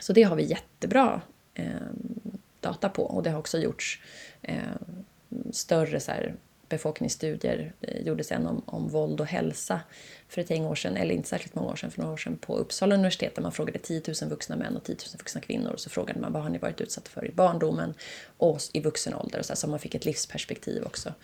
så 0.00 0.12
det 0.12 0.22
har 0.22 0.36
vi 0.36 0.44
jättebra 0.44 1.20
ehm, 1.54 2.38
data 2.60 2.88
på 2.88 3.02
och 3.02 3.22
det 3.22 3.30
har 3.30 3.38
också 3.38 3.58
gjorts 3.58 4.02
ehm, 4.42 5.04
större 5.50 6.00
så 6.00 6.12
här, 6.12 6.34
befolkningsstudier. 6.72 7.72
Eh, 7.80 8.02
gjordes 8.02 8.32
en 8.32 8.46
om, 8.46 8.62
om 8.66 8.88
våld 8.88 9.20
och 9.20 9.26
hälsa 9.26 9.80
för 10.28 10.40
ett 10.40 10.50
gäng 10.50 10.64
år 10.64 10.74
sedan, 10.74 10.96
eller 10.96 11.14
inte 11.14 11.28
särskilt 11.28 11.54
många 11.54 11.70
år 11.70 11.76
sedan, 11.76 11.90
för 11.90 12.00
några 12.00 12.12
år 12.12 12.16
sedan 12.16 12.36
på 12.36 12.56
Uppsala 12.56 12.94
universitet 12.94 13.34
där 13.34 13.42
man 13.42 13.52
frågade 13.52 13.78
10 13.78 14.02
000 14.22 14.30
vuxna 14.30 14.56
män 14.56 14.76
och 14.76 14.84
10 14.84 14.92
000 14.92 15.18
vuxna 15.18 15.40
kvinnor 15.40 15.70
och 15.70 15.80
så 15.80 15.90
frågade 15.90 16.20
man 16.20 16.32
vad 16.32 16.42
har 16.42 16.50
ni 16.50 16.58
varit 16.58 16.80
utsatta 16.80 17.10
för 17.10 17.26
i 17.26 17.32
barndomen 17.32 17.94
och 18.36 18.58
i 18.72 18.80
vuxen 18.80 19.14
ålder 19.14 19.38
och 19.38 19.44
så, 19.44 19.52
här, 19.52 19.56
så 19.56 19.68
man 19.68 19.78
fick 19.78 19.94
ett 19.94 20.04
livsperspektiv 20.04 20.82
också. 20.84 21.14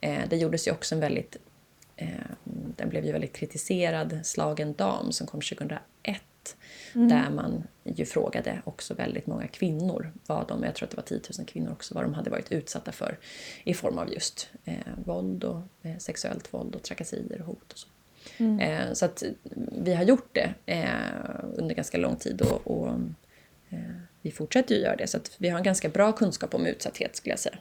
Eh, 0.00 0.28
det 0.30 0.36
gjordes 0.36 0.68
ju 0.68 0.72
också 0.72 0.94
en 0.94 1.00
väldigt 1.00 1.36
eh, 1.96 2.08
den 2.76 2.88
blev 2.88 3.04
ju 3.04 3.12
väldigt 3.12 3.32
kritiserad, 3.32 4.20
Slagen 4.24 4.74
dam, 4.74 5.12
som 5.12 5.26
kom 5.26 5.40
2001 5.40 5.80
Mm. 6.96 7.08
Där 7.08 7.30
man 7.30 7.64
ju 7.84 8.04
frågade 8.04 8.62
också 8.64 8.94
väldigt 8.94 9.26
många 9.26 9.46
kvinnor, 9.46 10.12
vad 10.26 10.48
de, 10.48 10.62
jag 10.62 10.74
tror 10.74 10.86
att 10.86 10.90
det 10.90 10.96
var 10.96 11.02
10 11.02 11.20
000 11.38 11.46
kvinnor 11.46 11.72
också, 11.72 11.94
vad 11.94 12.04
de 12.04 12.14
hade 12.14 12.30
varit 12.30 12.52
utsatta 12.52 12.92
för 12.92 13.18
i 13.64 13.74
form 13.74 13.98
av 13.98 14.12
just 14.12 14.48
eh, 14.64 14.74
våld 15.04 15.44
och 15.44 15.60
eh, 15.82 15.96
sexuellt 15.98 16.54
våld 16.54 16.74
och 16.74 16.82
trakasserier 16.82 17.40
och 17.40 17.46
hot 17.46 17.72
och 17.72 17.78
så. 17.78 17.88
Mm. 18.38 18.60
Eh, 18.60 18.92
så 18.92 19.04
att 19.04 19.22
vi 19.72 19.94
har 19.94 20.04
gjort 20.04 20.28
det 20.32 20.54
eh, 20.66 21.44
under 21.54 21.74
ganska 21.74 21.98
lång 21.98 22.16
tid 22.16 22.40
och, 22.40 22.66
och 22.66 22.88
eh, 23.68 23.78
vi 24.22 24.30
fortsätter 24.30 24.74
ju 24.74 24.80
göra 24.80 24.96
det. 24.96 25.06
Så 25.06 25.16
att 25.16 25.30
vi 25.38 25.48
har 25.48 25.58
en 25.58 25.64
ganska 25.64 25.88
bra 25.88 26.12
kunskap 26.12 26.54
om 26.54 26.66
utsatthet 26.66 27.16
skulle 27.16 27.32
jag 27.32 27.40
säga. 27.40 27.58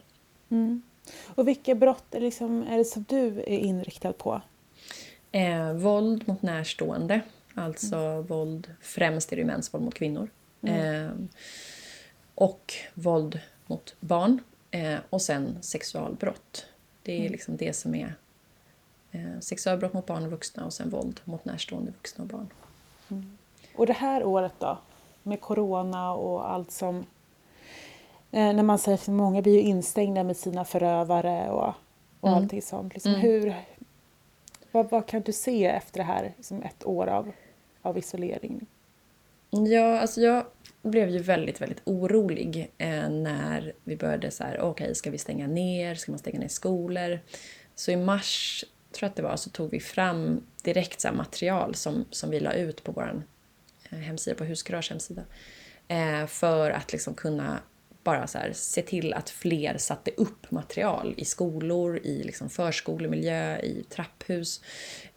Mm. 0.49 0.81
Och 1.25 1.47
vilka 1.47 1.75
brott 1.75 2.15
är, 2.15 2.19
liksom, 2.19 2.63
är 2.63 2.77
det 2.77 2.85
som 2.85 3.05
du 3.09 3.39
är 3.39 3.59
inriktad 3.59 4.13
på? 4.13 4.41
Eh, 5.31 5.73
våld 5.73 6.27
mot 6.27 6.41
närstående 6.41 7.21
Alltså 7.55 7.95
mm. 7.95 8.23
våld, 8.23 8.73
främst 8.81 9.33
är 9.33 9.37
det 9.37 9.45
mäns 9.45 9.73
våld 9.73 9.83
mot 9.83 9.93
kvinnor. 9.93 10.29
Eh, 10.61 11.09
och 12.35 12.73
våld 12.93 13.39
mot 13.67 13.95
barn. 13.99 14.39
Eh, 14.71 14.99
och 15.09 15.21
sen 15.21 15.57
sexualbrott. 15.61 16.65
Det 17.03 17.13
är 17.13 17.19
mm. 17.19 17.31
liksom 17.31 17.57
det 17.57 17.73
som 17.73 17.95
är 17.95 18.15
eh, 19.11 19.39
sexualbrott 19.39 19.93
mot 19.93 20.05
barn 20.05 20.23
och 20.23 20.31
vuxna 20.31 20.65
och 20.65 20.73
sen 20.73 20.89
våld 20.89 21.21
mot 21.23 21.45
närstående 21.45 21.91
vuxna 21.91 22.23
och 22.23 22.29
barn. 22.29 22.47
Mm. 23.09 23.37
Och 23.75 23.87
det 23.87 23.93
här 23.93 24.23
året 24.23 24.53
då? 24.59 24.77
Med 25.23 25.41
corona 25.41 26.13
och 26.13 26.51
allt 26.51 26.71
som... 26.71 27.05
Eh, 28.31 28.53
när 28.53 28.63
man 28.63 28.79
säger 28.79 28.97
att 28.97 29.07
många 29.07 29.41
blir 29.41 29.53
ju 29.53 29.61
instängda 29.61 30.23
med 30.23 30.37
sina 30.37 30.65
förövare 30.65 31.49
och, 31.49 31.73
och 32.19 32.29
mm. 32.29 32.43
allting 32.43 32.61
sånt. 32.61 32.93
Liksom, 32.93 33.11
mm. 33.11 33.21
hur, 33.21 33.55
vad, 34.71 34.89
vad, 34.89 35.05
kan 35.05 35.21
du 35.21 35.31
se 35.31 35.65
efter 35.65 35.99
det 35.99 36.03
här, 36.03 36.33
liksom 36.37 36.63
ett 36.63 36.85
år 36.85 37.07
av 37.07 37.31
av 37.85 37.97
isolering? 37.97 38.65
Ja, 39.49 39.99
alltså 39.99 40.21
jag 40.21 40.45
blev 40.81 41.09
ju 41.09 41.19
väldigt, 41.19 41.61
väldigt 41.61 41.81
orolig 41.83 42.71
eh, 42.77 43.09
när 43.09 43.73
vi 43.83 43.95
började 43.95 44.31
så 44.31 44.43
här, 44.43 44.59
okej, 44.59 44.83
okay, 44.83 44.93
ska 44.93 45.11
vi 45.11 45.17
stänga 45.17 45.47
ner? 45.47 45.95
Ska 45.95 46.11
man 46.11 46.19
stänga 46.19 46.39
ner 46.39 46.47
skolor? 46.47 47.19
Så 47.75 47.91
i 47.91 47.95
mars, 47.95 48.63
tror 48.91 49.05
jag 49.05 49.09
att 49.09 49.15
det 49.15 49.23
var, 49.23 49.35
så 49.35 49.49
tog 49.49 49.71
vi 49.71 49.79
fram 49.79 50.43
direkt 50.63 51.01
så 51.01 51.11
material 51.11 51.75
som, 51.75 52.05
som 52.11 52.29
vi 52.29 52.39
la 52.39 52.53
ut 52.53 52.83
på 52.83 52.91
vår 52.91 53.23
eh, 53.89 53.97
hemsida, 53.97 54.35
på 54.35 54.43
Huskurage 54.43 54.89
hemsida. 54.89 55.23
Eh, 55.87 56.25
för 56.25 56.71
att 56.71 56.91
liksom 56.91 57.13
kunna 57.13 57.59
bara 58.03 58.27
så 58.27 58.37
här, 58.37 58.51
se 58.53 58.81
till 58.81 59.13
att 59.13 59.29
fler 59.29 59.77
satte 59.77 60.11
upp 60.11 60.51
material 60.51 61.13
i 61.17 61.25
skolor, 61.25 61.97
i 61.97 62.23
liksom 62.23 62.49
förskolemiljö, 62.49 63.59
i 63.59 63.85
trapphus, 63.89 64.61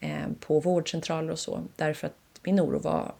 eh, 0.01 0.29
på 0.41 0.61
vårdcentraler 0.61 1.33
och 1.33 1.39
så. 1.39 1.65
Därför 1.77 2.07
att 2.07 2.15
min 2.43 2.61
oro 2.61 2.79
var 2.79 3.15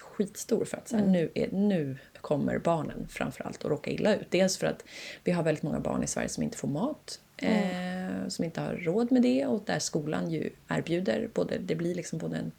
skitstor 0.00 0.64
för 0.64 0.76
att 0.76 0.88
så 0.88 0.96
här, 0.96 1.02
mm. 1.02 1.12
nu, 1.12 1.30
är, 1.34 1.50
nu 1.50 1.96
kommer 2.20 2.58
barnen 2.58 3.06
framförallt 3.08 3.64
att 3.64 3.70
råka 3.70 3.90
illa 3.90 4.16
ut. 4.16 4.30
Dels 4.30 4.56
för 4.56 4.66
att 4.66 4.84
vi 5.24 5.32
har 5.32 5.42
väldigt 5.42 5.62
många 5.62 5.80
barn 5.80 6.02
i 6.02 6.06
Sverige 6.06 6.28
som 6.28 6.42
inte 6.42 6.58
får 6.58 6.68
mat, 6.68 7.20
mm. 7.36 8.22
eh, 8.22 8.28
som 8.28 8.44
inte 8.44 8.60
har 8.60 8.74
råd 8.74 9.12
med 9.12 9.22
det 9.22 9.46
och 9.46 9.62
där 9.66 9.78
skolan 9.78 10.30
ju 10.30 10.50
erbjuder 10.68 11.30
både, 11.34 11.58
det 11.58 11.74
blir 11.74 11.94
liksom 11.94 12.18
både 12.18 12.36
en 12.36 12.52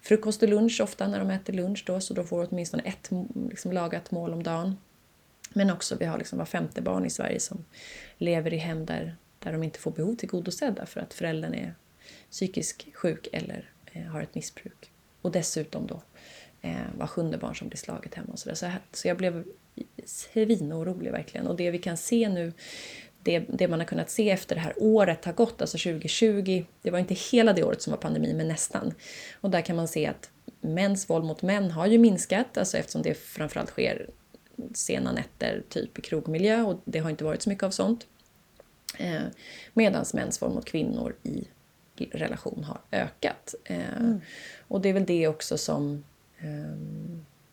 frukost 0.00 0.42
och 0.42 0.48
lunch 0.48 0.80
ofta 0.82 1.08
när 1.08 1.18
de 1.18 1.30
äter 1.30 1.52
lunch 1.52 1.84
då, 1.86 2.00
så 2.00 2.14
då 2.14 2.24
får 2.24 2.42
de 2.42 2.48
åtminstone 2.50 2.82
ett 2.82 3.10
liksom, 3.50 3.72
lagat 3.72 4.10
mål 4.10 4.32
om 4.32 4.42
dagen. 4.42 4.76
Men 5.52 5.70
också 5.70 5.96
vi 5.96 6.04
har 6.04 6.18
liksom 6.18 6.38
var 6.38 6.46
femte 6.46 6.82
barn 6.82 7.04
i 7.04 7.10
Sverige 7.10 7.40
som 7.40 7.64
lever 8.18 8.52
i 8.52 8.56
hem 8.56 8.86
där, 8.86 9.16
där 9.38 9.52
de 9.52 9.62
inte 9.62 9.78
får 9.78 9.90
behov 9.90 10.14
tillgodosedda 10.14 10.86
för 10.86 11.00
att 11.00 11.14
föräldern 11.14 11.54
är 11.54 11.74
psykiskt 12.30 12.86
sjuk 12.94 13.28
eller 13.32 13.70
eh, 13.92 14.02
har 14.02 14.22
ett 14.22 14.34
missbruk. 14.34 14.91
Och 15.22 15.32
dessutom 15.32 15.86
då 15.86 16.02
eh, 16.62 16.76
var 16.98 17.06
sjunde 17.06 17.38
barn 17.38 17.56
som 17.56 17.68
blir 17.68 17.78
slaget 17.78 18.14
hemma 18.14 18.32
och 18.32 18.38
sådär. 18.38 18.54
Så, 18.54 18.70
så 18.92 19.08
jag 19.08 19.16
blev 19.16 19.44
svinorolig 20.04 21.12
verkligen. 21.12 21.46
Och 21.46 21.56
det 21.56 21.70
vi 21.70 21.78
kan 21.78 21.96
se 21.96 22.28
nu, 22.28 22.52
det, 23.22 23.38
det 23.38 23.68
man 23.68 23.80
har 23.80 23.86
kunnat 23.86 24.10
se 24.10 24.30
efter 24.30 24.54
det 24.54 24.60
här 24.60 24.74
året 24.76 25.24
har 25.24 25.32
gått, 25.32 25.60
alltså 25.60 25.78
2020, 25.78 26.64
det 26.82 26.90
var 26.90 26.98
inte 26.98 27.14
hela 27.14 27.52
det 27.52 27.64
året 27.64 27.82
som 27.82 27.90
var 27.90 27.98
pandemi, 27.98 28.34
men 28.34 28.48
nästan. 28.48 28.94
Och 29.40 29.50
där 29.50 29.60
kan 29.60 29.76
man 29.76 29.88
se 29.88 30.06
att 30.06 30.30
mäns 30.60 31.10
våld 31.10 31.24
mot 31.24 31.42
män 31.42 31.70
har 31.70 31.86
ju 31.86 31.98
minskat, 31.98 32.58
alltså 32.58 32.78
eftersom 32.78 33.02
det 33.02 33.14
framförallt 33.14 33.70
sker 33.70 34.10
sena 34.74 35.12
nätter, 35.12 35.62
typ 35.68 35.98
i 35.98 36.02
krogmiljö 36.02 36.62
och 36.62 36.80
det 36.84 36.98
har 36.98 37.10
inte 37.10 37.24
varit 37.24 37.42
så 37.42 37.48
mycket 37.48 37.64
av 37.64 37.70
sånt. 37.70 38.06
Eh, 38.98 39.22
Medan 39.72 40.04
mäns 40.14 40.42
våld 40.42 40.54
mot 40.54 40.64
kvinnor 40.64 41.16
i 41.22 41.44
relation 42.12 42.64
har 42.64 42.80
ökat. 42.92 43.54
Eh, 43.64 43.96
mm. 43.96 44.20
Och 44.68 44.80
det 44.80 44.88
är 44.88 44.92
väl 44.92 45.06
det 45.06 45.28
också 45.28 45.58
som, 45.58 46.04
eh, 46.38 46.76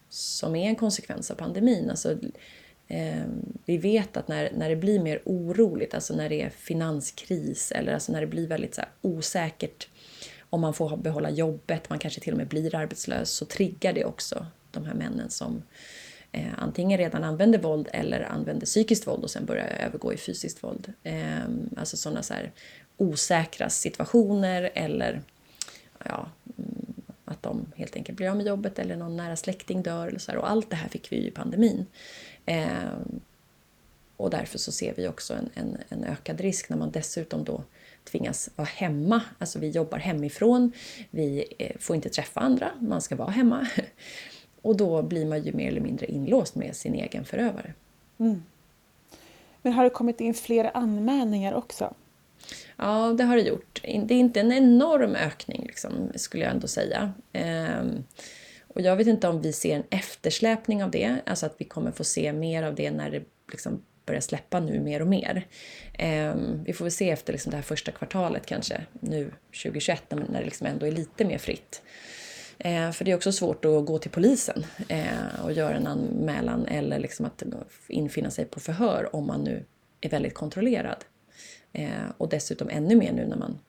som 0.10 0.56
är 0.56 0.70
en 0.70 0.76
konsekvens 0.76 1.32
av 1.32 1.36
pandemin. 1.36 1.89
Alltså, 1.89 2.18
eh, 2.88 3.24
vi 3.66 3.78
vet 3.78 4.18
att 4.18 4.28
när, 4.28 4.52
när 4.58 4.70
det 4.70 4.76
blir 4.76 5.00
mer 5.00 5.22
oroligt, 5.26 5.93
alltså 5.93 6.16
när 6.16 6.30
det 6.30 6.41
är 6.41 6.50
finanskris 6.50 7.72
eller 7.72 7.93
alltså 7.93 8.12
när 8.12 8.22
det 8.22 8.28
blir 8.28 8.47
väldigt 8.47 8.76
så 8.76 8.82
osäkert 9.02 9.88
om 10.50 10.62
man 10.62 10.74
får 10.74 10.97
behålla 10.97 11.30
jobbet, 11.30 11.89
man 11.89 12.00
kanske 12.00 12.22
till 12.22 12.34
och 12.34 12.38
med 12.38 12.47
blir 12.47 12.76
arbetslös, 12.76 13.30
så 13.30 13.45
triggar 13.45 13.93
det 13.93 14.06
också 14.06 14.45
de 14.72 14.86
här 14.86 14.93
männen 14.93 15.30
som 15.30 15.64
eh, 16.32 16.54
antingen 16.58 16.98
redan 16.98 17.24
använder 17.24 17.60
våld 17.60 17.90
eller 17.94 18.22
använder 18.22 18.66
psykiskt 18.66 19.08
våld 19.08 19.24
och 19.24 19.32
sen 19.32 19.46
börjar 19.46 19.68
övergå 19.68 20.14
i 20.14 20.18
fysiskt 20.18 20.64
våld. 20.64 20.94
Eh, 21.04 21.40
alltså 21.78 21.98
sådana 21.98 22.24
så 22.24 22.34
här 22.34 22.52
osäkra 22.98 23.70
situationer 23.70 24.70
eller 24.74 25.22
ja, 26.06 26.30
mm, 26.58 26.94
att 27.26 27.44
de 27.44 27.72
helt 27.76 27.96
enkelt 27.96 28.18
blir 28.18 28.30
av 28.30 28.38
med 28.38 28.46
jobbet 28.46 28.80
eller 28.80 28.96
någon 28.96 29.18
nära 29.18 29.36
släkting 29.36 29.84
dör. 29.84 30.08
Eller 30.08 30.20
så 30.20 30.32
här. 30.32 30.38
Och 30.38 30.50
allt 30.50 30.70
det 30.70 30.76
här 30.76 30.90
fick 30.90 31.12
vi 31.12 31.16
ju 31.16 31.28
i 31.28 31.32
pandemin. 31.32 31.86
Eh, 32.46 32.68
och 34.18 34.30
därför 34.30 34.58
så 34.58 34.72
ser 34.72 34.94
vi 34.96 35.08
också 35.08 35.34
en, 35.34 35.50
en, 35.54 35.78
en, 35.90 36.04
ökad 36.04 36.42
risk 36.42 36.70
när 36.70 36.78
man 36.78 36.92
dessutom 36.92 37.44
då 37.44 37.64
tvingas 38.04 38.50
vara 38.56 38.68
hemma. 38.68 39.22
Alltså 39.38 39.60
vi 39.60 39.70
jobbar 39.70 39.98
hemifrån, 39.98 40.72
vi 41.10 41.54
eh, 41.60 41.78
får 41.80 41.96
inte 41.96 42.10
träffa 42.10 42.40
andra, 42.40 42.72
man 42.80 43.02
ska 43.02 43.16
vara 43.16 43.30
hemma. 43.30 43.68
Och 44.62 44.78
då 44.78 45.01
blir 45.01 45.26
man 45.26 45.43
ju 45.43 45.53
mer 45.53 45.68
eller 45.68 45.82
mindre 45.82 46.05
inlåst 46.05 46.55
med 46.55 46.76
sin 46.76 46.95
egen 46.95 47.26
förövare. 47.26 47.74
Mm. 48.18 48.43
Men 49.62 49.74
har 49.74 49.84
det 49.84 49.89
kommit 49.89 50.22
in 50.22 50.34
fler 50.34 50.72
anmälningar 50.74 51.53
också? 51.53 51.93
Ja, 52.78 53.16
det 53.18 53.24
har 53.24 53.36
det 53.36 53.41
gjort. 53.41 53.82
Det 53.84 54.14
är 54.14 54.20
inte 54.20 54.39
en 54.39 54.51
enorm 54.51 55.16
ökning, 55.16 55.64
liksom, 55.68 56.12
skulle 56.16 56.43
jag 56.43 56.53
ändå 56.53 56.68
säga. 56.68 57.14
Ehm, 57.34 58.03
och 58.68 58.82
jag 58.82 58.95
vet 58.95 59.07
inte 59.07 59.28
om 59.28 59.41
vi 59.41 59.53
ser 59.53 59.76
en 59.76 59.84
eftersläpning 59.89 60.84
av 60.84 60.91
det, 60.91 61.16
alltså 61.26 61.45
att 61.45 61.55
vi 61.57 61.66
kommer 61.66 61.91
få 61.91 62.03
se 62.03 62.34
mer 62.34 62.64
av 62.64 62.76
det 62.76 62.91
när 62.91 63.12
det 63.12 63.24
liksom 63.51 63.82
börjar 64.05 64.22
släppa 64.22 64.60
nu 64.60 64.80
mer 64.80 65.01
och 65.01 65.07
mer. 65.07 65.47
Ehm, 65.93 66.64
vi 66.64 66.74
får 66.74 66.86
väl 66.86 66.91
se 66.91 67.10
efter 67.10 67.34
liksom 67.34 67.49
det 67.49 67.57
här 67.57 67.64
första 67.64 67.91
kvartalet 67.91 68.45
kanske, 68.45 68.82
nu 68.99 69.32
2021, 69.64 70.03
när 70.12 70.39
det 70.39 70.45
liksom 70.45 70.68
ändå 70.68 70.86
är 70.86 70.91
lite 70.91 71.26
mer 71.26 71.38
fritt. 71.38 71.82
Eh, 72.60 72.91
för 72.91 73.05
det 73.05 73.12
är 73.12 73.16
också 73.16 73.32
svårt 73.32 73.66
att 73.66 73.86
gå 73.86 73.99
till 73.99 74.12
polisen 74.12 74.66
eh, 74.88 75.43
och 75.43 75.51
göra 75.51 75.76
en 75.76 75.88
anmälan 75.88 76.66
eller 76.66 76.99
liksom 76.99 77.26
att 77.26 77.43
infinna 77.88 78.32
sig 78.32 78.45
på 78.45 78.60
förhör 78.60 79.16
om 79.16 79.28
man 79.28 79.43
nu 79.43 79.66
är 80.01 80.10
väldigt 80.10 80.34
kontrollerad. 80.34 81.05
Eh, 81.74 81.89
och 82.18 82.30
dessutom 82.30 82.70
ännu 82.70 82.95
mer 82.95 83.14
nu 83.14 83.28
när 83.28 83.38
man 83.38 83.60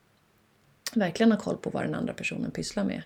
verkligen 0.94 1.30
har 1.30 1.38
koll 1.38 1.56
på 1.56 1.70
vad 1.70 1.84
den 1.84 1.94
andra 1.94 2.12
personen 2.12 2.50
pysslar 2.50 2.84
med. 2.84 3.02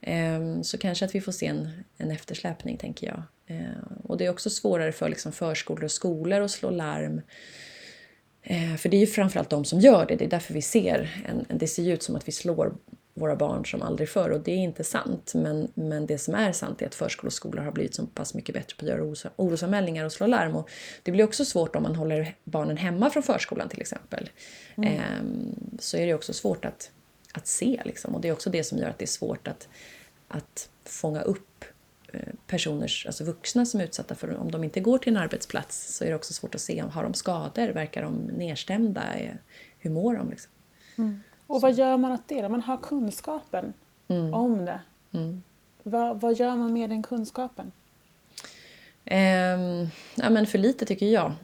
Eh, 0.00 0.62
så 0.62 0.78
kanske 0.78 1.04
att 1.04 1.14
vi 1.14 1.20
får 1.20 1.32
se 1.32 1.46
en, 1.46 1.70
en 1.96 2.10
eftersläpning, 2.10 2.76
tänker 2.76 3.06
jag. 3.06 3.22
Eh, 3.46 3.82
och 4.04 4.18
det 4.18 4.26
är 4.26 4.30
också 4.30 4.50
svårare 4.50 4.92
för 4.92 5.08
liksom 5.08 5.32
förskolor 5.32 5.84
och 5.84 5.90
skolor 5.90 6.40
att 6.40 6.50
slå 6.50 6.70
larm. 6.70 7.20
Eh, 8.42 8.76
för 8.76 8.88
det 8.88 8.96
är 8.96 9.00
ju 9.00 9.06
framförallt 9.06 9.50
de 9.50 9.64
som 9.64 9.80
gör 9.80 10.06
det. 10.06 10.16
Det 10.16 10.24
är 10.24 10.30
därför 10.30 10.54
vi 10.54 10.62
ser, 10.62 11.24
en, 11.28 11.58
det 11.58 11.66
ser 11.66 11.82
ju 11.82 11.94
ut 11.94 12.02
som 12.02 12.16
att 12.16 12.28
vi 12.28 12.32
slår 12.32 12.74
våra 13.18 13.36
barn 13.36 13.66
som 13.66 13.82
aldrig 13.82 14.08
förr 14.08 14.30
och 14.30 14.40
det 14.40 14.52
är 14.52 14.56
inte 14.56 14.84
sant. 14.84 15.32
Men, 15.34 15.68
men 15.74 16.06
det 16.06 16.18
som 16.18 16.34
är 16.34 16.52
sant 16.52 16.82
är 16.82 16.86
att 16.86 16.94
förskolor 16.94 17.26
och 17.26 17.32
skolor 17.32 17.62
har 17.62 17.72
blivit 17.72 17.94
så 17.94 18.06
pass 18.06 18.34
mycket 18.34 18.54
bättre 18.54 18.76
på 18.76 18.84
att 18.84 18.90
göra 18.90 19.32
orosanmälningar 19.36 20.04
och 20.04 20.12
slå 20.12 20.26
larm. 20.26 20.56
Och 20.56 20.70
det 21.02 21.12
blir 21.12 21.24
också 21.24 21.44
svårt 21.44 21.76
om 21.76 21.82
man 21.82 21.96
håller 21.96 22.34
barnen 22.44 22.76
hemma 22.76 23.10
från 23.10 23.22
förskolan 23.22 23.68
till 23.68 23.80
exempel. 23.80 24.30
Mm. 24.76 24.92
Ehm, 24.92 25.54
så 25.78 25.96
är 25.96 26.06
det 26.06 26.14
också 26.14 26.32
svårt 26.32 26.64
att, 26.64 26.90
att 27.32 27.46
se 27.46 27.82
liksom. 27.84 28.14
och 28.14 28.20
det 28.20 28.28
är 28.28 28.32
också 28.32 28.50
det 28.50 28.64
som 28.64 28.78
gör 28.78 28.88
att 28.88 28.98
det 28.98 29.04
är 29.04 29.06
svårt 29.06 29.48
att, 29.48 29.68
att 30.28 30.68
fånga 30.84 31.22
upp 31.22 31.64
eh, 32.12 32.20
personers, 32.46 33.06
alltså 33.06 33.24
vuxna 33.24 33.66
som 33.66 33.80
är 33.80 33.84
utsatta 33.84 34.14
för, 34.14 34.36
om 34.36 34.50
de 34.50 34.64
inte 34.64 34.80
går 34.80 34.98
till 34.98 35.16
en 35.16 35.22
arbetsplats 35.22 35.96
så 35.96 36.04
är 36.04 36.08
det 36.08 36.14
också 36.14 36.32
svårt 36.32 36.54
att 36.54 36.60
se, 36.60 36.80
har 36.80 37.02
de 37.02 37.14
skador, 37.14 37.68
verkar 37.68 38.02
de 38.02 38.14
nedstämda, 38.16 39.02
hur 39.78 39.90
mår 39.90 40.16
de? 40.16 40.30
Liksom? 40.30 40.52
Mm. 40.98 41.20
Och 41.48 41.60
vad 41.60 41.72
gör 41.72 41.96
man 41.96 42.12
åt 42.12 42.28
det? 42.28 42.48
Man 42.48 42.62
har 42.62 42.76
kunskapen 42.76 43.72
mm. 44.08 44.34
om 44.34 44.64
det. 44.64 44.80
Mm. 45.12 45.42
Vad, 45.82 46.20
vad 46.20 46.34
gör 46.34 46.56
man 46.56 46.72
med 46.72 46.90
den 46.90 47.02
kunskapen? 47.02 47.72
Um, 49.10 49.90
ja, 50.14 50.30
men 50.30 50.46
för 50.46 50.58
lite 50.58 50.86
tycker 50.86 51.06
jag. 51.06 51.26
Um, 51.26 51.36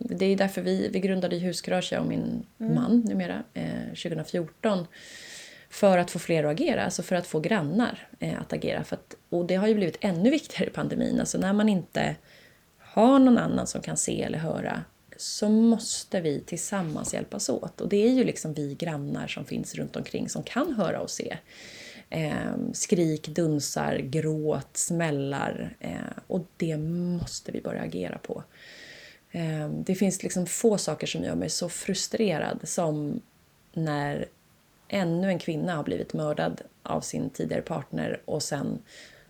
det 0.00 0.26
är 0.26 0.36
därför 0.36 0.62
vi, 0.62 0.88
vi 0.88 1.00
grundade 1.00 1.36
Husgarage, 1.36 1.92
jag 1.92 2.02
och 2.02 2.08
min 2.08 2.46
mm. 2.58 2.74
man 2.74 3.00
numera, 3.00 3.42
eh, 3.54 3.86
2014. 3.86 4.86
För 5.70 5.98
att 5.98 6.10
få 6.10 6.18
fler 6.18 6.44
att 6.44 6.50
agera, 6.50 6.84
alltså 6.84 7.02
för 7.02 7.16
att 7.16 7.26
få 7.26 7.40
grannar 7.40 8.08
eh, 8.18 8.40
att 8.40 8.52
agera. 8.52 8.84
För 8.84 8.96
att, 8.96 9.14
och 9.28 9.46
det 9.46 9.54
har 9.54 9.66
ju 9.66 9.74
blivit 9.74 9.98
ännu 10.00 10.30
viktigare 10.30 10.70
i 10.70 10.72
pandemin. 10.72 11.20
Alltså 11.20 11.38
när 11.38 11.52
man 11.52 11.68
inte 11.68 12.16
har 12.78 13.18
någon 13.18 13.38
annan 13.38 13.66
som 13.66 13.82
kan 13.82 13.96
se 13.96 14.22
eller 14.22 14.38
höra 14.38 14.84
så 15.16 15.48
måste 15.48 16.20
vi 16.20 16.40
tillsammans 16.40 17.14
hjälpas 17.14 17.48
åt. 17.48 17.80
Och 17.80 17.88
det 17.88 17.96
är 17.96 18.10
ju 18.10 18.24
liksom 18.24 18.54
vi 18.54 18.74
grannar 18.74 19.26
som 19.26 19.44
finns 19.44 19.74
runt 19.74 19.96
omkring 19.96 20.28
som 20.28 20.42
kan 20.42 20.74
höra 20.74 21.00
och 21.00 21.10
se. 21.10 21.36
Eh, 22.10 22.54
skrik, 22.72 23.28
dunsar, 23.28 23.96
gråt, 23.96 24.76
smällar. 24.76 25.76
Eh, 25.80 26.22
och 26.26 26.46
det 26.56 26.76
måste 26.78 27.52
vi 27.52 27.60
börja 27.60 27.82
agera 27.82 28.18
på. 28.18 28.42
Eh, 29.30 29.68
det 29.68 29.94
finns 29.94 30.22
liksom 30.22 30.46
få 30.46 30.78
saker 30.78 31.06
som 31.06 31.24
gör 31.24 31.34
mig 31.34 31.50
så 31.50 31.68
frustrerad 31.68 32.68
som 32.68 33.20
när 33.72 34.26
ännu 34.88 35.28
en 35.28 35.38
kvinna 35.38 35.76
har 35.76 35.84
blivit 35.84 36.12
mördad 36.12 36.60
av 36.82 37.00
sin 37.00 37.30
tidigare 37.30 37.62
partner 37.62 38.20
och 38.24 38.42
sen 38.42 38.78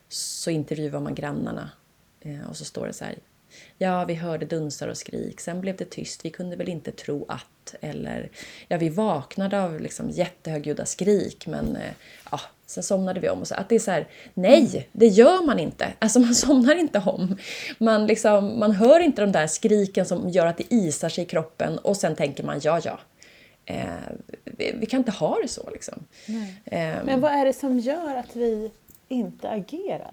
så 0.08 0.50
intervjuar 0.50 1.00
man 1.00 1.14
grannarna 1.14 1.70
eh, 2.20 2.48
och 2.48 2.56
så 2.56 2.64
står 2.64 2.86
det 2.86 2.92
så 2.92 3.04
här 3.04 3.18
Ja, 3.78 4.04
vi 4.04 4.14
hörde 4.14 4.46
dunsar 4.46 4.88
och 4.88 4.96
skrik, 4.96 5.40
sen 5.40 5.60
blev 5.60 5.76
det 5.76 5.90
tyst, 5.90 6.24
vi 6.24 6.30
kunde 6.30 6.56
väl 6.56 6.68
inte 6.68 6.92
tro 6.92 7.24
att. 7.28 7.74
Eller, 7.80 8.30
ja, 8.68 8.76
vi 8.76 8.88
vaknade 8.88 9.62
av 9.62 9.80
liksom 9.80 10.10
jättehögljudda 10.10 10.86
skrik, 10.86 11.46
men 11.46 11.76
eh, 11.76 11.92
ja, 12.30 12.40
sen 12.66 12.82
somnade 12.82 13.20
vi 13.20 13.28
om. 13.28 13.40
Och 13.40 13.48
så, 13.48 13.54
att 13.54 13.68
det 13.68 13.74
är 13.74 13.78
så 13.78 13.90
här, 13.90 14.08
nej, 14.34 14.88
det 14.92 15.06
gör 15.06 15.46
man 15.46 15.58
inte. 15.58 15.92
Alltså 15.98 16.20
man 16.20 16.34
somnar 16.44 16.76
inte 16.76 17.02
om. 17.06 17.36
Man, 17.78 18.06
liksom, 18.06 18.58
man 18.58 18.72
hör 18.72 19.00
inte 19.00 19.22
de 19.22 19.32
där 19.32 19.46
skriken 19.46 20.06
som 20.06 20.28
gör 20.28 20.46
att 20.46 20.58
det 20.58 20.74
isar 20.74 21.08
sig 21.08 21.24
i 21.24 21.26
kroppen 21.26 21.78
och 21.78 21.96
sen 21.96 22.16
tänker 22.16 22.44
man, 22.44 22.60
ja, 22.62 22.80
ja. 22.84 22.98
Eh, 23.64 23.86
vi, 24.44 24.74
vi, 24.80 24.86
kan 24.86 24.98
inte 24.98 25.10
ha 25.10 25.38
det 25.42 25.48
så 25.48 25.70
liksom. 25.70 26.04
Eh, 26.64 27.04
men 27.04 27.20
vad 27.20 27.32
är 27.32 27.44
det 27.44 27.52
som 27.52 27.78
gör 27.78 28.16
att 28.16 28.36
vi 28.36 28.70
inte 29.08 29.48
agerar? 29.48 30.12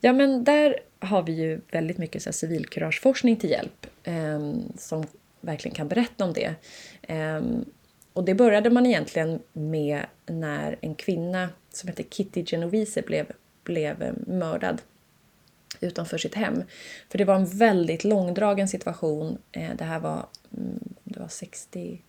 Ja, 0.00 0.12
men 0.12 0.44
där 0.44 0.78
har 0.98 1.22
vi 1.22 1.32
ju 1.32 1.60
väldigt 1.70 1.98
mycket 1.98 2.22
så 2.22 2.28
här, 2.28 2.32
civilkurageforskning 2.32 3.36
till 3.36 3.50
hjälp 3.50 3.86
eh, 4.04 4.52
som 4.78 5.04
verkligen 5.40 5.74
kan 5.74 5.88
berätta 5.88 6.24
om 6.24 6.32
det. 6.32 6.54
Eh, 7.02 7.42
och 8.12 8.24
det 8.24 8.34
började 8.34 8.70
man 8.70 8.86
egentligen 8.86 9.40
med 9.52 10.06
när 10.26 10.78
en 10.80 10.94
kvinna 10.94 11.48
som 11.70 11.88
hette 11.88 12.02
Kitty 12.02 12.44
Genovese 12.44 13.02
blev, 13.02 13.26
blev 13.64 14.02
eh, 14.02 14.12
mördad 14.26 14.82
utanför 15.80 16.18
sitt 16.18 16.34
hem. 16.34 16.62
För 17.08 17.18
det 17.18 17.24
var 17.24 17.34
en 17.34 17.46
väldigt 17.46 18.04
långdragen 18.04 18.68
situation. 18.68 19.38
Eh, 19.52 19.70
det 19.78 19.84
här 19.84 20.00
var, 20.00 20.26
mm, 20.56 20.94
det 21.04 21.20
var 21.20 21.28
60... 21.28 22.02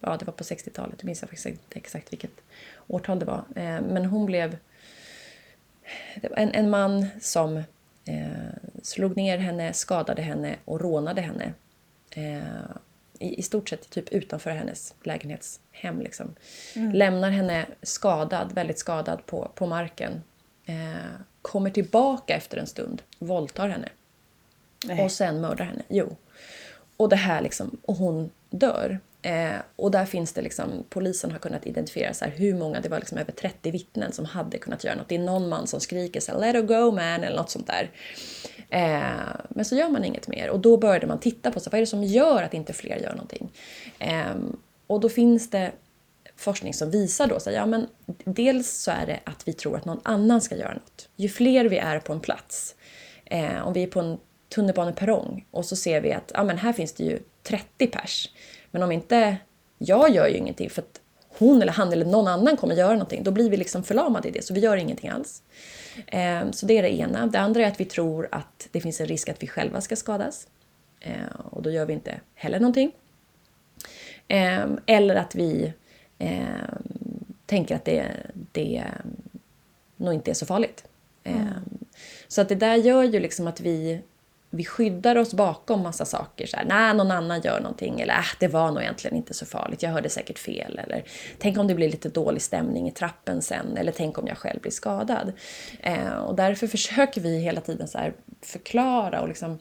Ja, 0.00 0.16
det 0.16 0.24
var 0.24 0.32
på 0.32 0.44
60-talet. 0.44 0.94
Jag 0.98 1.04
minns 1.04 1.20
faktiskt 1.20 1.46
inte 1.46 1.78
exakt 1.78 2.12
vilket 2.12 2.40
årtal 2.86 3.18
det 3.18 3.24
var. 3.24 3.44
Ehm, 3.56 3.84
men 3.84 4.04
hon 4.04 4.26
blev... 4.26 4.56
Det 6.20 6.28
var 6.28 6.36
en, 6.36 6.54
en 6.54 6.70
man 6.70 7.06
som 7.20 7.56
eh, 8.04 8.24
slog 8.82 9.16
ner 9.16 9.38
henne, 9.38 9.72
skadade 9.72 10.22
henne 10.22 10.56
och 10.64 10.80
rånade 10.80 11.20
henne. 11.20 11.52
Eh, 12.10 12.76
i, 13.18 13.38
i 13.38 13.42
stort 13.42 13.68
sett 13.68 13.90
typ 13.90 14.08
utanför 14.08 14.50
hennes 14.50 14.94
lägenhetshem. 15.02 16.00
Liksom. 16.00 16.34
Mm. 16.76 16.92
Lämnar 16.92 17.30
henne 17.30 17.66
skadad, 17.82 18.52
väldigt 18.52 18.78
skadad 18.78 19.26
på, 19.26 19.50
på 19.54 19.66
marken. 19.66 20.22
Eh, 20.66 21.20
kommer 21.42 21.70
tillbaka 21.70 22.34
efter 22.34 22.58
en 22.58 22.66
stund, 22.66 23.02
våldtar 23.18 23.68
henne. 23.68 23.88
Nej. 24.84 25.04
Och 25.04 25.12
sen 25.12 25.40
mördar 25.40 25.64
henne. 25.64 25.82
Jo. 25.88 26.16
Och 26.96 27.08
det 27.08 27.16
här 27.16 27.40
liksom, 27.40 27.78
och 27.82 27.96
hon 27.96 28.30
dör. 28.50 28.98
Eh, 29.22 29.56
och 29.76 29.90
där 29.90 30.04
finns 30.04 30.32
det 30.32 30.42
liksom, 30.42 30.84
polisen 30.88 31.30
har 31.30 31.38
kunnat 31.38 31.66
identifiera 31.66 32.14
så 32.14 32.24
här, 32.24 32.32
hur 32.32 32.54
många, 32.54 32.80
det 32.80 32.88
var 32.88 32.98
liksom 32.98 33.18
över 33.18 33.32
30 33.32 33.70
vittnen 33.70 34.12
som 34.12 34.24
hade 34.24 34.58
kunnat 34.58 34.84
göra 34.84 34.94
något. 34.94 35.08
Det 35.08 35.14
är 35.14 35.18
någon 35.18 35.48
man 35.48 35.66
som 35.66 35.80
skriker 35.80 36.20
så 36.20 36.32
här, 36.32 36.38
“Let 36.40 36.54
her 36.54 36.62
go 36.62 36.90
man” 36.90 37.24
eller 37.24 37.36
något 37.36 37.50
sånt 37.50 37.66
där. 37.66 37.90
Eh, 38.70 39.40
men 39.48 39.64
så 39.64 39.76
gör 39.76 39.88
man 39.88 40.04
inget 40.04 40.28
mer 40.28 40.50
och 40.50 40.60
då 40.60 40.76
började 40.76 41.06
man 41.06 41.20
titta 41.20 41.50
på 41.50 41.60
så, 41.60 41.70
vad 41.70 41.78
är 41.78 41.82
det 41.82 41.86
som 41.86 42.04
gör 42.04 42.42
att 42.42 42.54
inte 42.54 42.72
fler 42.72 42.96
gör 42.96 43.12
någonting. 43.12 43.52
Eh, 43.98 44.34
och 44.86 45.00
då 45.00 45.08
finns 45.08 45.50
det 45.50 45.72
forskning 46.36 46.74
som 46.74 46.90
visar 46.90 47.26
då 47.26 47.40
så 47.40 47.50
ja 47.50 47.66
men 47.66 47.86
dels 48.24 48.70
så 48.70 48.90
är 48.90 49.06
det 49.06 49.20
att 49.24 49.48
vi 49.48 49.52
tror 49.52 49.76
att 49.76 49.84
någon 49.84 50.00
annan 50.02 50.40
ska 50.40 50.56
göra 50.56 50.74
något. 50.74 51.08
Ju 51.16 51.28
fler 51.28 51.64
vi 51.64 51.78
är 51.78 52.00
på 52.00 52.12
en 52.12 52.20
plats, 52.20 52.74
eh, 53.24 53.66
om 53.66 53.72
vi 53.72 53.82
är 53.82 53.86
på 53.86 54.00
en 54.00 54.18
tunnelbaneperrong 54.54 55.46
och 55.50 55.64
så 55.64 55.76
ser 55.76 56.00
vi 56.00 56.12
att 56.12 56.32
ja, 56.34 56.44
men 56.44 56.58
här 56.58 56.72
finns 56.72 56.92
det 56.92 57.04
ju 57.04 57.18
30 57.42 57.86
pers. 57.86 58.28
Men 58.70 58.82
om 58.82 58.92
inte 58.92 59.36
jag 59.78 60.10
gör 60.10 60.28
ju 60.28 60.36
ingenting 60.36 60.70
för 60.70 60.82
att 60.82 61.00
hon 61.38 61.62
eller 61.62 61.72
han 61.72 61.92
eller 61.92 62.04
någon 62.04 62.28
annan 62.28 62.56
kommer 62.56 62.74
göra 62.74 62.92
någonting, 62.92 63.22
då 63.22 63.30
blir 63.30 63.50
vi 63.50 63.56
liksom 63.56 63.82
förlamade 63.82 64.28
i 64.28 64.30
det 64.30 64.44
så 64.44 64.54
vi 64.54 64.60
gör 64.60 64.76
ingenting 64.76 65.10
alls. 65.10 65.42
Eh, 66.06 66.50
så 66.50 66.66
det 66.66 66.78
är 66.78 66.82
det 66.82 66.94
ena. 66.94 67.26
Det 67.26 67.38
andra 67.38 67.62
är 67.62 67.66
att 67.66 67.80
vi 67.80 67.84
tror 67.84 68.28
att 68.32 68.68
det 68.70 68.80
finns 68.80 69.00
en 69.00 69.06
risk 69.06 69.28
att 69.28 69.42
vi 69.42 69.46
själva 69.46 69.80
ska 69.80 69.96
skadas. 69.96 70.48
Eh, 71.00 71.40
och 71.50 71.62
då 71.62 71.70
gör 71.70 71.86
vi 71.86 71.92
inte 71.92 72.20
heller 72.34 72.60
någonting. 72.60 72.92
Eh, 74.28 74.66
eller 74.86 75.16
att 75.16 75.34
vi 75.34 75.72
tänker 77.46 77.74
att 77.74 77.84
det, 77.84 78.06
det 78.52 78.84
nog 79.96 80.14
inte 80.14 80.30
är 80.30 80.34
så 80.34 80.46
farligt. 80.46 80.84
Mm. 81.24 81.48
Så 82.28 82.40
att 82.40 82.48
det 82.48 82.54
där 82.54 82.74
gör 82.74 83.02
ju 83.02 83.20
liksom 83.20 83.46
att 83.46 83.60
vi 83.60 84.00
vi 84.50 84.64
skyddar 84.64 85.16
oss 85.16 85.34
bakom 85.34 85.82
massa 85.82 86.04
saker. 86.04 86.46
Så 86.46 86.56
här, 86.56 86.64
Nej, 86.64 86.94
någon 86.94 87.10
annan 87.10 87.40
gör 87.40 87.60
någonting. 87.60 88.00
Eller 88.00 88.14
äh, 88.14 88.24
det 88.38 88.48
var 88.48 88.70
nog 88.70 88.82
egentligen 88.82 89.16
inte 89.16 89.34
så 89.34 89.46
farligt. 89.46 89.82
Jag 89.82 89.90
hörde 89.90 90.08
säkert 90.08 90.38
fel. 90.38 90.78
Eller 90.78 91.04
tänk 91.38 91.58
om 91.58 91.66
det 91.66 91.74
blir 91.74 91.90
lite 91.90 92.08
dålig 92.08 92.42
stämning 92.42 92.88
i 92.88 92.92
trappen 92.92 93.42
sen. 93.42 93.76
Eller 93.76 93.92
tänk 93.92 94.18
om 94.18 94.26
jag 94.26 94.38
själv 94.38 94.60
blir 94.60 94.72
skadad. 94.72 95.32
Eh, 95.80 96.14
och 96.14 96.36
därför 96.36 96.66
försöker 96.66 97.20
vi 97.20 97.38
hela 97.38 97.60
tiden 97.60 97.88
så 97.88 97.98
här 97.98 98.14
förklara 98.42 99.20
och 99.20 99.28
liksom 99.28 99.58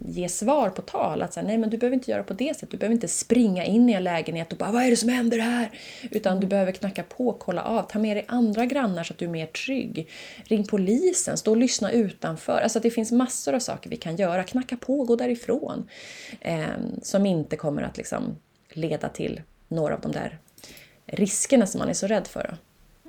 ge 0.00 0.28
svar 0.28 0.70
på 0.70 0.82
tal. 0.82 1.22
Att 1.22 1.32
säga, 1.32 1.46
nej 1.46 1.58
men 1.58 1.70
du 1.70 1.78
behöver 1.78 1.94
inte 1.94 2.10
göra 2.10 2.22
på 2.22 2.34
det 2.34 2.54
sättet. 2.54 2.70
Du 2.70 2.76
behöver 2.76 2.94
inte 2.94 3.08
springa 3.08 3.64
in 3.64 3.88
i 3.88 3.92
en 3.92 4.04
lägenhet 4.04 4.52
och 4.52 4.58
bara 4.58 4.72
vad 4.72 4.82
är 4.82 4.90
det 4.90 4.96
som 4.96 5.08
händer 5.08 5.38
här? 5.38 5.70
Utan 6.10 6.32
mm. 6.32 6.40
du 6.40 6.46
behöver 6.46 6.72
knacka 6.72 7.02
på, 7.02 7.32
kolla 7.32 7.62
av, 7.62 7.82
ta 7.82 7.98
med 7.98 8.16
dig 8.16 8.24
andra 8.28 8.66
grannar 8.66 9.04
så 9.04 9.12
att 9.12 9.18
du 9.18 9.24
är 9.24 9.30
mer 9.30 9.46
trygg. 9.46 10.08
Ring 10.44 10.66
polisen, 10.66 11.36
stå 11.36 11.50
och 11.50 11.56
lyssna 11.56 11.90
utanför. 11.90 12.60
Alltså 12.60 12.80
det 12.80 12.90
finns 12.90 13.12
massor 13.12 13.54
av 13.54 13.60
saker 13.60 13.90
vi 13.90 13.96
kan 13.96 14.16
göra. 14.16 14.44
Knacka 14.44 14.76
på, 14.76 15.04
gå 15.04 15.16
därifrån. 15.16 15.88
Eh, 16.40 16.66
som 17.02 17.26
inte 17.26 17.56
kommer 17.56 17.82
att 17.82 17.96
liksom 17.96 18.36
leda 18.72 19.08
till 19.08 19.40
några 19.68 19.94
av 19.94 20.00
de 20.00 20.12
där 20.12 20.38
riskerna 21.06 21.66
som 21.66 21.78
man 21.78 21.88
är 21.88 21.94
så 21.94 22.06
rädd 22.06 22.26
för. 22.26 22.56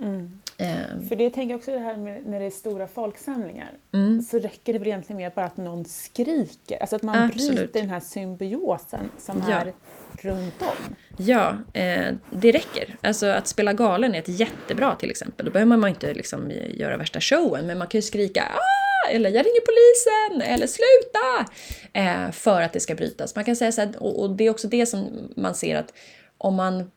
Mm. 0.01 0.39
Um, 0.59 1.07
för 1.07 1.15
det 1.15 1.29
tänker 1.29 1.53
jag 1.53 1.57
också 1.57 1.71
det 1.71 1.79
här 1.79 1.97
med 1.97 2.25
när 2.25 2.39
det 2.39 2.45
är 2.45 2.49
stora 2.49 2.87
folksamlingar. 2.87 3.71
Mm. 3.93 4.21
Så 4.21 4.39
räcker 4.39 4.73
det 4.73 4.79
väl 4.79 4.87
egentligen 4.87 5.17
med 5.21 5.31
bara 5.35 5.45
att 5.45 5.57
någon 5.57 5.85
skriker. 5.85 6.77
Alltså 6.81 6.95
att 6.95 7.03
man 7.03 7.15
Absolut. 7.23 7.57
bryter 7.57 7.79
den 7.79 7.89
här 7.89 7.99
symbiosen 7.99 9.09
som 9.17 9.43
ja. 9.49 9.55
är 9.55 9.73
runt 10.21 10.61
om. 10.61 10.95
Ja, 11.17 11.57
eh, 11.73 12.13
det 12.31 12.51
räcker. 12.51 12.97
Alltså 13.01 13.25
att 13.25 13.47
spela 13.47 13.73
galen 13.73 14.15
är 14.15 14.19
ett 14.19 14.39
jättebra 14.39 14.95
till 14.95 15.09
exempel. 15.09 15.45
Då 15.45 15.51
behöver 15.51 15.77
man 15.77 15.89
inte 15.89 16.13
liksom 16.13 16.51
göra 16.69 16.97
värsta 16.97 17.21
showen. 17.21 17.67
Men 17.67 17.77
man 17.77 17.87
kan 17.87 17.97
ju 17.97 18.01
skrika 18.01 18.43
ah! 18.43 19.09
eller 19.11 19.29
jag 19.29 19.45
ringer 19.45 19.61
polisen, 19.61 20.53
eller 20.53 20.67
sluta! 20.67 21.51
Eh, 21.93 22.31
för 22.31 22.61
att 22.61 22.73
det 22.73 22.79
ska 22.79 22.95
brytas. 22.95 23.35
Man 23.35 23.45
kan 23.45 23.55
säga 23.55 23.71
så 23.71 23.81
här, 23.81 24.03
och, 24.03 24.21
och 24.21 24.35
det 24.35 24.43
är 24.43 24.49
också 24.49 24.67
det 24.67 24.85
som 24.85 25.31
man 25.35 25.55
ser 25.55 25.75
att 25.75 25.93
om 26.37 26.55
man 26.55 26.91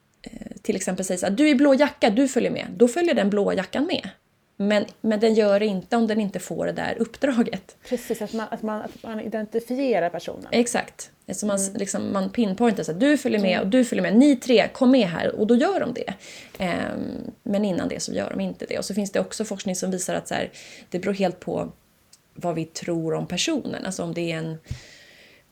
till 0.63 0.77
exempel 0.77 1.05
säger 1.05 1.19
så 1.19 1.27
här, 1.27 1.33
du 1.33 1.49
är 1.49 1.55
blå 1.55 1.75
jacka, 1.75 2.11
du 2.11 2.29
följer 2.29 2.51
med. 2.51 2.67
Då 2.77 2.89
följer 2.89 3.15
den 3.15 3.31
blå 3.31 3.53
jackan 3.53 3.87
med. 3.87 4.11
Men, 4.61 4.85
men 5.01 5.21
den 5.21 5.35
gör 5.35 5.61
det 5.61 5.67
inte 5.67 5.97
om 5.97 6.07
den 6.07 6.21
inte 6.21 6.39
får 6.39 6.67
det 6.67 6.73
där 6.73 6.97
uppdraget. 6.99 7.77
Precis, 7.89 8.23
att 8.23 8.33
man, 8.33 8.47
att 8.51 8.63
man, 8.63 8.83
att 8.83 9.03
man 9.03 9.21
identifierar 9.21 10.11
personen. 10.11 10.47
Exakt. 10.51 11.11
Så 11.33 11.47
man, 11.47 11.59
mm. 11.59 11.75
liksom, 11.75 12.13
man 12.13 12.31
pinpointar 12.31 12.83
så 12.83 12.91
att 12.91 13.01
du 13.01 13.19
följer 13.19 13.41
med 13.41 13.61
och 13.61 13.67
du 13.67 13.85
följer 13.85 14.03
med. 14.03 14.17
Ni 14.17 14.37
tre, 14.37 14.69
kom 14.69 14.91
med 14.91 15.09
här. 15.09 15.35
Och 15.35 15.47
då 15.47 15.57
gör 15.57 15.81
de 15.81 15.95
det. 15.95 16.15
Um, 16.65 17.33
men 17.43 17.65
innan 17.65 17.89
det 17.89 18.01
så 18.01 18.13
gör 18.13 18.31
de 18.31 18.41
inte 18.41 18.67
det. 18.69 18.79
Och 18.79 18.85
så 18.85 18.95
finns 18.95 19.13
det 19.13 19.21
också 19.21 19.45
forskning 19.45 19.77
som 19.77 19.91
visar 19.91 20.15
att 20.15 20.29
så 20.29 20.35
här, 20.35 20.51
det 20.91 20.99
beror 20.99 21.15
helt 21.15 21.41
på 21.41 21.73
vad 22.35 22.55
vi 22.55 22.65
tror 22.65 23.15
om 23.15 23.27
personen. 23.27 23.87
Alltså 23.87 24.03
om 24.03 24.15
det 24.15 24.33
är 24.33 24.39
en 24.39 24.59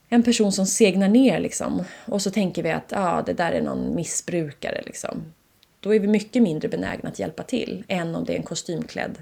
en 0.08 0.22
person 0.22 0.52
som 0.52 0.66
segnar 0.66 1.08
ner 1.08 1.40
liksom. 1.40 1.84
Och 2.06 2.22
så 2.22 2.30
tänker 2.30 2.62
vi 2.62 2.70
att 2.70 2.92
ah, 2.92 3.22
det 3.22 3.32
där 3.32 3.52
är 3.52 3.62
någon 3.62 3.94
missbrukare 3.94 4.82
liksom. 4.86 5.32
Då 5.80 5.94
är 5.94 6.00
vi 6.00 6.08
mycket 6.08 6.42
mindre 6.42 6.68
benägna 6.68 7.08
att 7.08 7.18
hjälpa 7.18 7.42
till 7.42 7.84
än 7.88 8.14
om 8.14 8.24
det 8.24 8.32
är 8.32 8.36
en 8.36 8.42
kostymklädd 8.42 9.18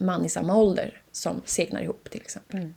man 0.00 0.24
i 0.24 0.28
samma 0.28 0.56
ålder 0.56 1.02
som 1.12 1.42
segnar 1.44 1.82
ihop 1.82 2.10
till 2.10 2.20
exempel. 2.20 2.60
Mm. 2.60 2.74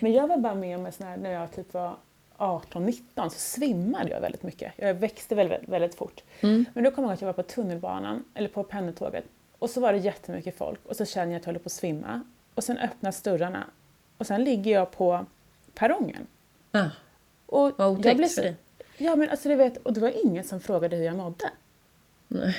Men 0.00 0.12
jag 0.12 0.28
var 0.28 0.36
bara 0.36 0.54
med 0.54 0.78
om 0.78 0.84
här, 0.84 1.16
när 1.16 1.30
jag 1.30 1.52
typ 1.52 1.74
var 1.74 1.96
18-19 2.36 3.00
så 3.14 3.30
svimmade 3.30 4.10
jag 4.10 4.20
väldigt 4.20 4.42
mycket. 4.42 4.72
Jag 4.76 4.94
växte 4.94 5.34
väldigt, 5.34 5.68
väldigt 5.68 5.94
fort. 5.94 6.22
Mm. 6.40 6.64
Men 6.74 6.84
då 6.84 6.90
kommer 6.90 7.08
jag 7.08 7.10
ihåg 7.10 7.14
att 7.14 7.20
jag 7.20 7.26
var 7.26 7.42
på 7.42 7.42
tunnelbanan, 7.42 8.24
eller 8.34 8.48
på 8.48 8.64
pendeltåget, 8.64 9.24
och 9.58 9.70
så 9.70 9.80
var 9.80 9.92
det 9.92 9.98
jättemycket 9.98 10.56
folk 10.56 10.80
och 10.86 10.96
så 10.96 11.04
känner 11.04 11.32
jag 11.32 11.36
att 11.36 11.42
jag 11.42 11.48
håller 11.48 11.60
på 11.60 11.66
att 11.66 11.72
svimma. 11.72 12.20
Och 12.54 12.64
sen 12.64 12.78
öppnas 12.78 13.22
dörrarna 13.22 13.64
och 14.18 14.26
sen 14.26 14.44
ligger 14.44 14.72
jag 14.72 14.90
på 14.90 15.26
perrongen. 15.80 16.26
Ah. 16.72 16.88
Och 17.46 17.72
Vad 17.76 17.88
otäckt 17.88 18.16
blev, 18.16 18.28
för 18.28 18.42
dig. 18.42 18.54
Ja, 18.96 19.16
men 19.16 19.30
alltså 19.30 19.48
du 19.48 19.54
vet, 19.54 19.76
och 19.76 19.92
det 19.92 20.00
var 20.00 20.24
ingen 20.24 20.44
som 20.44 20.60
frågade 20.60 20.96
hur 20.96 21.04
jag 21.04 21.16
mådde. 21.16 21.50
Nej. 22.28 22.56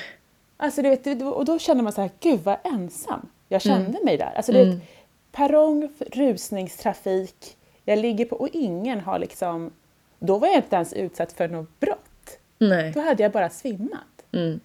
Alltså, 0.58 0.82
du 0.82 0.90
vet, 0.90 1.08
och 1.24 1.46
då 1.46 1.60
kände 1.60 1.84
man 1.84 1.94
så 1.94 2.02
här, 2.02 2.12
gud 2.20 2.40
vad 2.40 2.58
ensam 2.64 3.30
jag 3.50 3.62
kände 3.62 3.90
mm. 3.90 4.06
mig 4.06 4.18
där. 4.18 4.34
Alltså, 4.36 4.52
du 4.52 4.62
mm. 4.62 4.76
vet, 4.76 4.88
perrong, 5.32 5.90
rusningstrafik, 6.00 7.58
jag 7.86 8.00
ligger 8.00 8.26
på 8.26 8.36
och 8.36 8.50
ingen 8.52 9.00
har 9.00 9.20
liksom... 9.20 9.72
Då 10.20 10.38
var 10.38 10.48
jag 10.48 10.58
inte 10.58 10.76
ens 10.76 10.94
utsatt 10.94 11.32
för 11.32 11.48
något 11.48 11.80
brott. 11.80 12.40
Nej. 12.58 12.92
Då 12.92 13.02
hade 13.02 13.24
jag 13.24 13.32
bara 13.32 13.50
svimmat. 13.50 14.26
Mm. 14.32 14.60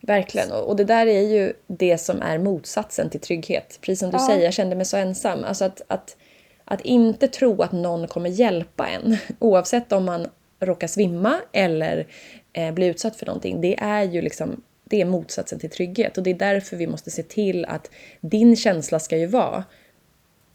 Verkligen. 0.00 0.52
Och 0.52 0.76
det 0.76 0.84
där 0.84 1.06
är 1.06 1.20
ju 1.20 1.52
det 1.66 1.98
som 1.98 2.22
är 2.22 2.38
motsatsen 2.38 3.10
till 3.10 3.20
trygghet. 3.20 3.78
Precis 3.80 3.98
som 3.98 4.10
du 4.10 4.16
ja. 4.16 4.26
säger, 4.26 4.44
jag 4.44 4.54
kände 4.54 4.76
mig 4.76 4.84
så 4.84 4.96
ensam. 4.96 5.44
Alltså 5.44 5.64
att, 5.64 5.82
att 5.88 6.16
att 6.70 6.80
inte 6.80 7.28
tro 7.28 7.62
att 7.62 7.72
någon 7.72 8.08
kommer 8.08 8.30
hjälpa 8.30 8.88
en, 8.88 9.16
oavsett 9.38 9.92
om 9.92 10.04
man 10.04 10.26
råkar 10.60 10.86
svimma 10.86 11.36
eller 11.52 12.06
eh, 12.52 12.72
blir 12.72 12.90
utsatt 12.90 13.16
för 13.16 13.26
någonting, 13.26 13.60
det 13.60 13.80
är 13.80 14.02
ju 14.02 14.22
liksom 14.22 14.62
det 14.84 15.00
är 15.00 15.04
motsatsen 15.04 15.58
till 15.58 15.70
trygghet. 15.70 16.18
Och 16.18 16.24
det 16.24 16.30
är 16.30 16.34
därför 16.34 16.76
vi 16.76 16.86
måste 16.86 17.10
se 17.10 17.22
till 17.22 17.64
att 17.64 17.90
din 18.20 18.56
känsla 18.56 18.98
ska 18.98 19.16
ju 19.16 19.26
vara 19.26 19.64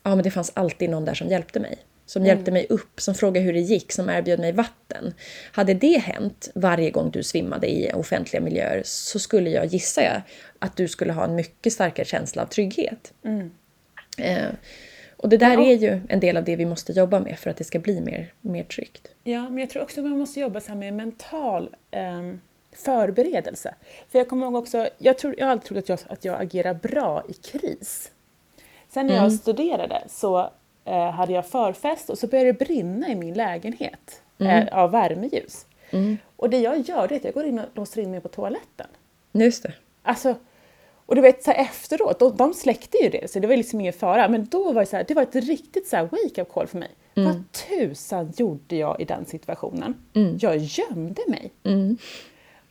ja 0.03 0.15
men 0.15 0.23
det 0.23 0.31
fanns 0.31 0.51
alltid 0.55 0.89
någon 0.89 1.05
där 1.05 1.13
som 1.13 1.27
hjälpte 1.27 1.59
mig. 1.59 1.77
Som 2.05 2.21
mm. 2.21 2.27
hjälpte 2.27 2.51
mig 2.51 2.67
upp, 2.69 3.01
som 3.01 3.15
frågade 3.15 3.45
hur 3.45 3.53
det 3.53 3.59
gick, 3.59 3.91
som 3.91 4.09
erbjöd 4.09 4.39
mig 4.39 4.51
vatten. 4.51 5.13
Hade 5.51 5.73
det 5.73 5.97
hänt 5.97 6.51
varje 6.55 6.91
gång 6.91 7.11
du 7.11 7.23
svimmade 7.23 7.67
i 7.67 7.91
offentliga 7.93 8.41
miljöer 8.41 8.81
så 8.85 9.19
skulle 9.19 9.49
jag 9.49 9.65
gissa 9.65 10.23
att 10.59 10.77
du 10.77 10.87
skulle 10.87 11.13
ha 11.13 11.23
en 11.23 11.35
mycket 11.35 11.73
starkare 11.73 12.05
känsla 12.05 12.41
av 12.41 12.47
trygghet. 12.47 13.13
Mm. 13.23 13.51
Eh, 14.17 14.49
och 15.25 15.29
det 15.29 15.37
där 15.37 15.53
ja. 15.53 15.63
är 15.63 15.75
ju 15.75 16.01
en 16.09 16.19
del 16.19 16.37
av 16.37 16.43
det 16.43 16.55
vi 16.55 16.65
måste 16.65 16.93
jobba 16.93 17.19
med 17.19 17.39
för 17.39 17.49
att 17.49 17.57
det 17.57 17.63
ska 17.63 17.79
bli 17.79 18.01
mer, 18.01 18.33
mer 18.41 18.63
tryggt. 18.63 19.07
Ja, 19.23 19.49
men 19.49 19.57
jag 19.57 19.69
tror 19.69 19.83
också 19.83 20.01
att 20.01 20.07
man 20.07 20.19
måste 20.19 20.39
jobba 20.39 20.59
så 20.59 20.75
med 20.75 20.93
mental 20.93 21.75
eh, 21.91 22.33
förberedelse. 22.71 23.75
För 24.11 24.19
jag 24.19 24.29
kommer 24.29 24.45
ihåg 24.45 24.55
också, 24.55 24.89
jag, 24.97 25.17
tror, 25.17 25.35
jag 25.37 25.45
har 25.45 25.51
alltid 25.51 25.67
trott 25.67 25.77
att 25.77 25.89
jag, 25.89 25.99
att 26.07 26.25
jag 26.25 26.41
agerar 26.41 26.73
bra 26.73 27.23
i 27.29 27.33
kris. 27.33 28.11
Sen 28.89 29.07
när 29.07 29.13
mm. 29.13 29.23
jag 29.23 29.33
studerade 29.33 30.03
så 30.07 30.49
eh, 30.85 31.09
hade 31.09 31.33
jag 31.33 31.45
förfest 31.45 32.09
och 32.09 32.17
så 32.17 32.27
började 32.27 32.51
det 32.51 32.65
brinna 32.65 33.09
i 33.09 33.15
min 33.15 33.33
lägenhet 33.33 34.21
mm. 34.37 34.67
eh, 34.67 34.77
av 34.77 34.91
värmeljus. 34.91 35.65
Mm. 35.89 36.17
Och 36.35 36.49
det 36.49 36.59
jag 36.59 36.79
gör 36.79 37.07
det 37.07 37.15
är 37.15 37.17
att 37.17 37.25
jag 37.25 37.33
går 37.33 37.45
in 37.45 37.59
och 37.59 37.65
låser 37.73 38.01
in 38.01 38.11
mig 38.11 38.19
på 38.19 38.27
toaletten. 38.27 38.87
Just 39.31 39.63
det. 39.63 39.73
Alltså, 40.03 40.35
Och 41.05 41.15
du 41.15 41.21
vet 41.21 41.43
så 41.43 41.51
här, 41.51 41.61
efteråt, 41.61 42.19
de, 42.19 42.37
de 42.37 42.53
släckte 42.53 42.97
ju 42.97 43.09
det 43.09 43.31
så 43.31 43.39
det 43.39 43.47
var 43.47 43.57
liksom 43.57 43.81
ingen 43.81 43.93
fara. 43.93 44.27
Men 44.27 44.45
då 44.45 44.71
var 44.71 44.81
det 44.81 44.87
så 44.87 44.95
här, 44.95 45.05
det 45.07 45.13
var 45.13 45.23
ett 45.23 45.35
riktigt 45.35 45.87
så 45.87 45.97
wake-up 45.97 46.53
call 46.53 46.67
för 46.67 46.77
mig. 46.77 46.91
Mm. 47.15 47.29
Vad 47.29 47.43
tusan 47.51 48.33
gjorde 48.37 48.75
jag 48.75 49.01
i 49.01 49.05
den 49.05 49.25
situationen? 49.25 49.95
Jag 50.39 50.57
gömde 50.57 51.21
mig. 51.27 51.51
Mm. 51.63 51.97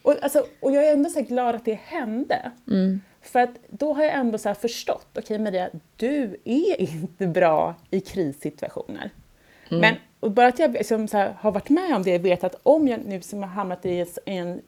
Och, 0.03 0.17
alltså, 0.23 0.47
och 0.61 0.73
jag 0.73 0.89
är 0.89 0.93
ändå 0.93 1.11
så 1.11 1.21
glad 1.21 1.55
att 1.55 1.65
det 1.65 1.79
hände. 1.85 2.53
Mm. 2.71 3.01
För 3.23 3.41
att 3.41 3.51
då 3.69 3.93
har 3.93 4.03
jag 4.03 4.15
ändå 4.15 4.39
så 4.39 4.55
förstått, 4.55 5.07
okej 5.19 5.39
Maria, 5.39 5.71
du 5.97 6.37
är 6.45 6.81
inte 7.01 7.27
bra 7.27 7.75
i 7.91 8.01
krissituationer. 8.01 9.11
Mm. 9.71 9.81
Men 9.81 10.33
bara 10.35 10.47
att 10.47 10.59
jag 10.59 10.73
liksom 10.73 11.09
så 11.09 11.17
här, 11.17 11.37
har 11.41 11.53
varit 11.53 11.69
med 11.69 11.97
om 11.97 12.03
det, 12.03 12.19
vet 12.19 12.45
att 12.45 12.61
om 12.63 12.89
jag 12.89 13.01
nu 13.05 13.21
som 13.21 13.43
har 13.43 13.51
hamnat 13.51 13.87
i 13.87 14.07
en 14.25 14.63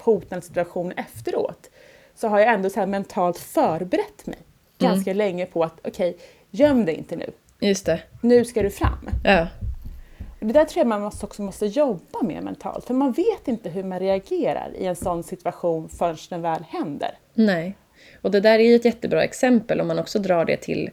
hotande 0.00 0.46
situation 0.46 0.92
efteråt, 0.92 1.70
så 2.16 2.28
har 2.28 2.38
jag 2.38 2.54
ändå 2.54 2.70
så 2.70 2.86
mentalt 2.86 3.38
förberett 3.38 4.26
mig 4.26 4.38
ganska 4.78 5.10
Mm. 5.10 5.18
länge 5.18 5.46
på 5.46 5.64
att 5.64 5.80
okej, 5.84 6.16
göm 6.50 6.84
dig 6.84 6.94
inte 6.94 7.16
nu. 7.16 7.30
Just 7.60 7.86
det. 7.86 8.02
Nu 8.20 8.44
ska 8.44 8.62
du 8.62 8.70
fram. 8.70 9.08
Ja. 9.24 9.46
Och 10.40 10.46
Det 10.46 10.52
där 10.52 10.64
tror 10.64 10.80
jag 10.80 10.86
man 10.86 11.00
måste 11.00 11.26
också 11.26 11.42
måste 11.42 11.66
jobba 11.66 12.22
med 12.22 12.42
mentalt, 12.44 12.84
för 12.84 12.94
man 12.94 13.12
vet 13.12 13.48
inte 13.48 13.68
hur 13.70 13.82
man 13.84 13.98
reagerar 14.00 14.70
i 14.78 14.86
en 14.86 14.96
sån 14.96 15.22
situation 15.22 15.88
förrän 15.88 16.16
den 16.30 16.42
väl 16.42 16.64
händer. 16.68 17.10
Nej. 17.34 17.76
Och 18.22 18.30
det 18.30 18.40
där 18.40 18.58
är 18.58 18.64
ju 18.64 18.74
ett 18.74 18.84
jättebra 18.84 19.24
exempel 19.24 19.80
om 19.80 19.86
man 19.88 19.98
också 19.98 20.18
drar 20.18 20.44
det 20.44 20.56
till 20.56 20.90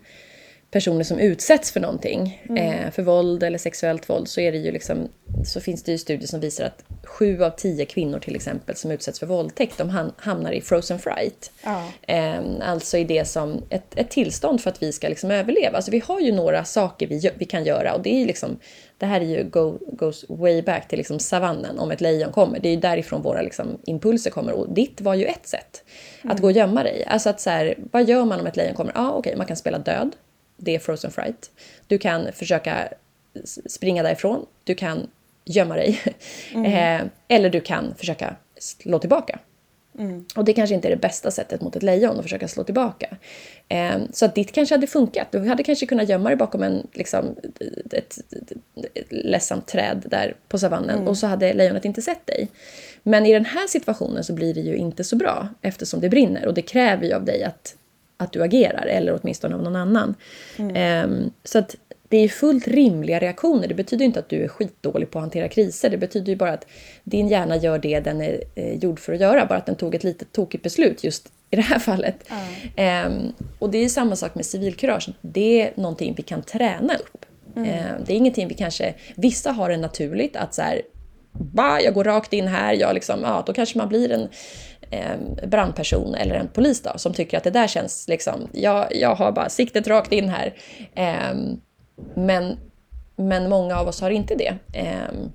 personer 0.73 1.03
som 1.03 1.19
utsätts 1.19 1.71
för 1.71 1.79
någonting. 1.79 2.41
Eh, 2.57 2.91
för 2.91 3.03
våld 3.03 3.43
eller 3.43 3.57
sexuellt 3.57 4.09
våld 4.09 4.27
så, 4.27 4.41
är 4.41 4.51
det 4.51 4.57
ju 4.57 4.71
liksom, 4.71 5.07
så 5.45 5.61
finns 5.61 5.83
det 5.83 5.91
ju 5.91 5.97
studier 5.97 6.27
som 6.27 6.39
visar 6.39 6.65
att 6.65 6.83
sju 7.03 7.43
av 7.43 7.49
tio 7.49 7.85
kvinnor 7.85 8.19
till 8.19 8.35
exempel 8.35 8.75
som 8.75 8.91
utsätts 8.91 9.19
för 9.19 9.27
våldtäkt, 9.27 9.77
de 9.77 9.89
ham- 9.89 10.11
hamnar 10.17 10.51
i 10.51 10.61
frozen 10.61 10.99
fright. 10.99 11.51
Ja. 11.63 11.89
Eh, 12.01 12.41
alltså 12.61 12.97
i 12.97 13.03
det 13.03 13.25
som 13.25 13.61
ett, 13.69 13.97
ett 13.97 14.09
tillstånd 14.09 14.61
för 14.61 14.69
att 14.69 14.83
vi 14.83 14.91
ska 14.91 15.09
liksom 15.09 15.31
överleva. 15.31 15.75
Alltså 15.75 15.91
vi 15.91 15.99
har 15.99 16.19
ju 16.19 16.31
några 16.31 16.63
saker 16.65 17.07
vi, 17.07 17.31
vi 17.37 17.45
kan 17.45 17.63
göra 17.65 17.93
och 17.93 18.01
det 18.01 18.21
är 18.21 18.25
liksom, 18.25 18.59
det 18.97 19.05
här 19.05 19.21
är 19.21 19.25
ju 19.25 19.43
go, 19.43 19.77
goes 19.91 20.25
way 20.29 20.61
back 20.61 20.87
till 20.87 20.97
liksom 20.97 21.19
savannen 21.19 21.79
om 21.79 21.91
ett 21.91 22.01
lejon 22.01 22.31
kommer. 22.31 22.59
Det 22.59 22.69
är 22.69 22.73
ju 22.73 22.79
därifrån 22.79 23.21
våra 23.21 23.41
liksom 23.41 23.67
impulser 23.85 24.31
kommer 24.31 24.53
och 24.53 24.73
ditt 24.73 25.01
var 25.01 25.15
ju 25.15 25.25
ett 25.25 25.47
sätt. 25.47 25.83
Att 26.23 26.39
gå 26.39 26.47
och 26.47 26.51
gömma 26.51 26.83
dig. 26.83 27.05
Alltså 27.07 27.29
att 27.29 27.41
så 27.41 27.49
här, 27.49 27.75
vad 27.91 28.09
gör 28.09 28.25
man 28.25 28.39
om 28.39 28.47
ett 28.47 28.57
lejon 28.57 28.75
kommer? 28.75 28.91
Ja, 28.95 29.11
okej, 29.11 29.35
man 29.35 29.47
kan 29.47 29.57
spela 29.57 29.77
död. 29.77 30.15
Det 30.57 30.75
är 30.75 30.79
frozen 30.79 31.11
fright. 31.11 31.51
Du 31.87 31.97
kan 31.97 32.33
försöka 32.33 32.87
springa 33.65 34.03
därifrån. 34.03 34.45
Du 34.63 34.75
kan 34.75 35.07
gömma 35.45 35.75
dig. 35.75 36.01
eh, 36.53 37.01
eller 37.27 37.49
du 37.49 37.61
kan 37.61 37.95
försöka 37.95 38.35
slå 38.59 38.99
tillbaka. 38.99 39.39
Och 40.35 40.45
det 40.45 40.53
kanske 40.53 40.75
inte 40.75 40.87
är 40.87 40.89
det 40.89 41.01
bästa 41.01 41.31
sättet 41.31 41.61
mot 41.61 41.75
ett 41.75 41.83
lejon 41.83 42.17
att 42.17 42.23
försöka 42.23 42.47
slå 42.47 42.63
tillbaka. 42.63 43.17
Eh, 43.67 43.97
så 44.11 44.25
att 44.25 44.35
ditt 44.35 44.51
kanske 44.51 44.75
hade 44.75 44.87
funkat. 44.87 45.31
Du 45.31 45.47
hade 45.47 45.63
kanske 45.63 45.85
kunnat 45.85 46.09
gömma 46.09 46.29
dig 46.29 46.37
bakom 46.37 46.63
en, 46.63 46.87
liksom, 46.93 47.35
ett, 47.91 47.93
ett, 47.93 48.17
ett 48.93 49.07
ledsamt 49.09 49.67
träd 49.67 50.03
där 50.09 50.35
på 50.47 50.57
savannen 50.57 51.07
och 51.07 51.17
så 51.17 51.27
hade 51.27 51.53
lejonet 51.53 51.85
inte 51.85 52.01
sett 52.01 52.27
dig. 52.27 52.47
Men 53.03 53.25
i 53.25 53.33
den 53.33 53.45
här 53.45 53.67
situationen 53.67 54.23
så 54.23 54.33
blir 54.33 54.53
det 54.53 54.61
ju 54.61 54.75
inte 54.75 55.03
så 55.03 55.15
bra 55.15 55.47
eftersom 55.61 55.99
det 55.99 56.09
brinner 56.09 56.47
och 56.47 56.53
det 56.53 56.61
kräver 56.61 57.07
ju 57.07 57.13
av 57.13 57.25
dig 57.25 57.43
att, 57.43 57.75
att 58.23 58.31
du 58.31 58.43
agerar 58.43 58.85
eller 58.85 59.19
åtminstone 59.21 59.55
av 59.55 59.63
någon 59.63 59.75
annan. 59.75 60.15
Eh, 60.57 61.07
så 61.43 61.59
att 61.59 61.75
det 62.13 62.17
är 62.17 62.29
fullt 62.29 62.67
rimliga 62.67 63.19
reaktioner. 63.19 63.67
Det 63.67 63.73
betyder 63.73 64.05
inte 64.05 64.19
att 64.19 64.29
du 64.29 64.43
är 64.43 64.47
skitdålig 64.47 65.11
på 65.11 65.19
att 65.19 65.23
hantera 65.23 65.47
kriser. 65.47 65.89
Det 65.89 65.97
betyder 65.97 66.29
ju 66.29 66.35
bara 66.35 66.51
att 66.51 66.67
din 67.03 67.27
hjärna 67.27 67.57
gör 67.57 67.79
det 67.79 67.99
den 67.99 68.21
är 68.21 68.43
eh, 68.55 68.73
gjord 68.73 68.99
för 68.99 69.13
att 69.13 69.19
göra. 69.19 69.45
Bara 69.45 69.57
att 69.57 69.65
den 69.65 69.75
tog 69.75 69.95
ett 69.95 70.03
litet 70.03 70.31
tokigt 70.31 70.63
beslut 70.63 71.03
just 71.03 71.31
i 71.49 71.55
det 71.55 71.61
här 71.61 71.79
fallet. 71.79 72.15
Ehm, 72.75 73.33
och 73.59 73.69
det 73.69 73.77
är 73.77 73.89
samma 73.89 74.15
sak 74.15 74.35
med 74.35 74.45
civilkurage. 74.45 75.09
Det 75.21 75.61
är 75.61 75.71
någonting 75.75 76.13
vi 76.17 76.23
kan 76.23 76.41
träna 76.41 76.95
upp. 76.95 77.25
Ehm, 77.55 78.03
det 78.05 78.13
är 78.13 78.17
ingenting 78.17 78.47
vi 78.47 78.53
kanske... 78.53 78.93
Vissa 79.15 79.51
har 79.51 79.69
det 79.69 79.77
naturligt 79.77 80.35
att 80.35 80.53
så 80.53 80.61
här, 80.61 80.81
bah, 81.31 81.79
jag 81.79 81.93
går 81.93 82.03
rakt 82.03 82.33
in 82.33 82.47
här, 82.47 82.73
jag 82.73 82.93
liksom, 82.93 83.19
ja, 83.21 83.43
då 83.45 83.53
kanske 83.53 83.77
man 83.77 83.89
blir 83.89 84.11
en 84.11 84.27
eh, 84.93 85.47
brandperson 85.47 86.15
eller 86.15 86.35
en 86.35 86.47
polis 86.47 86.81
då, 86.81 86.91
som 86.95 87.13
tycker 87.13 87.37
att 87.37 87.43
det 87.43 87.49
där 87.49 87.67
känns 87.67 88.07
liksom, 88.07 88.47
jag, 88.51 88.87
jag 88.95 89.15
har 89.15 89.31
bara 89.31 89.49
siktet 89.49 89.87
rakt 89.87 90.11
in 90.11 90.29
här. 90.29 90.53
Ehm, 90.95 91.61
men, 92.13 92.57
men 93.15 93.49
många 93.49 93.79
av 93.79 93.87
oss 93.87 94.01
har 94.01 94.09
inte 94.09 94.35
det. 94.35 94.55
Ehm, 94.73 95.31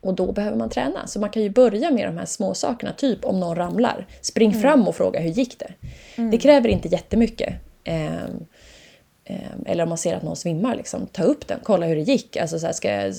och 0.00 0.14
då 0.14 0.32
behöver 0.32 0.56
man 0.56 0.70
träna. 0.70 1.06
Så 1.06 1.20
man 1.20 1.30
kan 1.30 1.42
ju 1.42 1.50
börja 1.50 1.90
med 1.90 2.08
de 2.08 2.16
här 2.16 2.26
små 2.26 2.54
sakerna, 2.54 2.92
typ 2.92 3.24
om 3.24 3.40
någon 3.40 3.56
ramlar. 3.56 4.06
Spring 4.20 4.54
fram 4.54 4.88
och 4.88 4.96
fråga 4.96 5.20
hur 5.20 5.30
gick 5.30 5.58
det? 5.58 5.72
Det 6.30 6.38
kräver 6.38 6.68
inte 6.68 6.88
jättemycket. 6.88 7.54
Ehm, 7.84 8.46
eller 9.66 9.82
om 9.82 9.88
man 9.88 9.98
ser 9.98 10.14
att 10.14 10.22
någon 10.22 10.36
svimmar, 10.36 10.76
liksom, 10.76 11.06
ta 11.06 11.22
upp 11.22 11.46
den, 11.48 11.60
kolla 11.62 11.86
hur 11.86 11.96
det 11.96 12.02
gick. 12.02 12.36
Alltså, 12.36 12.58
så 12.58 12.66
här, 12.66 12.72
ska 12.72 13.12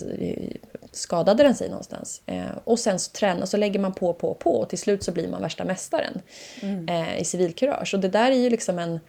skadade 0.91 1.43
den 1.43 1.55
sig 1.55 1.69
någonstans? 1.69 2.21
Eh, 2.25 2.57
och 2.63 2.79
sen 2.79 2.99
så 2.99 3.11
träna, 3.11 3.45
så 3.45 3.57
lägger 3.57 3.79
man 3.79 3.93
på, 3.93 4.13
på, 4.13 4.33
på 4.33 4.51
och 4.51 4.69
till 4.69 4.77
slut 4.77 5.03
så 5.03 5.11
blir 5.11 5.27
man 5.27 5.41
värsta 5.41 5.65
mästaren 5.65 6.21
eh, 6.87 7.21
i 7.21 7.25
civilkurage. 7.25 7.93
Och 7.93 7.99
det 7.99 8.07
där 8.07 8.31
är 8.31 8.35
ju 8.35 8.49
liksom 8.49 8.79
en, 8.79 8.99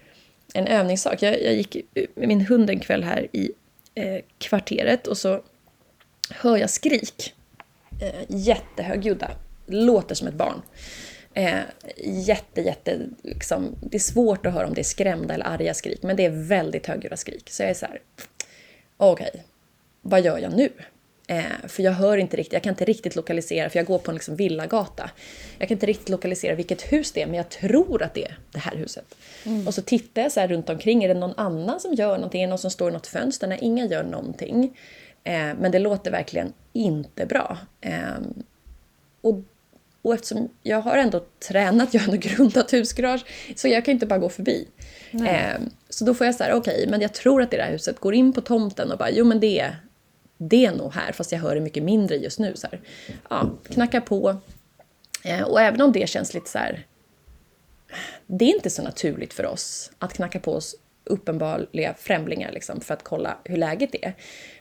en 0.54 0.66
övningssak. 0.66 1.22
Jag, 1.22 1.42
jag 1.42 1.54
gick 1.54 1.76
med 2.14 2.28
min 2.28 2.40
hund 2.40 2.70
en 2.70 2.80
kväll 2.80 3.04
här 3.04 3.26
i 3.32 3.52
eh, 3.94 4.20
kvarteret 4.38 5.06
och 5.06 5.18
så 5.18 5.40
hör 6.30 6.56
jag 6.56 6.70
skrik. 6.70 7.34
Eh, 8.02 8.24
jättehögljudda. 8.28 9.30
Låter 9.66 10.14
som 10.14 10.28
ett 10.28 10.34
barn. 10.34 10.62
Eh, 11.38 11.60
jätte, 12.04 12.60
jätte, 12.60 12.98
liksom, 13.22 13.76
det 13.80 13.96
är 13.96 14.00
svårt 14.00 14.46
att 14.46 14.52
höra 14.52 14.66
om 14.66 14.74
det 14.74 14.80
är 14.80 14.84
skrämda 14.84 15.34
eller 15.34 15.46
arga 15.46 15.74
skrik, 15.74 16.02
men 16.02 16.16
det 16.16 16.24
är 16.24 16.30
väldigt 16.30 16.86
högljudda 16.86 17.16
skrik. 17.16 17.50
Så 17.50 17.62
jag 17.62 17.70
är 17.70 17.74
så 17.74 17.86
här, 17.86 18.00
okej, 18.96 19.44
vad 20.02 20.20
gör 20.20 20.38
jag 20.38 20.56
nu? 20.56 20.70
Eh, 21.26 21.68
för 21.68 21.82
jag 21.82 21.92
hör 21.92 22.16
inte 22.16 22.36
riktigt, 22.36 22.52
jag 22.52 22.62
kan 22.62 22.72
inte 22.72 22.84
riktigt 22.84 23.16
lokalisera, 23.16 23.70
för 23.70 23.78
jag 23.78 23.86
går 23.86 23.98
på 23.98 24.10
en 24.10 24.14
liksom 24.14 24.36
villagata. 24.36 25.10
Jag 25.58 25.68
kan 25.68 25.74
inte 25.74 25.86
riktigt 25.86 26.08
lokalisera 26.08 26.54
vilket 26.54 26.92
hus 26.92 27.12
det 27.12 27.22
är, 27.22 27.26
men 27.26 27.34
jag 27.34 27.48
tror 27.48 28.02
att 28.02 28.14
det 28.14 28.24
är 28.24 28.38
det 28.52 28.58
här 28.58 28.76
huset. 28.76 29.14
Och 29.66 29.74
så 29.74 29.82
tittar 29.82 30.22
jag 30.22 30.32
så 30.32 30.40
här 30.40 30.48
runt 30.48 30.70
omkring, 30.70 31.04
är 31.04 31.08
det 31.08 31.20
någon 31.20 31.34
annan 31.36 31.80
som 31.80 31.94
gör 31.94 32.16
någonting? 32.16 32.42
Är 32.42 32.46
det 32.46 32.50
någon 32.50 32.58
som 32.58 32.70
står 32.70 32.90
i 32.90 32.92
något 32.92 33.06
fönster? 33.06 33.46
Nej, 33.46 33.58
ingen 33.62 33.88
gör 33.88 34.02
någonting. 34.02 34.78
Eh, 35.24 35.54
men 35.60 35.72
det 35.72 35.78
låter 35.78 36.10
verkligen 36.10 36.52
inte 36.72 37.26
bra. 37.26 37.58
Eh, 37.80 38.18
och, 39.20 39.34
och 40.02 40.14
eftersom 40.14 40.48
jag 40.62 40.80
har 40.80 40.96
ändå 40.96 41.24
tränat, 41.48 41.88
jag 41.94 42.00
har 42.00 42.12
ändå 42.14 42.28
grundat 42.28 42.72
husgarage, 42.72 43.24
så 43.56 43.68
jag 43.68 43.84
kan 43.84 43.92
inte 43.92 44.06
bara 44.06 44.18
gå 44.18 44.28
förbi. 44.28 44.68
Eh, 45.12 45.60
så 45.88 46.04
då 46.04 46.14
får 46.14 46.26
jag 46.26 46.34
så 46.34 46.44
här, 46.44 46.52
okej, 46.52 46.86
men 46.88 47.00
jag 47.00 47.14
tror 47.14 47.42
att 47.42 47.50
det 47.50 47.56
är 47.56 47.58
det 47.58 47.64
här 47.64 47.72
huset. 47.72 47.98
Går 47.98 48.14
in 48.14 48.32
på 48.32 48.40
tomten 48.40 48.92
och 48.92 48.98
bara, 48.98 49.10
jo 49.10 49.24
men 49.24 49.40
det 49.40 49.72
det 50.38 50.66
är 50.66 50.72
nog 50.72 50.92
här, 50.92 51.12
fast 51.12 51.32
jag 51.32 51.38
hör 51.38 51.54
det 51.54 51.60
mycket 51.60 51.82
mindre 51.82 52.16
just 52.16 52.38
nu. 52.38 52.52
Så 52.56 52.66
här. 52.66 52.80
Ja, 53.30 53.50
knackar 53.68 54.00
på. 54.00 54.36
Eh, 55.24 55.42
och 55.42 55.60
även 55.60 55.80
om 55.80 55.92
det 55.92 56.08
känns 56.08 56.34
lite 56.34 56.50
så 56.50 56.58
här, 56.58 56.86
det 58.26 58.44
är 58.44 58.54
inte 58.54 58.70
så 58.70 58.82
naturligt 58.82 59.34
för 59.34 59.46
oss 59.46 59.90
att 59.98 60.14
knacka 60.14 60.40
på 60.40 60.52
oss 60.52 60.74
uppenbarliga 61.04 61.94
främlingar 61.98 62.52
liksom, 62.52 62.80
för 62.80 62.94
att 62.94 63.04
kolla 63.04 63.38
hur 63.44 63.56
läget 63.56 63.94
är. 63.94 64.14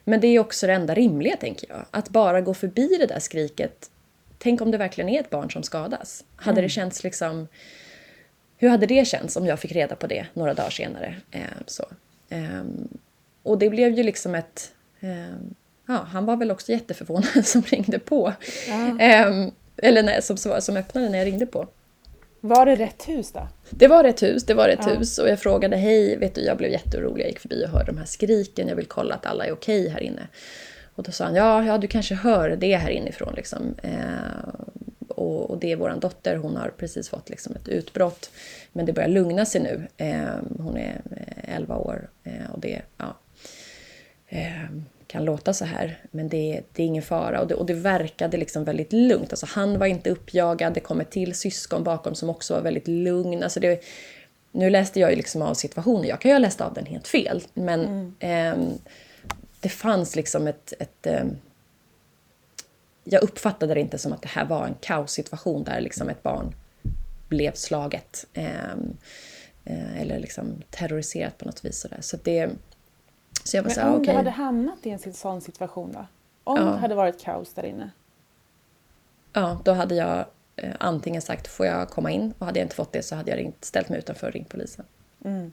Men 0.04 0.20
det 0.20 0.28
är 0.28 0.40
också 0.40 0.68
det 0.68 0.74
enda 0.74 0.94
rimliga, 0.94 1.38
tänker 1.38 1.70
jag. 1.70 1.86
Att 1.92 2.10
bara 2.10 2.42
gå 2.42 2.54
förbi 2.54 2.98
det 3.00 3.06
där 3.06 3.20
skriket. 3.20 3.90
Tänk 4.40 4.62
om 4.62 4.72
det 4.72 4.78
verkligen 4.78 5.10
är 5.10 5.20
ett 5.20 5.30
barn 5.30 5.52
som 5.52 5.64
skadas. 5.64 6.24
Hade 6.36 6.62
det 6.62 6.70
känts 6.70 7.04
liksom... 7.04 7.48
Hur 8.58 8.70
hade 8.70 8.86
det 8.86 9.08
känts 9.08 9.36
om 9.36 9.46
jag 9.46 9.60
fick 9.60 9.72
reda 9.72 9.96
på 9.96 10.08
det 10.08 10.26
några 10.34 10.54
dagar 10.54 10.70
senare? 10.70 11.16
Eh, 11.32 11.42
så. 11.66 11.86
Ehm, 12.30 12.88
och 13.44 13.58
det 13.58 13.70
blev 13.70 13.94
ju 13.98 14.04
liksom 14.04 14.36
ett... 14.36 14.72
ehm, 15.00 15.54
ja, 15.88 15.94
han 16.12 16.26
var 16.26 16.36
väl 16.38 16.52
också 16.52 16.72
jätteförvånad 16.72 17.46
som 17.46 17.62
ringde 17.62 18.00
på. 18.00 18.34
Ehm, 19.00 19.52
eller 19.78 20.04
nej, 20.04 20.22
som, 20.22 20.38
som 20.38 20.78
öppnade 20.78 21.10
när 21.10 21.18
jag 21.18 21.26
ringde 21.28 21.46
på. 21.46 21.68
Var 22.42 22.66
det 22.66 22.76
rätt 22.76 23.08
hus 23.10 23.32
då? 23.32 23.48
Det 23.70 23.88
var 23.88 24.04
ett 24.04 24.24
hus, 24.24 24.44
det 24.44 24.54
var 24.54 24.70
ett 24.70 24.80
Ja. 24.88 24.94
hus. 24.94 25.18
Och 25.18 25.30
jag 25.30 25.40
frågade, 25.40 25.76
hej, 25.78 26.18
vet 26.18 26.36
du, 26.36 26.42
jag 26.42 26.58
blev 26.58 26.72
jätteorolig. 26.72 27.24
Jag 27.24 27.30
gick 27.30 27.40
förbi 27.40 27.66
och 27.66 27.70
hörde 27.70 27.86
de 27.92 27.98
här 27.98 28.06
skriken. 28.06 28.68
Jag 28.68 28.76
vill 28.76 28.86
kolla 28.86 29.16
att 29.16 29.26
alla 29.26 29.46
är 29.46 29.52
okej 29.52 29.90
här 29.90 30.04
inne. 30.04 30.28
Och 30.98 31.04
då 31.04 31.12
sa 31.12 31.26
han, 31.26 31.36
ja, 31.36 31.64
ja, 31.64 31.78
du 31.78 31.88
kanske 31.88 32.16
hör 32.16 32.50
det 32.50 32.76
här 32.76 32.90
inifrån 32.90 33.34
liksom. 33.36 33.76
Eh, 33.84 34.50
och, 35.08 35.50
och 35.50 35.58
det 35.58 35.72
är 35.72 35.76
våran 35.76 36.00
dotter, 36.00 36.36
hon 36.36 36.56
har 36.56 36.74
precis 36.78 37.10
fått 37.10 37.30
liksom 37.30 37.56
ett 37.56 37.68
utbrott. 37.68 38.30
Men 38.72 38.86
det 38.86 38.94
börjar 38.94 39.10
lugna 39.10 39.46
sig 39.46 39.62
nu. 39.62 39.88
Eh, 39.98 40.36
hon 40.60 40.78
är 40.78 41.02
eh, 41.16 41.56
11 41.56 41.78
år 41.78 42.10
eh, 42.24 42.52
och 42.54 42.60
det, 42.60 42.82
ja. 42.98 43.18
Eh, 44.28 44.70
kan 45.08 45.26
låta 45.26 45.54
så 45.54 45.66
här, 45.66 46.00
men 46.12 46.30
det, 46.30 46.62
det 46.74 46.84
är 46.84 46.88
ingen 46.88 47.04
fara. 47.04 47.42
Och 47.42 47.48
det, 47.48 47.56
och 47.56 47.66
det 47.66 47.74
verkade 47.74 48.38
liksom 48.38 48.64
väldigt 48.64 48.94
lugnt. 48.94 49.32
Alltså, 49.32 49.46
han 49.50 49.80
var 49.80 49.86
inte 49.86 50.10
uppjagad, 50.10 50.74
det 50.74 50.80
kom 50.80 51.02
ett 51.02 51.12
till 51.12 51.36
syskon 51.36 51.84
bakom 51.84 52.16
som 52.16 52.30
också 52.30 52.54
var 52.54 52.62
väldigt 52.62 52.88
lugn. 52.88 53.44
Alltså, 53.44 53.60
det, 53.60 53.84
nu 54.52 54.70
läste 54.70 55.00
jag 55.00 55.10
ju 55.10 55.16
liksom 55.16 55.42
av 55.42 55.54
situationen, 55.54 56.08
jag 56.08 56.22
kan 56.22 56.30
ju 56.30 56.36
ha 56.36 56.40
läst 56.40 56.62
av 56.62 56.74
den 56.74 56.86
helt 56.86 57.08
fel, 57.08 57.44
men 57.54 58.16
ehm, 58.20 58.70
det 59.60 59.70
fanns 59.70 60.16
liksom 60.16 60.48
ett... 60.48 60.74
ett 60.80 61.06
ehm, 61.08 61.38
jag 63.04 63.24
uppfattade 63.24 63.74
det 63.74 63.80
inte 63.80 63.98
som 63.98 64.14
att 64.14 64.22
det 64.22 64.28
här 64.28 64.46
var 64.46 64.66
en 64.66 64.76
kaossituation 64.82 65.64
där 65.64 65.82
liksom 65.82 66.10
ett 66.10 66.24
barn 66.24 66.56
blev 67.28 67.54
slaget. 67.54 68.26
Eh, 68.34 68.72
eh, 69.66 70.02
eller 70.02 70.20
liksom 70.20 70.62
terroriserat 70.70 71.38
på 71.38 71.46
något 71.46 71.66
vis. 71.66 71.80
Sådär. 71.80 71.98
Så 72.02 72.18
det, 72.24 72.50
så 73.44 73.58
jag 73.58 73.64
var 73.64 73.70
Men 73.70 73.76
så 73.76 73.82
om 73.82 73.88
här, 73.88 73.94
du 73.96 74.02
okej. 74.02 74.16
hade 74.16 74.30
hamnat 74.30 74.86
i 74.86 74.90
en 74.90 75.14
sån 75.14 75.42
situation 75.42 75.92
då? 75.92 76.06
Om 76.44 76.58
Ja. 76.58 76.64
det 76.64 76.78
hade 76.78 76.96
varit 76.96 77.22
kaos 77.22 77.54
där 77.54 77.66
inne? 77.66 77.92
Ja, 79.34 79.62
då 79.64 79.74
hade 79.74 79.96
jag 79.96 80.26
eh, 80.56 80.74
antingen 80.80 81.22
sagt 81.22 81.48
får 81.48 81.66
jag 81.66 81.90
komma 81.90 82.12
in 82.12 82.34
och 82.38 82.46
hade 82.46 82.60
jag 82.60 82.66
inte 82.66 82.76
fått 82.76 82.92
det 82.92 83.04
så 83.04 83.16
hade 83.16 83.32
jag 83.32 83.38
ringt, 83.38 83.66
ställt 83.66 83.90
mig 83.90 84.00
utanför 84.00 84.28
och 84.28 84.34
ringt 84.34 84.50
polisen. 84.50 84.86
Mm. 85.26 85.52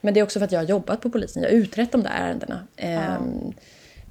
Men 0.00 0.14
det 0.14 0.20
är 0.20 0.24
också 0.24 0.38
för 0.38 0.46
att 0.46 0.52
jag 0.52 0.60
har 0.60 0.66
jobbat 0.66 1.00
på 1.00 1.10
polisen. 1.10 1.42
Jag 1.42 1.50
har 1.50 1.56
utrett 1.56 1.92
de 1.92 2.02
där 2.02 2.10
ärendena. 2.10 2.66
Ehm, 2.76 3.52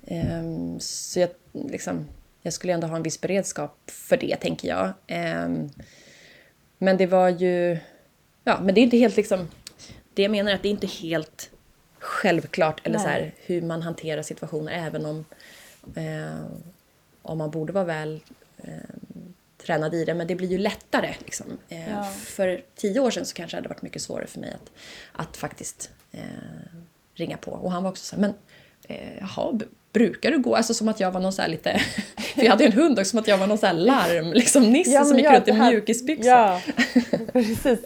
ehm, 0.07 0.79
så 0.79 1.19
jag, 1.19 1.29
liksom, 1.51 2.07
jag 2.41 2.53
skulle 2.53 2.73
ändå 2.73 2.87
ha 2.87 2.95
en 2.95 3.03
viss 3.03 3.21
beredskap 3.21 3.77
för 3.87 4.17
det, 4.17 4.35
tänker 4.35 4.67
jag. 4.67 4.93
Ehm, 5.07 5.69
men 6.77 6.97
det 6.97 7.07
var 7.07 7.29
ju... 7.29 7.77
Ja, 8.43 8.59
men 8.61 8.75
det 8.75 8.81
är 8.81 8.83
inte 8.83 8.97
helt 8.97 9.17
liksom... 9.17 9.47
Det 10.13 10.21
jag 10.21 10.31
menar 10.31 10.51
är 10.51 10.55
att 10.55 10.61
det 10.61 10.67
är 10.67 10.71
inte 10.71 10.87
helt 10.87 11.49
självklart 11.99 12.81
eller 12.83 12.97
Nej. 12.97 13.05
så 13.05 13.09
här, 13.09 13.33
hur 13.45 13.61
man 13.61 13.81
hanterar 13.81 14.21
situationer 14.21 14.71
även 14.71 15.05
om, 15.05 15.25
eh, 15.95 16.45
om 17.21 17.37
man 17.37 17.51
borde 17.51 17.73
vara 17.73 17.83
väl 17.83 18.19
eh, 18.57 18.73
tränad 19.65 19.93
i 19.95 20.05
det. 20.05 20.13
Men 20.13 20.27
det 20.27 20.35
blir 20.35 20.47
ju 20.49 20.57
lättare. 20.57 21.15
Liksom. 21.19 21.57
Eh, 21.69 21.89
Ja. 21.91 22.03
För 22.03 22.63
tio 22.75 22.99
år 22.99 23.11
sedan 23.11 23.25
så 23.25 23.33
kanske 23.33 23.57
det 23.57 23.59
hade 23.59 23.69
varit 23.69 23.81
mycket 23.81 24.01
svårare 24.01 24.27
för 24.27 24.39
mig 24.39 24.51
att, 24.53 24.71
att 25.11 25.37
faktiskt 25.37 25.89
eh, 26.11 26.21
ringa 27.13 27.37
på. 27.37 27.51
Och 27.51 27.71
han 27.71 27.83
var 27.83 27.89
också 27.89 28.03
så 28.05 28.15
här, 28.15 28.21
men 28.21 28.33
eh, 28.83 29.17
jaha, 29.19 29.59
brukar 29.93 30.31
du 30.31 30.39
gå? 30.39 30.55
Alltså 30.55 30.73
som 30.73 30.87
att 30.87 30.99
jag 30.99 31.11
var 31.11 31.19
någon 31.21 31.33
så 31.33 31.47
lite... 31.47 31.77
För 32.35 32.43
jag 32.43 32.49
hade 32.51 32.63
ju 32.63 32.67
en 32.67 32.73
hund 32.77 32.99
också, 32.99 33.09
som 33.09 33.19
att 33.19 33.27
jag 33.27 33.37
var 33.37 33.47
någon 33.47 33.57
så 33.57 33.65
här 33.65 33.73
larm, 33.73 34.33
liksom 34.33 34.63
Nisse 34.63 34.91
som 34.99 35.07
men 35.07 35.17
gick 35.17 35.25
ja, 35.25 35.35
runt 35.35 35.47
i 35.47 35.53
mjukisbyxor. 35.53 36.25
Ja, 36.31 36.61
precis. 37.33 37.79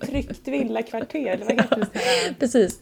Tryggt 0.00 0.48
villakvarter, 0.48 1.38
vad 1.46 1.52
heter 1.52 1.76
det? 1.76 1.86
sån 1.86 1.86
här- 1.94 2.34
Precis. 2.38 2.80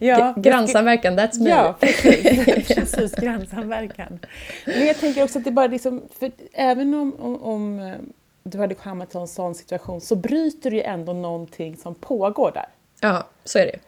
Ja, 0.00 0.34
Grannsamverkan, 0.36 1.18
that's 1.18 1.40
me. 1.40 1.50
Ja, 1.50 1.76
precis. 1.80 2.66
precis 2.68 3.14
grannsamverkan. 3.14 4.18
Men 4.66 4.86
jag 4.86 4.98
tänker 4.98 5.24
också 5.24 5.38
att 5.38 5.44
det 5.44 5.50
bara 5.50 5.66
liksom, 5.66 6.02
för 6.18 6.32
även 6.52 6.94
om, 6.94 7.14
om, 7.20 7.42
om 7.42 7.80
eh, 7.80 7.94
du 8.42 8.58
hade 8.58 8.74
hamnat 8.78 9.14
i 9.14 9.18
en 9.18 9.28
sån 9.28 9.54
situation 9.54 10.00
så 10.00 10.16
bryter 10.16 10.70
du 10.70 10.76
ju 10.76 10.82
ändå 10.82 11.12
någonting 11.12 11.76
som 11.76 11.94
pågår 11.94 12.52
där. 12.54 12.66
Ja, 13.00 13.26
så 13.44 13.58
är 13.58 13.66
det 13.66 13.72
ju. 13.72 13.78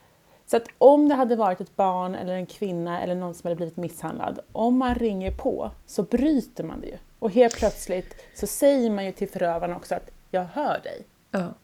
Så 0.46 0.56
att 0.56 0.68
om 0.78 1.08
det 1.08 1.14
hade 1.14 1.36
varit 1.36 1.60
ett 1.60 1.76
barn 1.76 2.14
eller 2.14 2.32
en 2.32 2.46
kvinna 2.46 3.02
eller 3.02 3.14
någon 3.14 3.34
som 3.34 3.48
hade 3.48 3.56
blivit 3.56 3.76
misshandlad, 3.76 4.40
om 4.52 4.78
man 4.78 4.94
ringer 4.94 5.30
på 5.30 5.70
så 5.86 6.02
bryter 6.02 6.64
man 6.64 6.80
det 6.80 6.86
ju. 6.86 6.96
Och 7.18 7.30
helt 7.30 7.56
plötsligt 7.56 8.16
så 8.34 8.46
säger 8.46 8.90
man 8.90 9.04
ju 9.04 9.12
till 9.12 9.28
förövaren 9.28 9.76
också 9.76 9.94
att 9.94 10.10
jag 10.30 10.44
hör 10.44 10.80
dig. 10.80 11.02
Ja. 11.30 11.54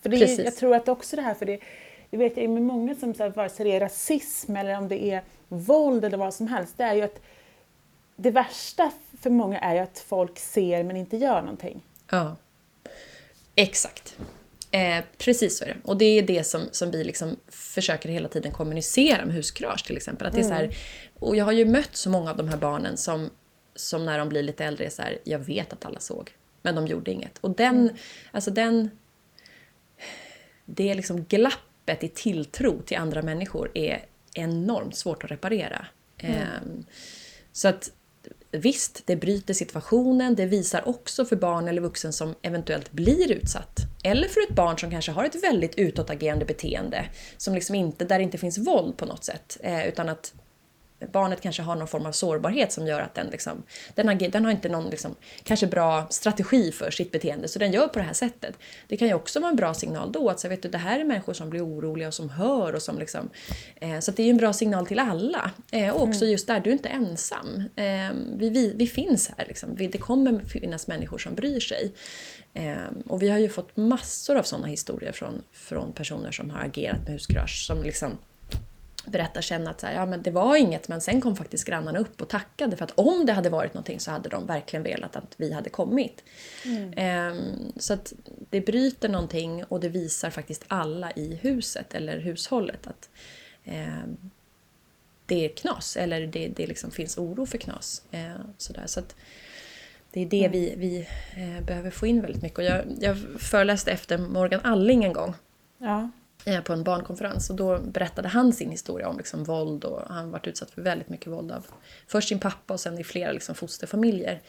För 0.00 0.08
det 0.08 0.16
är, 0.16 0.20
Precis. 0.20 0.44
jag 0.44 0.56
tror 0.56 0.74
att 0.74 0.88
också 0.88 1.16
det 1.16 1.22
här, 1.22 1.34
för 1.34 1.46
det, 1.46 1.60
det 2.10 2.16
vet 2.16 2.36
jag 2.36 2.50
med 2.50 2.62
många 2.62 2.94
som 2.94 3.14
så 3.14 3.22
här, 3.22 3.30
vare 3.30 3.48
sig 3.48 3.64
det 3.64 3.76
är 3.76 3.80
rasism 3.80 4.56
eller 4.56 4.78
om 4.78 4.88
det 4.88 5.04
är 5.04 5.22
våld 5.48 6.04
eller 6.04 6.18
vad 6.18 6.34
som 6.34 6.46
helst, 6.46 6.74
det 6.76 6.84
är 6.84 6.94
ju 6.94 7.02
att 7.02 7.20
det 8.16 8.30
värsta 8.30 8.90
för 9.20 9.30
många 9.30 9.58
är 9.58 9.74
ju 9.74 9.80
att 9.80 9.98
folk 9.98 10.38
ser 10.38 10.84
men 10.84 10.96
inte 10.96 11.16
gör 11.16 11.40
någonting. 11.40 11.82
Ja. 12.10 12.36
Exakt. 13.54 14.18
Eh, 14.70 15.04
precis 15.18 15.58
så 15.58 15.64
är 15.64 15.68
det. 15.68 15.76
Och 15.84 15.98
det 15.98 16.04
är 16.04 16.22
det 16.22 16.44
som, 16.44 16.68
som 16.72 16.90
vi 16.90 17.04
liksom 17.04 17.36
försöker 17.48 18.08
hela 18.08 18.28
tiden 18.28 18.52
kommunicera 18.52 19.24
med 19.24 19.34
huskurage 19.34 19.84
till 19.84 19.96
exempel. 19.96 20.26
Att 20.26 20.34
det 20.34 20.40
är 20.40 20.44
så 20.44 20.54
här, 20.54 20.76
och 21.14 21.36
jag 21.36 21.44
har 21.44 21.52
ju 21.52 21.64
mött 21.64 21.96
så 21.96 22.10
många 22.10 22.30
av 22.30 22.36
de 22.36 22.48
här 22.48 22.56
barnen 22.56 22.96
som, 22.96 23.30
som 23.74 24.04
när 24.06 24.18
de 24.18 24.28
blir 24.28 24.42
lite 24.42 24.64
äldre 24.64 24.84
är 24.84 24.90
så 24.90 25.02
här, 25.02 25.18
jag 25.24 25.38
vet 25.38 25.72
att 25.72 25.84
alla 25.84 26.00
såg, 26.00 26.30
men 26.62 26.74
de 26.74 26.86
gjorde 26.86 27.10
inget. 27.10 27.38
Och 27.38 27.50
den, 27.50 27.90
alltså 28.30 28.50
den, 28.50 28.90
det 30.64 30.90
är 30.90 30.94
liksom 30.94 31.24
glappet 31.24 32.04
i 32.04 32.08
tilltro 32.08 32.82
till 32.82 32.96
andra 32.96 33.22
människor 33.22 33.70
är 33.74 34.04
enormt 34.34 34.96
svårt 34.96 35.24
att 35.24 35.30
reparera. 35.30 35.86
Ehm, 36.18 36.84
så 37.52 37.68
att 37.68 37.90
visst, 38.50 39.02
det 39.06 39.16
bryter 39.16 39.54
situationen. 39.54 40.34
Det 40.34 40.46
visar 40.46 40.88
också 40.88 41.24
för 41.24 41.36
barn 41.36 41.68
eller 41.68 41.82
vuxen 41.82 42.12
som 42.12 42.34
eventuellt 42.42 42.92
blir 42.92 43.32
utsatt. 43.32 43.78
Eller 44.04 44.28
för 44.28 44.40
ett 44.40 44.56
barn 44.56 44.78
som 44.78 44.90
kanske 44.90 45.12
har 45.12 45.24
ett 45.24 45.44
väldigt 45.44 45.74
utåtagerande 45.74 46.44
beteende. 46.44 47.04
Som 47.36 47.54
liksom 47.54 47.74
inte, 47.74 48.04
där 48.04 48.18
det 48.18 48.24
inte 48.24 48.38
finns 48.38 48.58
våld 48.58 48.96
på 48.96 49.06
något 49.06 49.24
sätt. 49.24 49.56
Eh, 49.60 49.88
utan 49.88 50.08
att 50.08 50.34
barnet 51.12 51.40
kanske 51.40 51.62
har 51.62 51.76
någon 51.76 51.88
form 51.88 52.06
av 52.06 52.12
sårbarhet 52.12 52.72
som 52.72 52.86
gör 52.86 53.00
att 53.00 53.14
den, 53.14 53.26
liksom, 53.26 53.62
den, 53.94 54.08
har, 54.08 54.14
den 54.14 54.44
har 54.44 54.52
inte 54.52 54.68
någon 54.68 54.90
liksom, 54.90 55.14
kanske 55.42 55.66
bra 55.66 56.06
strategi 56.10 56.72
för 56.72 56.90
sitt 56.90 57.12
beteende, 57.12 57.48
så 57.48 57.58
den 57.58 57.72
gör 57.72 57.88
på 57.88 57.98
det 57.98 58.04
här 58.04 58.12
sättet. 58.12 58.58
Det 58.88 58.96
kan 58.96 59.08
ju 59.08 59.14
också 59.14 59.40
vara 59.40 59.50
en 59.50 59.56
bra 59.56 59.74
signal 59.74 60.12
då, 60.12 60.30
att 60.30 60.40
så, 60.40 60.48
vet 60.48 60.62
du, 60.62 60.68
det 60.68 60.78
här 60.78 61.00
är 61.00 61.04
människor 61.04 61.32
som 61.32 61.50
blir 61.50 61.66
oroliga 61.66 62.08
och 62.08 62.14
som 62.14 62.30
hör. 62.30 62.74
Och 62.74 62.82
som 62.82 62.98
liksom, 62.98 63.30
eh, 63.80 63.98
så 64.00 64.10
det 64.10 64.22
är 64.22 64.24
ju 64.24 64.30
en 64.30 64.36
bra 64.36 64.52
signal 64.52 64.86
till 64.86 64.98
alla. 64.98 65.50
Eh, 65.72 65.90
och 65.90 66.02
också 66.02 66.24
just 66.24 66.46
där, 66.46 66.60
du 66.60 66.70
är 66.70 66.72
inte 66.72 66.88
ensam. 66.88 67.62
Eh, 67.76 67.84
vi, 68.36 68.50
vi, 68.50 68.72
vi 68.76 68.86
finns 68.86 69.30
här, 69.36 69.46
liksom. 69.46 69.74
vi, 69.74 69.86
det 69.86 69.98
kommer 69.98 70.40
finnas 70.40 70.86
människor 70.86 71.18
som 71.18 71.34
bryr 71.34 71.60
sig. 71.60 71.92
Eh, 72.54 72.76
och 73.06 73.22
vi 73.22 73.28
har 73.28 73.38
ju 73.38 73.48
fått 73.48 73.76
massor 73.76 74.36
av 74.36 74.42
sådana 74.42 74.66
historier 74.66 75.12
från, 75.12 75.42
från 75.52 75.92
personer 75.92 76.30
som 76.30 76.50
har 76.50 76.60
agerat 76.60 76.98
med 77.04 77.12
huskurage, 77.12 77.64
som 77.66 77.82
liksom 77.82 78.18
berättar 79.04 79.40
sen 79.40 79.68
att 79.68 79.80
så 79.80 79.86
här, 79.86 79.94
ja, 79.94 80.06
men 80.06 80.22
det 80.22 80.30
var 80.30 80.56
inget 80.56 80.88
men 80.88 81.00
sen 81.00 81.20
kom 81.20 81.36
faktiskt 81.36 81.64
grannarna 81.64 81.98
upp 81.98 82.20
och 82.22 82.28
tackade 82.28 82.76
för 82.76 82.84
att 82.84 82.92
om 82.94 83.26
det 83.26 83.32
hade 83.32 83.50
varit 83.50 83.74
någonting 83.74 84.00
så 84.00 84.10
hade 84.10 84.28
de 84.28 84.46
verkligen 84.46 84.82
velat 84.82 85.16
att 85.16 85.34
vi 85.36 85.52
hade 85.52 85.70
kommit. 85.70 86.24
Ehm, 86.96 87.72
så 87.76 87.92
att 87.94 88.12
det 88.50 88.60
bryter 88.60 89.08
någonting 89.08 89.64
och 89.64 89.80
det 89.80 89.88
visar 89.88 90.30
faktiskt 90.30 90.64
alla 90.68 91.10
i 91.10 91.38
huset 91.42 91.94
eller 91.94 92.18
hushållet 92.18 92.86
att 92.86 93.08
ehm, 93.64 94.30
det 95.26 95.44
är 95.44 95.48
knas 95.48 95.96
eller 95.96 96.26
det, 96.26 96.48
det 96.48 96.66
liksom 96.66 96.90
finns 96.90 97.18
oro 97.18 97.46
för 97.46 97.58
knas. 97.58 98.02
Ehm, 98.10 98.40
sådär. 98.58 98.84
Så 98.86 99.00
att 99.00 99.16
det 100.10 100.20
är 100.20 100.26
det 100.26 100.48
vi, 100.52 100.74
vi 100.76 101.08
eh, 101.36 101.64
behöver 101.64 101.90
få 101.90 102.06
in 102.06 102.20
väldigt 102.20 102.42
mycket. 102.42 102.58
Och 102.58 102.64
jag, 102.64 102.84
jag 103.00 103.18
föreläste 103.38 103.90
efter 103.90 104.18
Morgan 104.18 104.60
Alling 104.64 105.04
en 105.04 105.12
gång 105.12 105.34
Ja. 105.78 106.10
Eh, 106.44 106.60
på 106.60 106.72
en 106.72 106.84
barnkonferens 106.84 107.50
och 107.50 107.56
då 107.56 107.78
berättade 107.78 108.28
han 108.28 108.52
sin 108.52 108.70
historia 108.70 109.08
om 109.08 109.16
liksom 109.16 109.44
våld 109.44 109.84
och 109.84 110.02
han 110.08 110.30
varit 110.30 110.46
utsatt 110.46 110.70
för 110.70 110.82
väldigt 110.82 111.08
mycket 111.08 111.32
våld 111.32 111.52
av 111.52 111.66
först 112.06 112.28
sin 112.28 112.38
pappa 112.38 112.74
och 112.74 112.80
sen 112.80 112.98
i 112.98 113.04
flera 113.04 113.32
liksom 113.32 113.54
fosterfamiljer. 113.54 114.42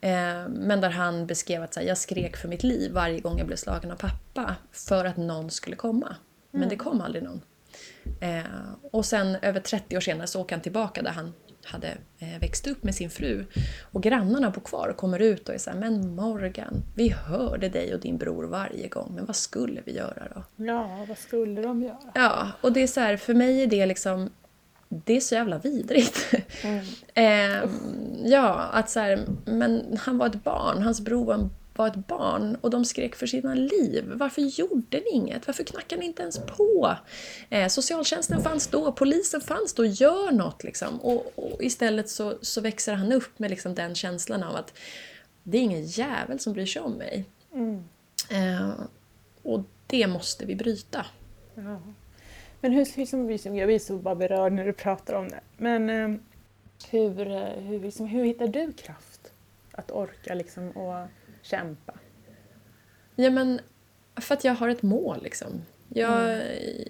Eh, 0.00 0.48
men 0.48 0.80
där 0.80 0.90
han 0.90 1.26
beskrev 1.26 1.62
att 1.62 1.74
så 1.74 1.80
här, 1.80 1.86
jag 1.86 1.98
skrek 1.98 2.36
för 2.36 2.48
mitt 2.48 2.62
liv 2.62 2.92
varje 2.92 3.20
gång 3.20 3.38
jag 3.38 3.46
blev 3.46 3.56
slagen 3.56 3.90
av 3.90 3.96
pappa 3.96 4.56
för 4.72 5.04
att 5.04 5.16
någon 5.16 5.50
skulle 5.50 5.76
komma. 5.76 6.16
Men 6.50 6.68
det 6.68 6.76
kom 6.76 7.00
aldrig 7.00 7.24
någon. 7.24 7.40
Eh, 8.20 8.42
och 8.90 9.04
sen 9.04 9.36
över 9.42 9.60
30 9.60 9.96
år 9.96 10.00
senare 10.00 10.26
så 10.26 10.40
åker 10.40 10.56
han 10.56 10.62
tillbaka 10.62 11.02
där 11.02 11.10
han 11.10 11.32
hade 11.72 11.88
eh, 12.18 12.40
växt 12.40 12.66
upp 12.66 12.84
med 12.84 12.94
sin 12.94 13.10
fru. 13.10 13.44
Och 13.92 14.02
grannarna 14.02 14.50
bor 14.50 14.60
kvar 14.62 14.88
och 14.88 14.96
kommer 14.96 15.18
ut 15.18 15.48
och 15.48 15.54
är 15.54 15.58
så 15.58 15.70
här, 15.70 15.78
men 15.78 16.14
Morgan, 16.14 16.82
vi 16.94 17.08
hörde 17.08 17.68
dig 17.68 17.94
och 17.94 18.00
din 18.00 18.18
bror 18.18 18.44
varje 18.44 18.88
gång, 18.88 19.12
men 19.14 19.26
vad 19.26 19.36
skulle 19.36 19.80
vi 19.84 19.96
göra 19.96 20.28
då? 20.34 20.64
ja, 20.64 21.04
vad 21.08 21.18
skulle 21.18 21.62
de 21.62 21.82
göra? 21.82 21.98
Ja, 22.14 22.48
och 22.60 22.72
det 22.72 22.82
är 22.82 22.86
så 22.86 23.00
här, 23.00 23.16
för 23.16 23.34
mig 23.34 23.62
är 23.62 23.66
det 23.66 23.86
liksom 23.86 24.30
det 24.88 25.16
är 25.16 25.20
så 25.20 25.34
jävla 25.34 25.58
vidrigt. 25.58 26.34
Ehm, 27.14 27.68
ja, 28.24 28.54
att 28.72 28.90
så 28.90 29.00
här, 29.00 29.26
men 29.44 29.98
han 30.00 30.18
var 30.18 30.26
ett 30.26 30.44
barn, 30.44 30.82
hans 30.82 31.00
bror 31.00 31.24
var 31.24 31.34
en- 31.34 31.50
var 31.78 31.86
ett 31.88 32.06
barn 32.06 32.56
och 32.60 32.70
de 32.70 32.84
skrek 32.84 33.14
för 33.14 33.26
sina 33.26 33.54
liv. 33.54 34.12
Varför 34.14 34.42
gjorde 34.42 34.98
ni 35.00 35.10
inget? 35.10 35.46
Varför 35.46 35.64
knackade 35.64 36.00
ni 36.00 36.06
inte 36.06 36.22
ens 36.22 36.38
på? 36.38 36.96
Eh, 37.50 37.68
socialtjänsten 37.68 38.42
fanns 38.42 38.66
då, 38.66 38.92
polisen 38.92 39.40
fanns 39.40 39.74
då, 39.74 39.84
gör 39.84 40.32
något 40.32 40.64
liksom. 40.64 41.00
Och, 41.00 41.32
och 41.38 41.62
istället 41.62 42.08
så, 42.08 42.38
så 42.42 42.60
växer 42.60 42.92
han 42.94 43.12
upp 43.12 43.38
med 43.38 43.50
liksom 43.50 43.74
den 43.74 43.94
känslan 43.94 44.42
av 44.42 44.56
att 44.56 44.78
det 45.42 45.58
är 45.58 45.62
ingen 45.62 45.84
jävel 45.86 46.38
som 46.40 46.52
bryr 46.52 46.66
sig 46.66 46.82
om 46.82 46.92
mig. 46.92 47.24
Eh, 48.30 48.70
och 49.42 49.60
det 49.86 50.06
måste 50.06 50.46
vi 50.46 50.54
bryta. 50.54 51.06
Ja. 51.54 51.80
Men 52.60 52.72
hur, 52.72 52.96
hur 52.96 53.06
som, 53.06 53.26
vi 53.26 53.38
som- 53.38 53.56
jag 53.56 53.66
blir 53.68 53.78
så 53.78 53.96
bara 53.96 54.14
berörd 54.14 54.52
när 54.52 54.64
du 54.64 54.72
pratar 54.72 55.14
om 55.14 55.28
det. 55.28 55.40
Men 55.56 55.90
eh, 55.90 56.20
hur, 56.90 57.30
eh, 57.30 57.42
hur, 57.48 57.80
liksom, 57.80 58.06
hur 58.06 58.24
hittar 58.24 58.46
du 58.48 58.72
kraft 58.72 59.32
att 59.72 59.90
orka 59.90 60.34
liksom, 60.34 60.70
och 60.70 61.06
kämpa? 61.48 61.94
Ja, 63.16 63.30
men 63.30 63.60
för 64.16 64.34
att 64.34 64.44
jag 64.44 64.54
har 64.54 64.68
ett 64.68 64.82
mål 64.82 65.22
liksom. 65.22 65.62
Jag, 65.88 66.30
eh, 66.30 66.86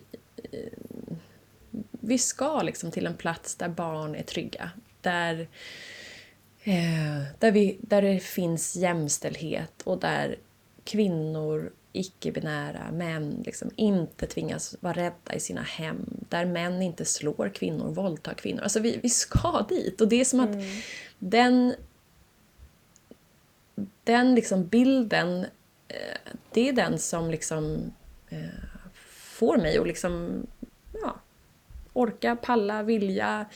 Vi 1.90 2.18
ska 2.18 2.62
liksom 2.62 2.90
till 2.90 3.06
en 3.06 3.16
plats 3.16 3.54
där 3.54 3.68
barn 3.68 4.14
är 4.14 4.22
trygga. 4.22 4.70
Där, 5.00 5.48
eh, 6.62 7.22
där, 7.38 7.52
vi, 7.52 7.78
där 7.80 8.02
det 8.02 8.20
finns 8.20 8.76
jämställdhet 8.76 9.82
och 9.84 10.00
där 10.00 10.38
kvinnor, 10.84 11.72
icke-binära 11.92 12.92
män 12.92 13.42
liksom 13.46 13.70
inte 13.76 14.26
tvingas 14.26 14.76
vara 14.80 14.92
rädda 14.92 15.34
i 15.34 15.40
sina 15.40 15.62
hem. 15.62 16.24
Där 16.28 16.44
män 16.44 16.82
inte 16.82 17.04
slår 17.04 17.54
kvinnor, 17.54 17.88
våldtar 17.90 18.34
kvinnor. 18.34 18.62
Alltså 18.62 18.80
vi, 18.80 19.00
vi 19.02 19.08
ska 19.08 19.66
dit. 19.68 20.00
Och 20.00 20.08
det 20.08 20.20
är 20.20 20.24
som 20.24 20.40
att 20.40 20.56
den 21.18 21.74
den 24.08 24.34
liksom 24.34 24.66
bilden 24.66 25.46
eh, 25.88 26.32
det 26.52 26.68
är 26.68 26.72
den 26.72 26.98
som 26.98 27.30
liksom 27.30 27.92
eh, 28.28 28.38
får 29.06 29.56
mig 29.56 29.78
att 29.78 29.86
liksom, 29.86 30.46
ja, 31.02 31.20
orka, 31.92 32.36
palla, 32.36 32.82
vilja, 32.82 33.46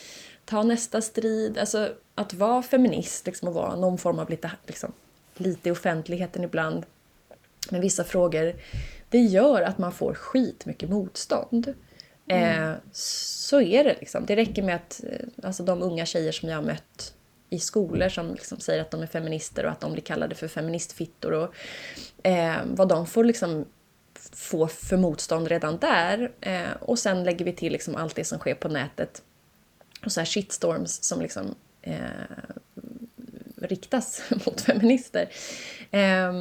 ta 0.45 0.63
nästa 0.63 1.01
strid. 1.01 1.59
Alltså 1.59 1.95
att 2.15 2.35
vara 2.35 2.63
feminist 2.63 3.27
liksom, 3.27 3.49
och 3.49 3.55
vara 3.55 3.77
någon 3.77 3.99
form 3.99 4.19
av 4.19 4.31
lite, 4.31 4.51
liksom, 4.67 4.93
lite 5.37 5.69
i 5.69 5.73
offentligheten 5.73 6.45
ibland 6.45 6.87
med 7.71 7.81
vissa 7.81 8.05
frågor, 8.05 8.55
det 9.09 9.19
gör 9.19 9.63
att 9.63 9.79
man 9.79 9.93
får 9.93 10.15
skit 10.15 10.67
mycket 10.67 10.91
motstånd. 10.91 11.75
Mm. 12.27 12.71
Eh, 12.71 12.77
så 12.93 13.61
är 13.61 13.85
det 13.85 13.97
liksom. 14.01 14.27
Det 14.27 14.37
räcker 14.37 14.63
med 14.63 14.77
att 14.77 15.05
eh, 15.05 15.47
alltså, 15.47 15.63
de 15.63 15.83
unga 15.83 16.07
tjejer 16.07 16.33
som 16.33 16.49
jag 16.49 16.57
har 16.57 16.63
mött 16.63 17.15
i 17.53 17.59
skolor 17.59 18.09
som 18.09 18.35
liksom 18.35 18.61
säger 18.61 18.83
att 18.83 18.91
de 18.91 19.03
är 19.03 19.07
feminister 19.07 19.65
och 19.65 19.73
att 19.73 19.81
de 19.81 19.93
blir 19.93 20.03
kallade 20.03 20.35
för 20.35 20.49
feministfittor 20.49 21.33
och 21.33 21.55
eh, 22.27 22.57
vad 22.65 22.89
de 22.89 23.07
får 23.07 23.25
liksom 23.25 23.65
få 24.33 24.69
för 24.69 24.97
motstånd 24.97 25.49
redan 25.49 25.79
där. 25.79 26.33
Eh, 26.41 26.73
och 26.81 26.99
sen 26.99 27.25
lägger 27.25 27.45
vi 27.45 27.53
till 27.53 27.73
liksom 27.73 27.97
allt 27.97 28.15
det 28.15 28.25
som 28.25 28.39
sker 28.39 28.55
på 28.55 28.69
nätet. 28.69 29.23
Och 30.05 30.13
så 30.13 30.21
här 30.21 30.25
shitstorms 30.25 31.05
som 31.05 31.21
liksom 31.21 31.55
eh, 31.83 31.97
riktas 33.57 34.23
mot 34.47 34.61
feminister. 34.61 35.29
Eh, 35.91 36.33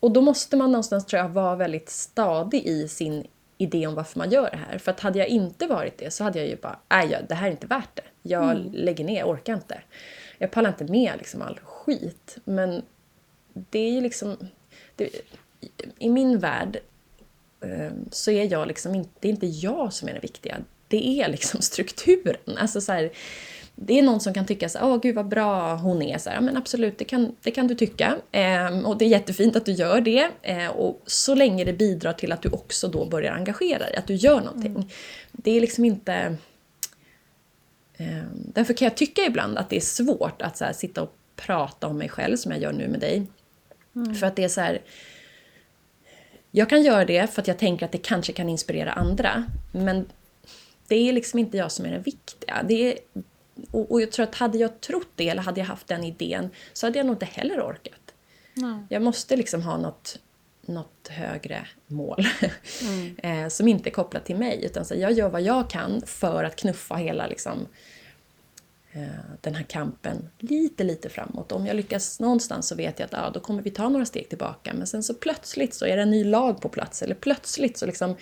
och 0.00 0.10
då 0.10 0.20
måste 0.20 0.56
man 0.56 0.72
någonstans 0.72 1.06
tror 1.06 1.22
jag 1.22 1.28
vara 1.28 1.56
väldigt 1.56 1.90
stadig 1.90 2.66
i 2.66 2.88
sin 2.88 3.26
idé 3.58 3.86
om 3.86 3.94
varför 3.94 4.18
man 4.18 4.30
gör 4.30 4.50
det 4.50 4.60
här. 4.70 4.78
För 4.78 4.90
att 4.90 5.00
hade 5.00 5.18
jag 5.18 5.28
inte 5.28 5.66
varit 5.66 5.98
det 5.98 6.10
så 6.10 6.24
hade 6.24 6.38
jag 6.38 6.48
ju 6.48 6.56
bara, 6.56 6.78
nej 6.88 7.24
det 7.28 7.34
här 7.34 7.46
är 7.46 7.50
inte 7.50 7.66
värt 7.66 7.96
det. 7.96 8.02
Jag 8.22 8.50
mm. 8.50 8.72
lägger 8.72 9.04
ner, 9.04 9.24
orkar 9.24 9.54
inte. 9.54 9.80
Jag 10.38 10.50
pallar 10.50 10.70
inte 10.70 10.92
med 10.92 11.12
liksom 11.18 11.42
all 11.42 11.60
skit. 11.64 12.38
Men 12.44 12.82
det 13.52 13.78
är 13.78 13.90
ju 13.90 14.00
liksom... 14.00 14.36
Det, 14.96 15.10
I 15.98 16.08
min 16.08 16.38
värld 16.38 16.78
eh, 17.60 17.92
så 18.10 18.30
är 18.30 18.52
jag 18.52 18.68
liksom 18.68 18.94
inte, 18.94 19.10
det 19.20 19.28
är 19.28 19.32
inte 19.32 19.46
jag 19.46 19.92
som 19.92 20.08
är 20.08 20.14
det 20.14 20.20
viktiga. 20.20 20.56
Det 20.88 21.20
är 21.20 21.28
liksom 21.28 21.60
strukturen. 21.62 22.58
Alltså 22.58 22.80
så 22.80 22.92
här, 22.92 23.10
det 23.74 23.98
är 23.98 24.02
någon 24.02 24.20
som 24.20 24.34
kan 24.34 24.46
tycka 24.46 24.68
så 24.68 24.78
åh 24.82 25.00
gud 25.00 25.14
vad 25.14 25.28
bra 25.28 25.74
hon 25.74 26.02
är. 26.02 26.18
Så 26.18 26.30
här, 26.30 26.40
men 26.40 26.56
absolut, 26.56 26.98
det 26.98 27.04
kan, 27.04 27.36
det 27.42 27.50
kan 27.50 27.66
du 27.66 27.74
tycka. 27.74 28.16
Eh, 28.32 28.78
och 28.86 28.98
det 28.98 29.04
är 29.04 29.08
jättefint 29.08 29.56
att 29.56 29.66
du 29.66 29.72
gör 29.72 30.00
det. 30.00 30.30
Eh, 30.42 30.68
och 30.68 31.02
så 31.06 31.34
länge 31.34 31.64
det 31.64 31.72
bidrar 31.72 32.12
till 32.12 32.32
att 32.32 32.42
du 32.42 32.48
också 32.48 32.88
då 32.88 33.04
börjar 33.04 33.32
engagera 33.32 33.78
dig, 33.78 33.96
att 33.96 34.06
du 34.06 34.14
gör 34.14 34.40
någonting. 34.40 34.70
Mm. 34.70 34.88
Det 35.32 35.50
är 35.50 35.60
liksom 35.60 35.84
inte... 35.84 36.36
Eh, 37.98 38.22
därför 38.32 38.74
kan 38.74 38.86
jag 38.86 38.96
tycka 38.96 39.22
ibland 39.22 39.58
att 39.58 39.70
det 39.70 39.76
är 39.76 39.80
svårt 39.80 40.42
att 40.42 40.56
så 40.56 40.64
här, 40.64 40.72
sitta 40.72 41.02
och 41.02 41.14
prata 41.36 41.86
om 41.86 41.98
mig 41.98 42.08
själv 42.08 42.36
som 42.36 42.52
jag 42.52 42.60
gör 42.60 42.72
nu 42.72 42.88
med 42.88 43.00
dig. 43.00 43.26
Mm. 43.96 44.14
För 44.14 44.26
att 44.26 44.36
det 44.36 44.44
är 44.44 44.48
så 44.48 44.60
här... 44.60 44.82
Jag 46.50 46.68
kan 46.68 46.82
göra 46.82 47.04
det 47.04 47.34
för 47.34 47.42
att 47.42 47.48
jag 47.48 47.58
tänker 47.58 47.86
att 47.86 47.92
det 47.92 47.98
kanske 47.98 48.32
kan 48.32 48.48
inspirera 48.48 48.92
andra. 48.92 49.44
Men 49.72 50.06
det 50.86 51.08
är 51.08 51.12
liksom 51.12 51.38
inte 51.38 51.56
jag 51.56 51.72
som 51.72 51.86
är 51.86 51.90
det 51.90 51.98
viktiga. 51.98 52.62
Det 52.68 52.92
är 52.92 52.98
och, 53.70 53.92
och, 53.92 54.02
jag 54.02 54.12
tror 54.12 54.24
att 54.24 54.34
hade 54.34 54.58
jag 54.58 54.80
trott 54.80 55.08
det 55.14 55.28
eller 55.28 55.42
hade 55.42 55.60
jag 55.60 55.66
haft 55.66 55.86
den 55.86 56.04
idén 56.04 56.50
så 56.72 56.86
hade 56.86 56.98
jag 56.98 57.06
nog 57.06 57.14
inte 57.14 57.26
heller 57.26 57.60
orkat. 57.60 58.14
Nej. 58.54 58.78
Jag 58.88 59.02
måste 59.02 59.36
liksom 59.36 59.62
ha 59.62 59.76
något, 59.76 60.18
något 60.68 61.08
högre 61.08 61.66
mål 61.86 62.26
mm. 62.82 63.16
eh, 63.22 63.48
som 63.48 63.68
inte 63.68 63.88
är 63.88 63.92
kopplat 63.92 64.24
till 64.24 64.36
mig. 64.36 64.64
Utan 64.64 64.84
så 64.84 64.94
jag 64.94 65.12
gör 65.12 65.28
vad 65.28 65.42
jag 65.42 65.70
kan 65.70 66.02
för 66.06 66.44
att 66.44 66.56
knuffa 66.56 66.94
hela 66.94 67.26
liksom, 67.26 67.66
eh, 68.92 69.08
den 69.40 69.54
här 69.54 69.62
kampen 69.62 70.28
lite, 70.38 70.84
lite 70.84 71.08
framåt. 71.08 71.52
Om 71.52 71.66
jag 71.66 71.76
lyckas 71.76 72.20
någonstans 72.20 72.68
så 72.68 72.74
vet 72.74 72.98
jag 72.98 73.06
att 73.06 73.14
ah, 73.14 73.30
då 73.30 73.40
kommer 73.40 73.62
vi 73.62 73.70
ta 73.70 73.88
några 73.88 74.04
steg 74.04 74.28
tillbaka. 74.28 74.74
Men 74.74 74.86
sen 74.86 75.02
så 75.02 75.14
plötsligt 75.14 75.74
så 75.74 75.86
är 75.86 75.96
det 75.96 76.02
en 76.02 76.10
ny 76.10 76.24
lag 76.24 76.60
på 76.60 76.68
plats. 76.68 77.02
Eller 77.02 77.14
plötsligt 77.14 77.76
så, 77.76 77.86
liksom, 77.86 78.16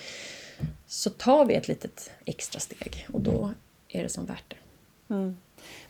så 0.87 1.11
tar 1.11 1.45
vi 1.45 1.55
ett 1.55 1.69
litet 1.69 2.11
extra 2.25 2.61
steg. 2.61 3.07
Och 3.13 3.21
då 3.21 3.53
är 3.89 4.03
det 4.03 4.09
som 4.09 4.27
värt 4.27 4.45
det. 4.49 4.57
Mm. 5.15 5.37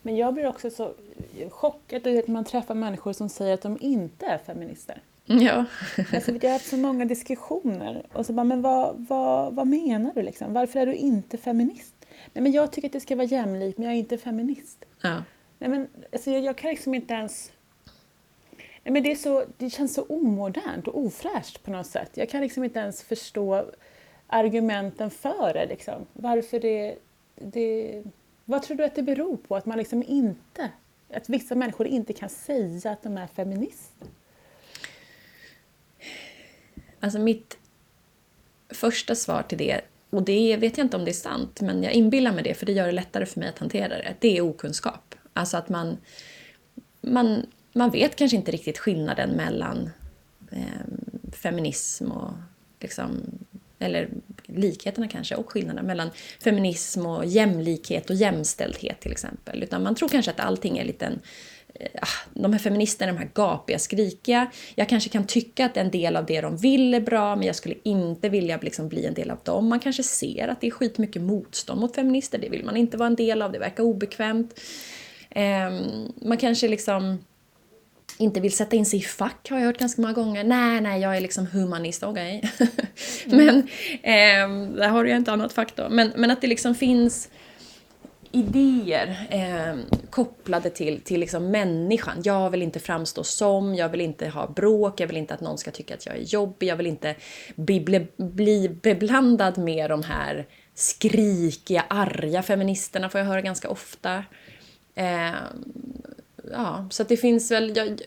Men 0.03 0.17
jag 0.17 0.35
blir 0.35 0.47
också 0.47 0.71
så 0.71 0.95
chockad 1.51 2.05
när 2.05 2.31
man 2.31 2.45
träffar 2.45 2.75
människor 2.75 3.13
som 3.13 3.29
säger 3.29 3.55
att 3.55 3.63
de 3.63 3.79
inte 3.81 4.27
är 4.27 4.39
feminister. 4.39 5.03
Ja. 5.27 5.65
alltså, 6.15 6.33
jag 6.33 6.43
har 6.43 6.53
haft 6.53 6.69
så 6.69 6.77
många 6.77 7.05
diskussioner 7.05 8.07
och 8.13 8.27
så 8.27 8.33
bara, 8.33 8.45
men 8.45 8.63
vad, 8.63 9.07
vad, 9.09 9.55
vad 9.55 9.67
menar 9.67 10.13
du 10.15 10.23
liksom? 10.23 10.53
Varför 10.53 10.81
är 10.81 10.87
du 10.87 10.95
inte 10.95 11.39
feminist? 11.39 11.95
Nej 12.33 12.43
men 12.43 12.53
jag 12.53 12.73
tycker 12.73 12.89
att 12.89 12.93
det 12.93 13.01
ska 13.01 13.17
vara 13.17 13.27
jämlikt 13.27 13.79
men 13.79 13.87
jag 13.87 13.95
är 13.95 13.99
inte 13.99 14.19
feminist. 14.19 14.85
Ja. 15.03 15.23
Nej 15.59 15.71
men 15.71 15.89
alltså, 16.13 16.31
jag, 16.31 16.43
jag 16.43 16.57
kan 16.57 16.71
liksom 16.71 16.95
inte 16.95 17.15
ens 17.15 17.53
Nej, 18.87 18.93
men 18.93 19.03
det, 19.03 19.11
är 19.11 19.17
så, 19.17 19.45
det 19.57 19.71
känns 19.71 19.95
så 19.95 20.03
omodernt 20.03 20.89
och 20.89 20.99
ofräscht 20.99 21.63
på 21.63 21.71
något 21.71 21.87
sätt. 21.87 22.11
Jag 22.15 22.29
kan 22.29 22.41
liksom 22.41 22.65
inte 22.65 22.79
ens 22.79 23.03
förstå 23.03 23.65
argumenten 24.27 25.11
för 25.11 25.53
det. 25.55 25.67
Liksom. 25.67 26.07
Varför 26.13 26.61
det, 26.61 26.99
det 27.35 28.03
vad 28.45 28.63
tror 28.63 28.77
du 28.77 28.85
att 28.85 28.95
det 28.95 29.03
beror 29.03 29.37
på 29.37 29.57
att 29.57 29.67
man 29.67 29.79
liksom 29.79 30.05
inte, 30.07 30.71
att 31.13 31.29
vissa 31.29 31.55
människor 31.55 31.87
inte 31.87 32.13
kan 32.13 32.29
säga 32.29 32.91
att 32.91 33.03
de 33.03 33.19
är 33.19 33.27
feminister? 33.27 34.09
Alltså 37.01 37.19
mitt 37.19 37.59
första 38.69 39.15
svar 39.15 39.43
till 39.43 39.59
det, 39.59 39.81
och 40.11 40.23
det 40.23 40.57
vet 40.57 40.79
jag 40.79 40.85
inte 40.85 40.97
om 40.97 41.05
det 41.05 41.11
är 41.11 41.13
sant, 41.13 41.61
men 41.61 41.83
jag 41.83 41.93
inbillar 41.93 42.33
mig 42.33 42.45
det 42.45 42.55
för 42.55 42.67
det 42.67 42.73
gör 42.73 42.87
det 42.87 42.93
lättare 42.93 43.27
för 43.27 43.41
mig 43.41 43.49
att 43.49 43.59
hantera 43.59 43.89
det, 43.89 44.15
det 44.21 44.37
är 44.37 44.41
okunskap. 44.41 45.15
Alltså 45.33 45.57
att 45.57 45.69
man, 45.69 45.97
man, 47.01 47.47
man 47.73 47.91
vet 47.91 48.17
kanske 48.17 48.37
inte 48.37 48.51
riktigt 48.51 48.79
skillnaden 48.79 49.31
mellan 49.31 49.91
eh, 50.53 51.33
feminism 51.33 52.13
och 52.13 52.33
liksom 52.81 53.21
eller 53.79 54.09
likheterna 54.47 55.09
kanske 55.09 55.35
och 55.35 55.51
skillnaderna 55.51 55.83
mellan 55.83 56.11
feminism 56.45 57.07
och 57.07 57.27
jämlikhet 57.27 58.11
och 58.11 58.17
jämställdhet 58.17 59.01
till 59.01 59.13
exempel. 59.13 59.63
Utan 59.63 59.83
man 59.83 59.95
tror 59.95 60.09
kanske 60.09 60.31
att 60.31 60.41
allting 60.41 60.79
är 60.79 60.85
liten 60.85 61.13
eh, 61.13 61.19
de 62.35 62.53
här 62.53 62.61
feministerna, 62.61 63.13
de 63.13 63.19
här 63.19 63.31
gapiga, 63.35 63.79
skrikiga. 63.79 64.51
Jag 64.75 64.89
kanske 64.89 65.11
kan 65.11 65.27
tycka 65.27 65.67
att 65.67 65.77
en 65.77 65.91
del 65.91 66.17
av 66.17 66.27
det 66.27 66.41
de 66.41 66.57
vill 66.57 66.95
är 66.95 67.01
bra, 67.01 67.37
men 67.37 67.47
jag 67.47 67.57
skulle 67.57 67.75
inte 67.83 68.29
vilja 68.29 68.59
liksom 68.63 68.89
bli 68.89 69.07
en 69.07 69.15
del 69.15 69.31
av 69.31 69.39
dem. 69.43 69.69
Man 69.69 69.81
kanske 69.81 70.03
ser 70.03 70.49
att 70.49 70.61
det 70.61 70.67
är 70.67 70.71
skitmycket 70.71 71.23
motstånd 71.23 71.81
mot 71.81 71.95
feminister, 71.95 72.39
det 72.39 72.49
vill 72.49 72.65
man 72.65 72.77
inte 72.77 72.97
vara 72.97 73.07
en 73.07 73.15
del 73.15 73.43
av, 73.43 73.53
det 73.53 73.59
verkar 73.59 73.83
obekvämt. 73.83 74.61
Um, 75.37 76.13
man 76.23 76.37
kanske 76.37 76.69
liksom 76.69 77.19
inte 78.19 78.41
vill 78.41 78.53
sätta 78.53 78.77
in 78.77 78.87
sig 78.87 78.99
i 78.99 79.03
fack 79.03 79.51
har 79.51 79.59
jag 79.59 79.67
hört 79.67 79.79
ganska 79.79 80.03
många 80.03 80.15
gånger. 80.15 80.45
Nej, 80.45 80.81
nej, 80.81 81.01
jag 81.01 81.17
är 81.17 81.21
liksom 81.21 81.47
humanist, 81.47 82.03
okej. 82.03 82.51
Okay. 82.55 82.69
mm. 83.27 83.47
Men, 83.47 83.59
eh, 84.03 84.77
där 84.77 84.89
har 84.89 85.05
du 85.05 85.11
ju 85.11 85.17
ett 85.17 85.29
annat 85.29 85.53
fack 85.53 85.77
då. 85.77 85.89
Men, 85.91 86.13
men 86.17 86.31
att 86.31 86.41
det 86.41 86.47
liksom 86.47 86.75
finns 86.75 87.29
idéer 88.37 89.27
eh, 89.31 89.99
kopplade 90.11 90.71
till, 90.71 91.01
till 91.01 91.21
liksom 91.21 91.51
människan. 91.51 92.21
Jag 92.25 92.51
vill 92.51 92.63
inte 92.63 92.81
framstå 92.81 93.25
som, 93.25 93.75
jag 93.75 93.89
vill 93.89 94.01
inte 94.01 94.29
ha 94.29 94.47
bråk, 94.47 95.01
jag 95.01 95.07
vill 95.07 95.17
inte 95.17 95.35
att 95.35 95.41
någon 95.41 95.59
ska 95.59 95.71
tycka 95.71 95.95
att 95.95 96.07
jag 96.07 96.17
är 96.17 96.21
jobbig, 96.21 96.67
jag 96.67 96.77
vill 96.77 96.87
inte 96.87 97.15
bli, 97.57 97.81
bli, 97.81 98.07
bli 98.17 98.69
beblandad 98.69 99.59
med 99.59 99.91
de 99.91 100.03
här 100.03 100.47
skrikiga, 100.75 101.85
arga 101.89 102.43
feministerna 102.43 103.09
får 103.09 103.21
jag 103.21 103.27
höra 103.27 103.41
ganska 103.41 103.69
ofta. 103.69 104.25
Eh, 104.95 105.35
ja, 106.53 106.89
så 106.91 107.05
det 107.05 107.17
finns 107.17 107.51
väl... 107.51 107.77
Jag, 107.77 108.01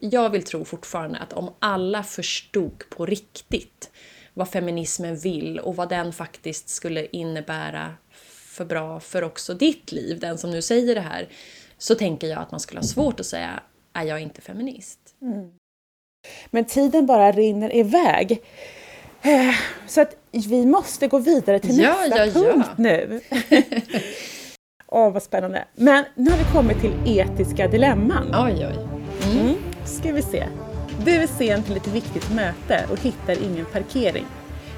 jag 0.00 0.30
vill 0.30 0.42
tro 0.42 0.64
fortfarande 0.64 1.18
att 1.18 1.32
om 1.32 1.54
alla 1.58 2.02
förstod 2.02 2.84
på 2.90 3.06
riktigt 3.06 3.90
vad 4.34 4.48
feminismen 4.48 5.16
vill 5.16 5.58
och 5.58 5.76
vad 5.76 5.88
den 5.88 6.12
faktiskt 6.12 6.68
skulle 6.68 7.06
innebära 7.06 7.94
för 8.52 8.64
bra 8.64 9.00
för 9.00 9.24
också 9.24 9.54
ditt 9.54 9.92
liv, 9.92 10.20
den 10.20 10.38
som 10.38 10.50
nu 10.50 10.62
säger 10.62 10.94
det 10.94 11.00
här, 11.00 11.28
så 11.78 11.94
tänker 11.94 12.26
jag 12.26 12.38
att 12.38 12.50
man 12.50 12.60
skulle 12.60 12.80
ha 12.80 12.86
svårt 12.86 13.20
att 13.20 13.26
säga 13.26 13.60
är 13.92 14.04
jag 14.04 14.20
inte 14.20 14.40
feminist. 14.40 14.98
Mm. 15.22 15.50
Men 16.50 16.64
tiden 16.64 17.06
bara 17.06 17.32
rinner 17.32 17.76
iväg. 17.76 18.42
Eh, 19.22 19.54
så 19.86 20.00
att 20.00 20.16
vi 20.30 20.66
måste 20.66 21.08
gå 21.08 21.18
vidare 21.18 21.58
till 21.58 21.78
ja, 21.78 21.96
nästa 22.00 22.26
ja, 22.26 22.32
punkt 22.32 22.68
ja. 22.68 22.74
nu. 22.76 23.20
Åh, 24.86 25.08
oh, 25.08 25.12
vad 25.12 25.22
spännande. 25.22 25.64
Men 25.74 26.04
nu 26.14 26.30
har 26.30 26.38
vi 26.38 26.44
kommit 26.52 26.80
till 26.80 26.94
etiska 27.06 27.68
dilemman. 27.68 28.34
Oj, 28.34 28.66
oj. 28.66 28.88
Mm. 29.32 29.46
Mm. 29.46 29.54
Ska 29.84 30.12
vi 30.12 30.22
se. 30.22 30.48
Du 31.04 31.10
är 31.10 31.26
sen 31.26 31.62
till 31.62 31.76
ett 31.76 31.88
viktigt 31.88 32.34
möte 32.34 32.86
och 32.90 32.98
hittar 32.98 33.44
ingen 33.44 33.66
parkering. 33.66 34.26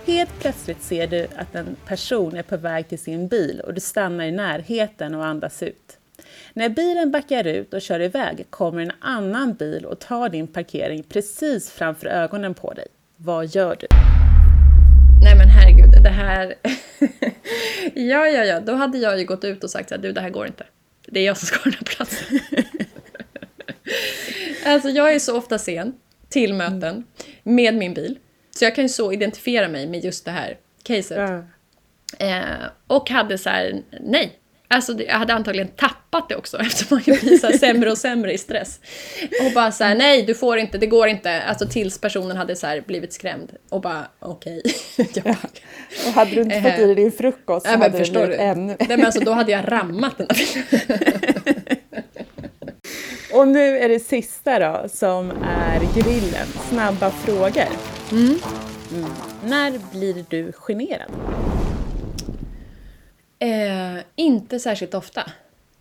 Helt 0.06 0.40
plötsligt 0.40 0.82
ser 0.82 1.06
du 1.06 1.26
att 1.36 1.54
en 1.54 1.76
person 1.86 2.36
är 2.36 2.42
på 2.42 2.56
väg 2.56 2.88
till 2.88 2.98
sin 2.98 3.28
bil 3.28 3.60
och 3.60 3.74
du 3.74 3.80
stannar 3.80 4.24
i 4.24 4.32
närheten 4.32 5.14
och 5.14 5.24
andas 5.24 5.62
ut. 5.62 5.98
När 6.52 6.68
bilen 6.68 7.10
backar 7.10 7.46
ut 7.46 7.74
och 7.74 7.82
kör 7.82 8.00
iväg 8.00 8.46
kommer 8.50 8.82
en 8.82 8.92
annan 9.00 9.54
bil 9.54 9.84
och 9.84 9.98
tar 9.98 10.28
din 10.28 10.46
parkering 10.46 11.02
precis 11.02 11.70
framför 11.70 12.06
ögonen 12.06 12.54
på 12.54 12.72
dig. 12.72 12.86
Vad 13.16 13.46
gör 13.46 13.76
du? 13.80 13.86
Nej 15.22 15.36
men 15.36 15.48
herregud, 15.48 16.02
det 16.02 16.08
här... 16.08 16.54
ja, 17.94 18.26
ja, 18.26 18.44
ja, 18.44 18.60
då 18.60 18.74
hade 18.74 18.98
jag 18.98 19.18
ju 19.18 19.24
gått 19.24 19.44
ut 19.44 19.64
och 19.64 19.70
sagt 19.70 19.92
att 19.92 20.02
du, 20.02 20.12
det 20.12 20.20
här 20.20 20.30
går 20.30 20.46
inte. 20.46 20.66
Det 21.06 21.20
är 21.20 21.24
jag 21.24 21.38
som 21.38 21.46
ska 21.46 21.58
ha 21.58 21.64
den 21.64 21.72
här 21.72 21.96
platsen. 21.96 22.38
alltså 24.72 24.88
jag 24.88 25.14
är 25.14 25.18
så 25.18 25.36
ofta 25.36 25.58
sen 25.58 25.94
till 26.28 26.54
möten. 26.54 27.04
med 27.42 27.74
min 27.74 27.94
bil. 27.94 28.18
Så 28.58 28.64
jag 28.64 28.74
kan 28.74 28.84
ju 28.84 28.88
så 28.88 29.12
identifiera 29.12 29.68
mig 29.68 29.86
med 29.86 30.04
just 30.04 30.24
det 30.24 30.30
här 30.30 30.56
caset. 30.82 31.18
Ja. 31.18 31.44
Eh, 32.26 32.44
och 32.86 33.10
hade 33.10 33.38
så 33.38 33.50
här, 33.50 33.82
nej. 34.00 34.38
Alltså 34.68 34.92
det- 34.94 35.04
jag 35.04 35.14
hade 35.18 35.34
antagligen 35.34 35.68
tappat 35.68 36.28
det 36.28 36.36
också 36.36 36.58
eftersom 36.60 37.00
man 37.06 37.16
blir 37.20 37.38
så 37.38 37.46
här 37.46 37.58
sämre 37.58 37.90
och 37.90 37.98
sämre 37.98 38.32
i 38.32 38.38
stress. 38.38 38.80
Och 39.46 39.52
bara 39.54 39.72
så 39.72 39.84
här, 39.84 39.94
nej 39.94 40.22
du 40.22 40.34
får 40.34 40.58
inte, 40.58 40.78
det 40.78 40.86
går 40.86 41.08
inte. 41.08 41.42
Alltså 41.42 41.66
tills 41.68 41.98
personen 41.98 42.36
hade 42.36 42.56
så 42.56 42.66
här 42.66 42.80
blivit 42.80 43.12
skrämd. 43.12 43.52
Och 43.70 43.80
bara, 43.80 44.06
okej. 44.18 44.62
jag, 45.14 45.36
Och 46.06 46.12
hade 46.12 46.30
du 46.30 46.40
inte 46.42 46.62
fått 46.62 46.78
i 46.78 46.84
dig 46.86 46.94
din 46.94 47.12
frukost 47.12 47.66
så 47.66 47.70
Nej, 47.70 47.78
men 47.78 47.82
hade 47.82 47.98
det 47.98 48.04
förstår 48.04 48.20
blivit 48.26 48.38
du? 48.38 48.44
ännu... 48.44 48.76
Nej, 48.78 48.88
men 48.96 49.06
alltså, 49.06 49.20
då 49.20 49.32
hade 49.32 49.52
jag 49.52 49.72
rammat 49.72 50.18
den 50.18 50.26
där 50.26 50.36
Och 53.34 53.48
nu 53.48 53.78
är 53.78 53.88
det 53.88 54.00
sista 54.00 54.58
då, 54.58 54.88
som 54.88 55.30
är 55.42 55.80
grillen. 55.94 56.46
Snabba 56.46 57.10
frågor. 57.10 57.68
Mm. 58.12 58.38
När 59.44 59.92
blir 59.92 60.24
du 60.28 60.52
generad? 60.52 61.10
Eh, 63.38 64.04
inte 64.14 64.58
särskilt 64.58 64.94
ofta. 64.94 65.20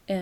Eh, 0.06 0.18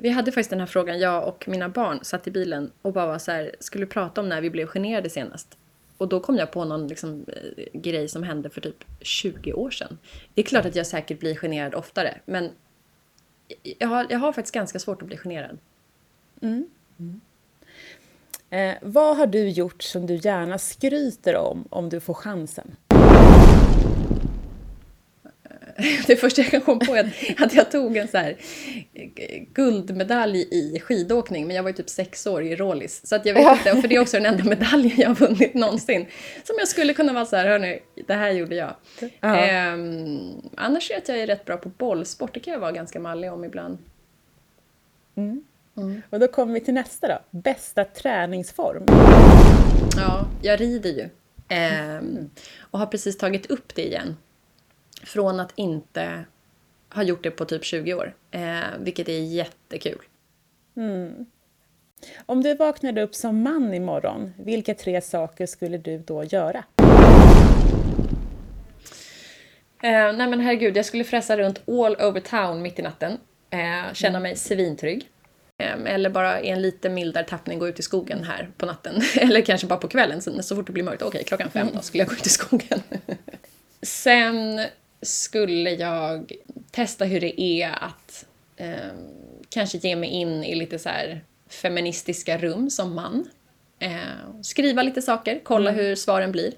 vi 0.00 0.10
hade 0.10 0.32
faktiskt 0.32 0.50
den 0.50 0.60
här 0.60 0.66
frågan, 0.66 0.98
jag 0.98 1.28
och 1.28 1.48
mina 1.48 1.68
barn 1.68 1.98
satt 2.02 2.26
i 2.26 2.30
bilen 2.30 2.70
och 2.82 2.92
bara 2.92 3.06
var 3.06 3.18
så 3.18 3.32
här, 3.32 3.54
skulle 3.60 3.86
prata 3.86 4.20
om 4.20 4.28
när 4.28 4.40
vi 4.40 4.50
blev 4.50 4.66
generade 4.66 5.10
senast. 5.10 5.58
Och 5.98 6.08
då 6.08 6.20
kom 6.20 6.36
jag 6.36 6.50
på 6.50 6.64
någon 6.64 6.88
liksom, 6.88 7.24
eh, 7.28 7.80
grej 7.80 8.08
som 8.08 8.22
hände 8.22 8.50
för 8.50 8.60
typ 8.60 8.84
20 9.00 9.52
år 9.52 9.70
sedan. 9.70 9.98
Det 10.34 10.40
är 10.40 10.46
klart 10.46 10.66
att 10.66 10.76
jag 10.76 10.86
säkert 10.86 11.20
blir 11.20 11.34
generad 11.34 11.74
oftare, 11.74 12.20
men 12.24 12.50
jag 13.78 13.88
har, 13.88 14.06
jag 14.10 14.18
har 14.18 14.32
faktiskt 14.32 14.54
ganska 14.54 14.78
svårt 14.78 15.02
att 15.02 15.08
bli 15.08 15.16
generad. 15.16 15.58
Eh, 18.50 18.74
vad 18.82 19.16
har 19.16 19.26
du 19.26 19.48
gjort 19.48 19.82
som 19.82 20.06
du 20.06 20.14
gärna 20.14 20.58
skryter 20.58 21.36
om, 21.36 21.64
om 21.70 21.88
du 21.88 22.00
får 22.00 22.14
chansen? 22.14 22.76
Det 26.06 26.16
första 26.16 26.42
jag 26.42 26.50
kan 26.50 26.60
komma 26.60 26.80
på 26.84 26.94
är 26.94 27.34
att, 27.38 27.54
jag 27.54 27.70
tog 27.70 27.96
en 27.96 28.08
så 28.08 28.18
här 28.18 28.36
eh, 28.94 29.42
guldmedalj 29.54 30.48
i 30.50 30.80
skidåkning, 30.80 31.46
men 31.46 31.56
jag 31.56 31.62
var 31.62 31.70
ju 31.70 31.76
typ 31.76 31.88
sex 31.90 32.26
år 32.26 32.42
i 32.42 32.56
Rålis. 32.56 33.06
Så 33.06 33.16
att 33.16 33.26
jag 33.26 33.34
vet 33.34 33.58
inte, 33.66 33.80
för 33.80 33.88
det 33.88 33.96
är 33.96 34.00
också 34.00 34.16
den 34.16 34.26
enda 34.26 34.44
medaljen 34.44 34.94
jag 34.96 35.08
har 35.08 35.14
vunnit 35.14 35.54
någonsin. 35.54 36.06
Som 36.44 36.56
jag 36.58 36.68
skulle 36.68 36.94
kunna 36.94 37.12
vara 37.12 37.26
så 37.26 37.36
här, 37.36 37.48
hörni, 37.48 37.82
det 38.06 38.14
här 38.14 38.30
gjorde 38.30 38.54
jag. 38.54 38.74
Ja. 39.20 39.36
Ehm, 39.36 40.32
annars 40.56 40.90
är 40.90 40.94
jag 40.94 41.02
att 41.02 41.08
jag 41.08 41.18
är 41.18 41.26
rätt 41.26 41.44
bra 41.44 41.56
på 41.56 41.68
bollsport, 41.68 42.34
det 42.34 42.40
kan 42.40 42.52
jag 42.52 42.60
vara 42.60 42.72
ganska 42.72 43.00
mallig 43.00 43.32
om 43.32 43.44
ibland. 43.44 43.78
Och 46.10 46.20
då 46.20 46.28
kommer 46.28 46.54
vi 46.54 46.60
till 46.60 46.74
nästa 46.74 47.08
då. 47.08 47.18
Bästa 47.30 47.84
träningsform? 47.84 48.84
Ja, 49.96 50.26
jag 50.42 50.60
rider 50.60 50.90
ju. 50.90 51.08
Ehm, 51.48 52.30
och 52.60 52.78
har 52.78 52.86
precis 52.86 53.18
tagit 53.18 53.50
upp 53.50 53.74
det 53.74 53.86
igen. 53.86 54.16
Från 55.04 55.40
att 55.40 55.52
inte 55.54 56.24
ha 56.94 57.02
gjort 57.02 57.22
det 57.22 57.30
på 57.30 57.44
typ 57.44 57.64
20 57.64 57.94
år. 57.94 58.14
Eh, 58.30 58.60
vilket 58.78 59.08
är 59.08 59.18
jättekul. 59.18 60.02
Om 62.26 62.42
du 62.42 62.54
vaknade 62.54 63.02
upp 63.02 63.14
som 63.14 63.42
man 63.42 63.74
imorgon, 63.74 64.32
vilka 64.38 64.74
tre 64.74 65.00
saker 65.00 65.46
skulle 65.46 65.78
du 65.78 65.98
då 65.98 66.24
göra? 66.24 66.64
Eh, 69.82 70.12
nej 70.12 70.28
men 70.28 70.40
herregud, 70.40 70.76
jag 70.76 70.84
skulle 70.84 71.04
fräsa 71.04 71.36
runt 71.36 71.68
all 71.68 71.96
over 71.96 72.20
town 72.20 72.62
mitt 72.62 72.78
i 72.78 72.82
natten. 72.82 73.18
Eh, 73.50 73.92
känna 73.92 74.20
mig 74.20 74.36
svintrygg. 74.36 75.08
Eh, 75.60 75.94
eller 75.94 76.10
bara 76.10 76.40
i 76.40 76.48
en 76.48 76.62
lite 76.62 76.88
mildare 76.88 77.24
tappning 77.24 77.58
gå 77.58 77.68
ut 77.68 77.78
i 77.78 77.82
skogen 77.82 78.24
här 78.24 78.50
på 78.56 78.66
natten. 78.66 79.02
eller 79.20 79.40
kanske 79.40 79.66
bara 79.66 79.78
på 79.78 79.88
kvällen, 79.88 80.22
så, 80.22 80.42
så 80.42 80.56
fort 80.56 80.66
det 80.66 80.72
blir 80.72 80.84
mörkt. 80.84 81.02
Okej, 81.02 81.24
klockan 81.24 81.50
fem 81.50 81.68
då 81.74 81.82
skulle 81.82 82.02
jag 82.02 82.08
gå 82.08 82.14
ut 82.14 82.26
i 82.26 82.30
skogen. 82.30 82.82
Sen 83.82 84.66
skulle 85.02 85.70
jag 85.70 86.32
testa 86.70 87.04
hur 87.04 87.20
det 87.20 87.40
är 87.40 87.70
att 87.70 88.26
eh, 88.56 88.74
kanske 89.48 89.78
ge 89.78 89.96
mig 89.96 90.08
in 90.08 90.44
i 90.44 90.54
lite 90.54 90.78
så 90.78 90.90
feministiska 91.48 92.38
rum 92.38 92.70
som 92.70 92.94
man. 92.94 93.28
Eh, 93.78 94.42
skriva 94.42 94.82
lite 94.82 95.02
saker, 95.02 95.40
kolla 95.42 95.70
hur 95.70 95.94
svaren 95.96 96.32
blir. 96.32 96.52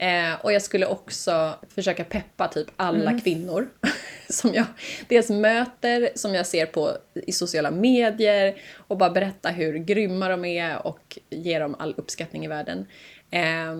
Eh, 0.00 0.34
och 0.42 0.52
jag 0.52 0.62
skulle 0.62 0.86
också 0.86 1.54
försöka 1.68 2.04
peppa 2.04 2.48
typ 2.48 2.66
alla 2.76 3.18
kvinnor 3.20 3.68
som 4.28 4.54
jag 4.54 4.64
dels 5.08 5.30
möter, 5.30 6.10
som 6.14 6.34
jag 6.34 6.46
ser 6.46 6.66
på 6.66 6.96
i 7.14 7.32
sociala 7.32 7.70
medier 7.70 8.62
och 8.76 8.96
bara 8.96 9.10
berätta 9.10 9.48
hur 9.48 9.78
grymma 9.78 10.28
de 10.28 10.44
är 10.44 10.86
och 10.86 11.18
ge 11.30 11.58
dem 11.58 11.76
all 11.78 11.94
uppskattning 11.96 12.44
i 12.44 12.48
världen. 12.48 12.86
Eh, 13.30 13.74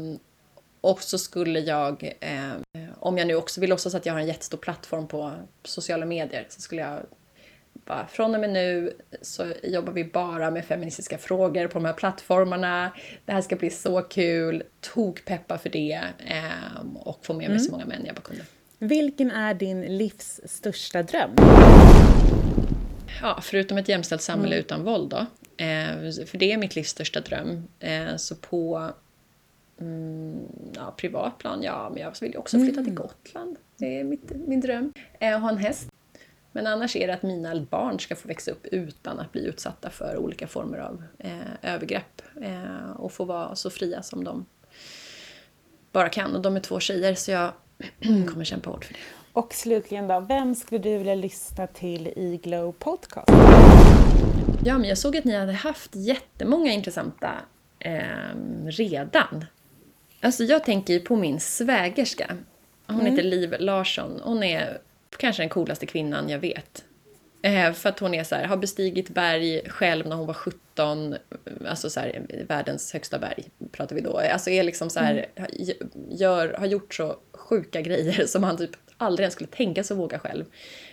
och 0.80 1.02
så 1.02 1.18
skulle 1.18 1.60
jag, 1.60 2.12
eh, 2.20 2.82
om 2.98 3.18
jag 3.18 3.26
nu 3.26 3.34
också 3.34 3.60
vill 3.60 3.70
låtsas 3.70 3.94
att 3.94 4.06
jag 4.06 4.12
har 4.12 4.20
en 4.20 4.26
jättestor 4.26 4.58
plattform 4.58 5.08
på 5.08 5.32
sociala 5.64 6.06
medier, 6.06 6.46
så 6.48 6.60
skulle 6.60 6.82
jag 6.82 7.00
bara, 7.90 8.06
från 8.06 8.34
och 8.34 8.40
med 8.40 8.50
nu 8.50 8.92
så 9.22 9.52
jobbar 9.62 9.92
vi 9.92 10.04
bara 10.04 10.50
med 10.50 10.64
feministiska 10.64 11.18
frågor 11.18 11.66
på 11.66 11.78
de 11.78 11.84
här 11.84 11.92
plattformarna. 11.92 12.92
Det 13.24 13.32
här 13.32 13.40
ska 13.40 13.56
bli 13.56 13.70
så 13.70 14.02
kul, 14.02 14.62
tok 14.80 15.24
peppa 15.24 15.58
för 15.58 15.70
det 15.70 16.00
eh, 16.26 16.86
och 16.94 17.26
få 17.26 17.34
med 17.34 17.50
mig 17.50 17.60
så 17.60 17.72
många 17.72 17.86
män 17.86 18.02
jag 18.06 18.14
bara 18.14 18.22
kunde. 18.22 18.42
Vilken 18.78 19.30
är 19.30 19.54
din 19.54 19.98
livs 19.98 20.40
största 20.44 21.02
dröm? 21.02 21.30
Ja, 23.22 23.38
förutom 23.42 23.78
ett 23.78 23.88
jämställt 23.88 24.22
samhälle 24.22 24.56
utan 24.56 24.84
våld 24.84 25.10
då. 25.10 25.26
Eh, 25.64 26.26
för 26.26 26.38
det 26.38 26.52
är 26.52 26.58
mitt 26.58 26.76
livs 26.76 26.88
största 26.88 27.20
dröm. 27.20 27.68
Eh, 27.80 28.16
så 28.16 28.36
på 28.36 28.90
mm, 29.80 30.38
ja, 30.74 30.94
privat 30.96 31.38
plan, 31.38 31.62
ja, 31.62 31.90
men 31.94 32.02
jag 32.02 32.12
vill 32.20 32.32
ju 32.32 32.38
också 32.38 32.58
flytta 32.58 32.84
till 32.84 32.94
Gotland. 32.94 33.56
Det 33.76 34.00
är 34.00 34.04
mitt, 34.04 34.30
min 34.46 34.60
dröm. 34.60 34.92
Eh, 35.20 35.38
ha 35.38 35.48
en 35.48 35.58
häst. 35.58 35.89
Men 36.52 36.66
annars 36.66 36.96
är 36.96 37.06
det 37.06 37.14
att 37.14 37.22
mina 37.22 37.60
barn 37.60 38.00
ska 38.00 38.16
få 38.16 38.28
växa 38.28 38.50
upp 38.50 38.66
utan 38.66 39.20
att 39.20 39.32
bli 39.32 39.46
utsatta 39.46 39.90
för 39.90 40.16
olika 40.16 40.46
former 40.46 40.78
av 40.78 41.02
eh, 41.18 41.72
övergrepp. 41.74 42.22
Eh, 42.42 42.90
och 42.90 43.12
få 43.12 43.24
vara 43.24 43.56
så 43.56 43.70
fria 43.70 44.02
som 44.02 44.24
de 44.24 44.46
bara 45.92 46.08
kan. 46.08 46.36
Och 46.36 46.42
de 46.42 46.56
är 46.56 46.60
två 46.60 46.80
tjejer 46.80 47.14
så 47.14 47.30
jag 47.30 47.52
kommer 48.32 48.44
kämpa 48.44 48.70
hårt 48.70 48.84
för 48.84 48.92
det. 48.92 49.00
Och 49.32 49.54
slutligen 49.54 50.08
då, 50.08 50.20
vem 50.20 50.54
skulle 50.54 50.80
du 50.80 50.98
vilja 50.98 51.14
lyssna 51.14 51.66
till 51.66 52.06
i 52.06 52.40
Glow 52.42 52.72
Podcast? 52.72 53.28
Ja, 54.64 54.78
men 54.78 54.88
jag 54.88 54.98
såg 54.98 55.16
att 55.16 55.24
ni 55.24 55.36
hade 55.36 55.52
haft 55.52 55.96
jättemånga 55.96 56.72
intressanta 56.72 57.32
eh, 57.78 58.02
redan. 58.66 59.44
Alltså 60.20 60.44
jag 60.44 60.64
tänker 60.64 60.92
ju 60.94 61.00
på 61.00 61.16
min 61.16 61.40
svägerska. 61.40 62.36
Hon 62.86 63.06
heter 63.06 63.22
Liv 63.22 63.54
Larsson. 63.58 64.20
Hon 64.24 64.42
är 64.42 64.78
kanske 65.20 65.42
den 65.42 65.50
coolaste 65.50 65.86
kvinnan 65.86 66.28
jag 66.28 66.38
vet. 66.38 66.84
Eh, 67.42 67.72
för 67.72 67.88
att 67.88 67.98
hon 67.98 68.14
är 68.14 68.24
så 68.24 68.34
här, 68.34 68.44
har 68.44 68.56
bestigit 68.56 69.08
berg 69.08 69.70
själv 69.70 70.06
när 70.06 70.16
hon 70.16 70.26
var 70.26 70.34
17, 70.34 71.16
alltså 71.68 71.90
så 71.90 72.00
här, 72.00 72.26
världens 72.48 72.92
högsta 72.92 73.18
berg 73.18 73.44
pratar 73.72 73.96
vi 73.96 74.02
då. 74.02 74.18
Alltså 74.18 74.50
är 74.50 74.62
liksom 74.62 74.90
så 74.90 75.00
här, 75.00 75.26
gör, 76.08 76.54
har 76.58 76.66
gjort 76.66 76.94
så 76.94 77.16
sjuka 77.32 77.80
grejer 77.80 78.26
som 78.26 78.44
han 78.44 78.56
typ 78.56 78.70
aldrig 78.96 79.24
ens 79.24 79.34
skulle 79.34 79.50
tänka 79.50 79.84
sig 79.84 79.96
våga 79.96 80.18
själv. 80.18 80.44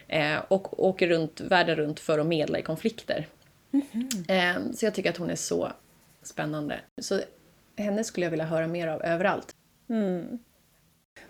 Eh, 0.07 0.37
och 0.47 0.85
åker 0.85 1.07
runt, 1.07 1.41
världen 1.41 1.75
runt 1.75 1.99
för 1.99 2.19
att 2.19 2.27
medla 2.27 2.59
i 2.59 2.61
konflikter. 2.61 3.27
Eh, 4.27 4.55
så 4.75 4.85
jag 4.85 4.93
tycker 4.93 5.09
att 5.09 5.17
hon 5.17 5.29
är 5.29 5.35
så 5.35 5.71
spännande. 6.23 6.79
Så 7.01 7.21
henne 7.77 8.03
skulle 8.03 8.25
jag 8.25 8.31
vilja 8.31 8.45
höra 8.45 8.67
mer 8.67 8.87
av 8.87 9.03
överallt. 9.03 9.55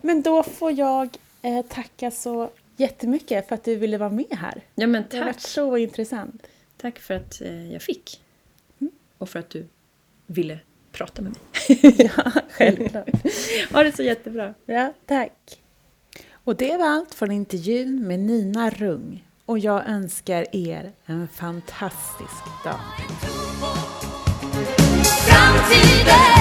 Men 0.02 0.22
då 0.22 0.44
får 0.44 0.72
jag 0.72 1.10
eh, 1.42 1.66
tacka 1.66 2.12
så 2.12 2.50
jättemycket 2.78 3.48
för 3.48 3.56
att 3.56 3.64
du 3.64 3.76
ville 3.76 3.98
vara 3.98 4.10
med 4.10 4.26
här. 4.32 4.62
Ja, 4.76 4.88
men 4.88 5.04
tack. 5.04 5.12
Det 5.12 5.18
har 5.18 5.26
varit 5.26 5.42
så 5.42 5.78
intressant. 5.78 6.48
Tack 6.78 7.00
för 7.00 7.14
att 7.14 7.42
eh, 7.42 7.74
jag 7.74 7.82
fick. 7.82 8.22
Mm. 8.82 8.92
Och 9.18 9.30
för 9.30 9.40
att 9.40 9.50
du 9.50 9.68
ville 10.26 10.60
prata 10.92 11.22
med 11.22 11.32
mig. 11.32 11.96
ja, 12.16 12.32
självklart. 12.50 13.10
ha 13.72 13.84
det 13.84 13.96
så 13.96 14.04
jättebra. 14.04 14.54
Ja, 14.66 14.94
tack. 15.06 15.62
Och 16.32 16.56
det 16.56 16.78
var 16.78 16.90
allt 16.90 17.14
från 17.16 17.32
intervjun 17.32 18.08
med 18.08 18.20
Nina 18.20 18.70
Rung. 18.70 19.28
Och 19.46 19.60
jag 19.60 19.88
önskar 19.90 20.56
er 20.56 20.92
en 21.06 21.28
fantastisk 21.28 22.44
dag. 22.64 22.80
Framtiden 25.28 26.37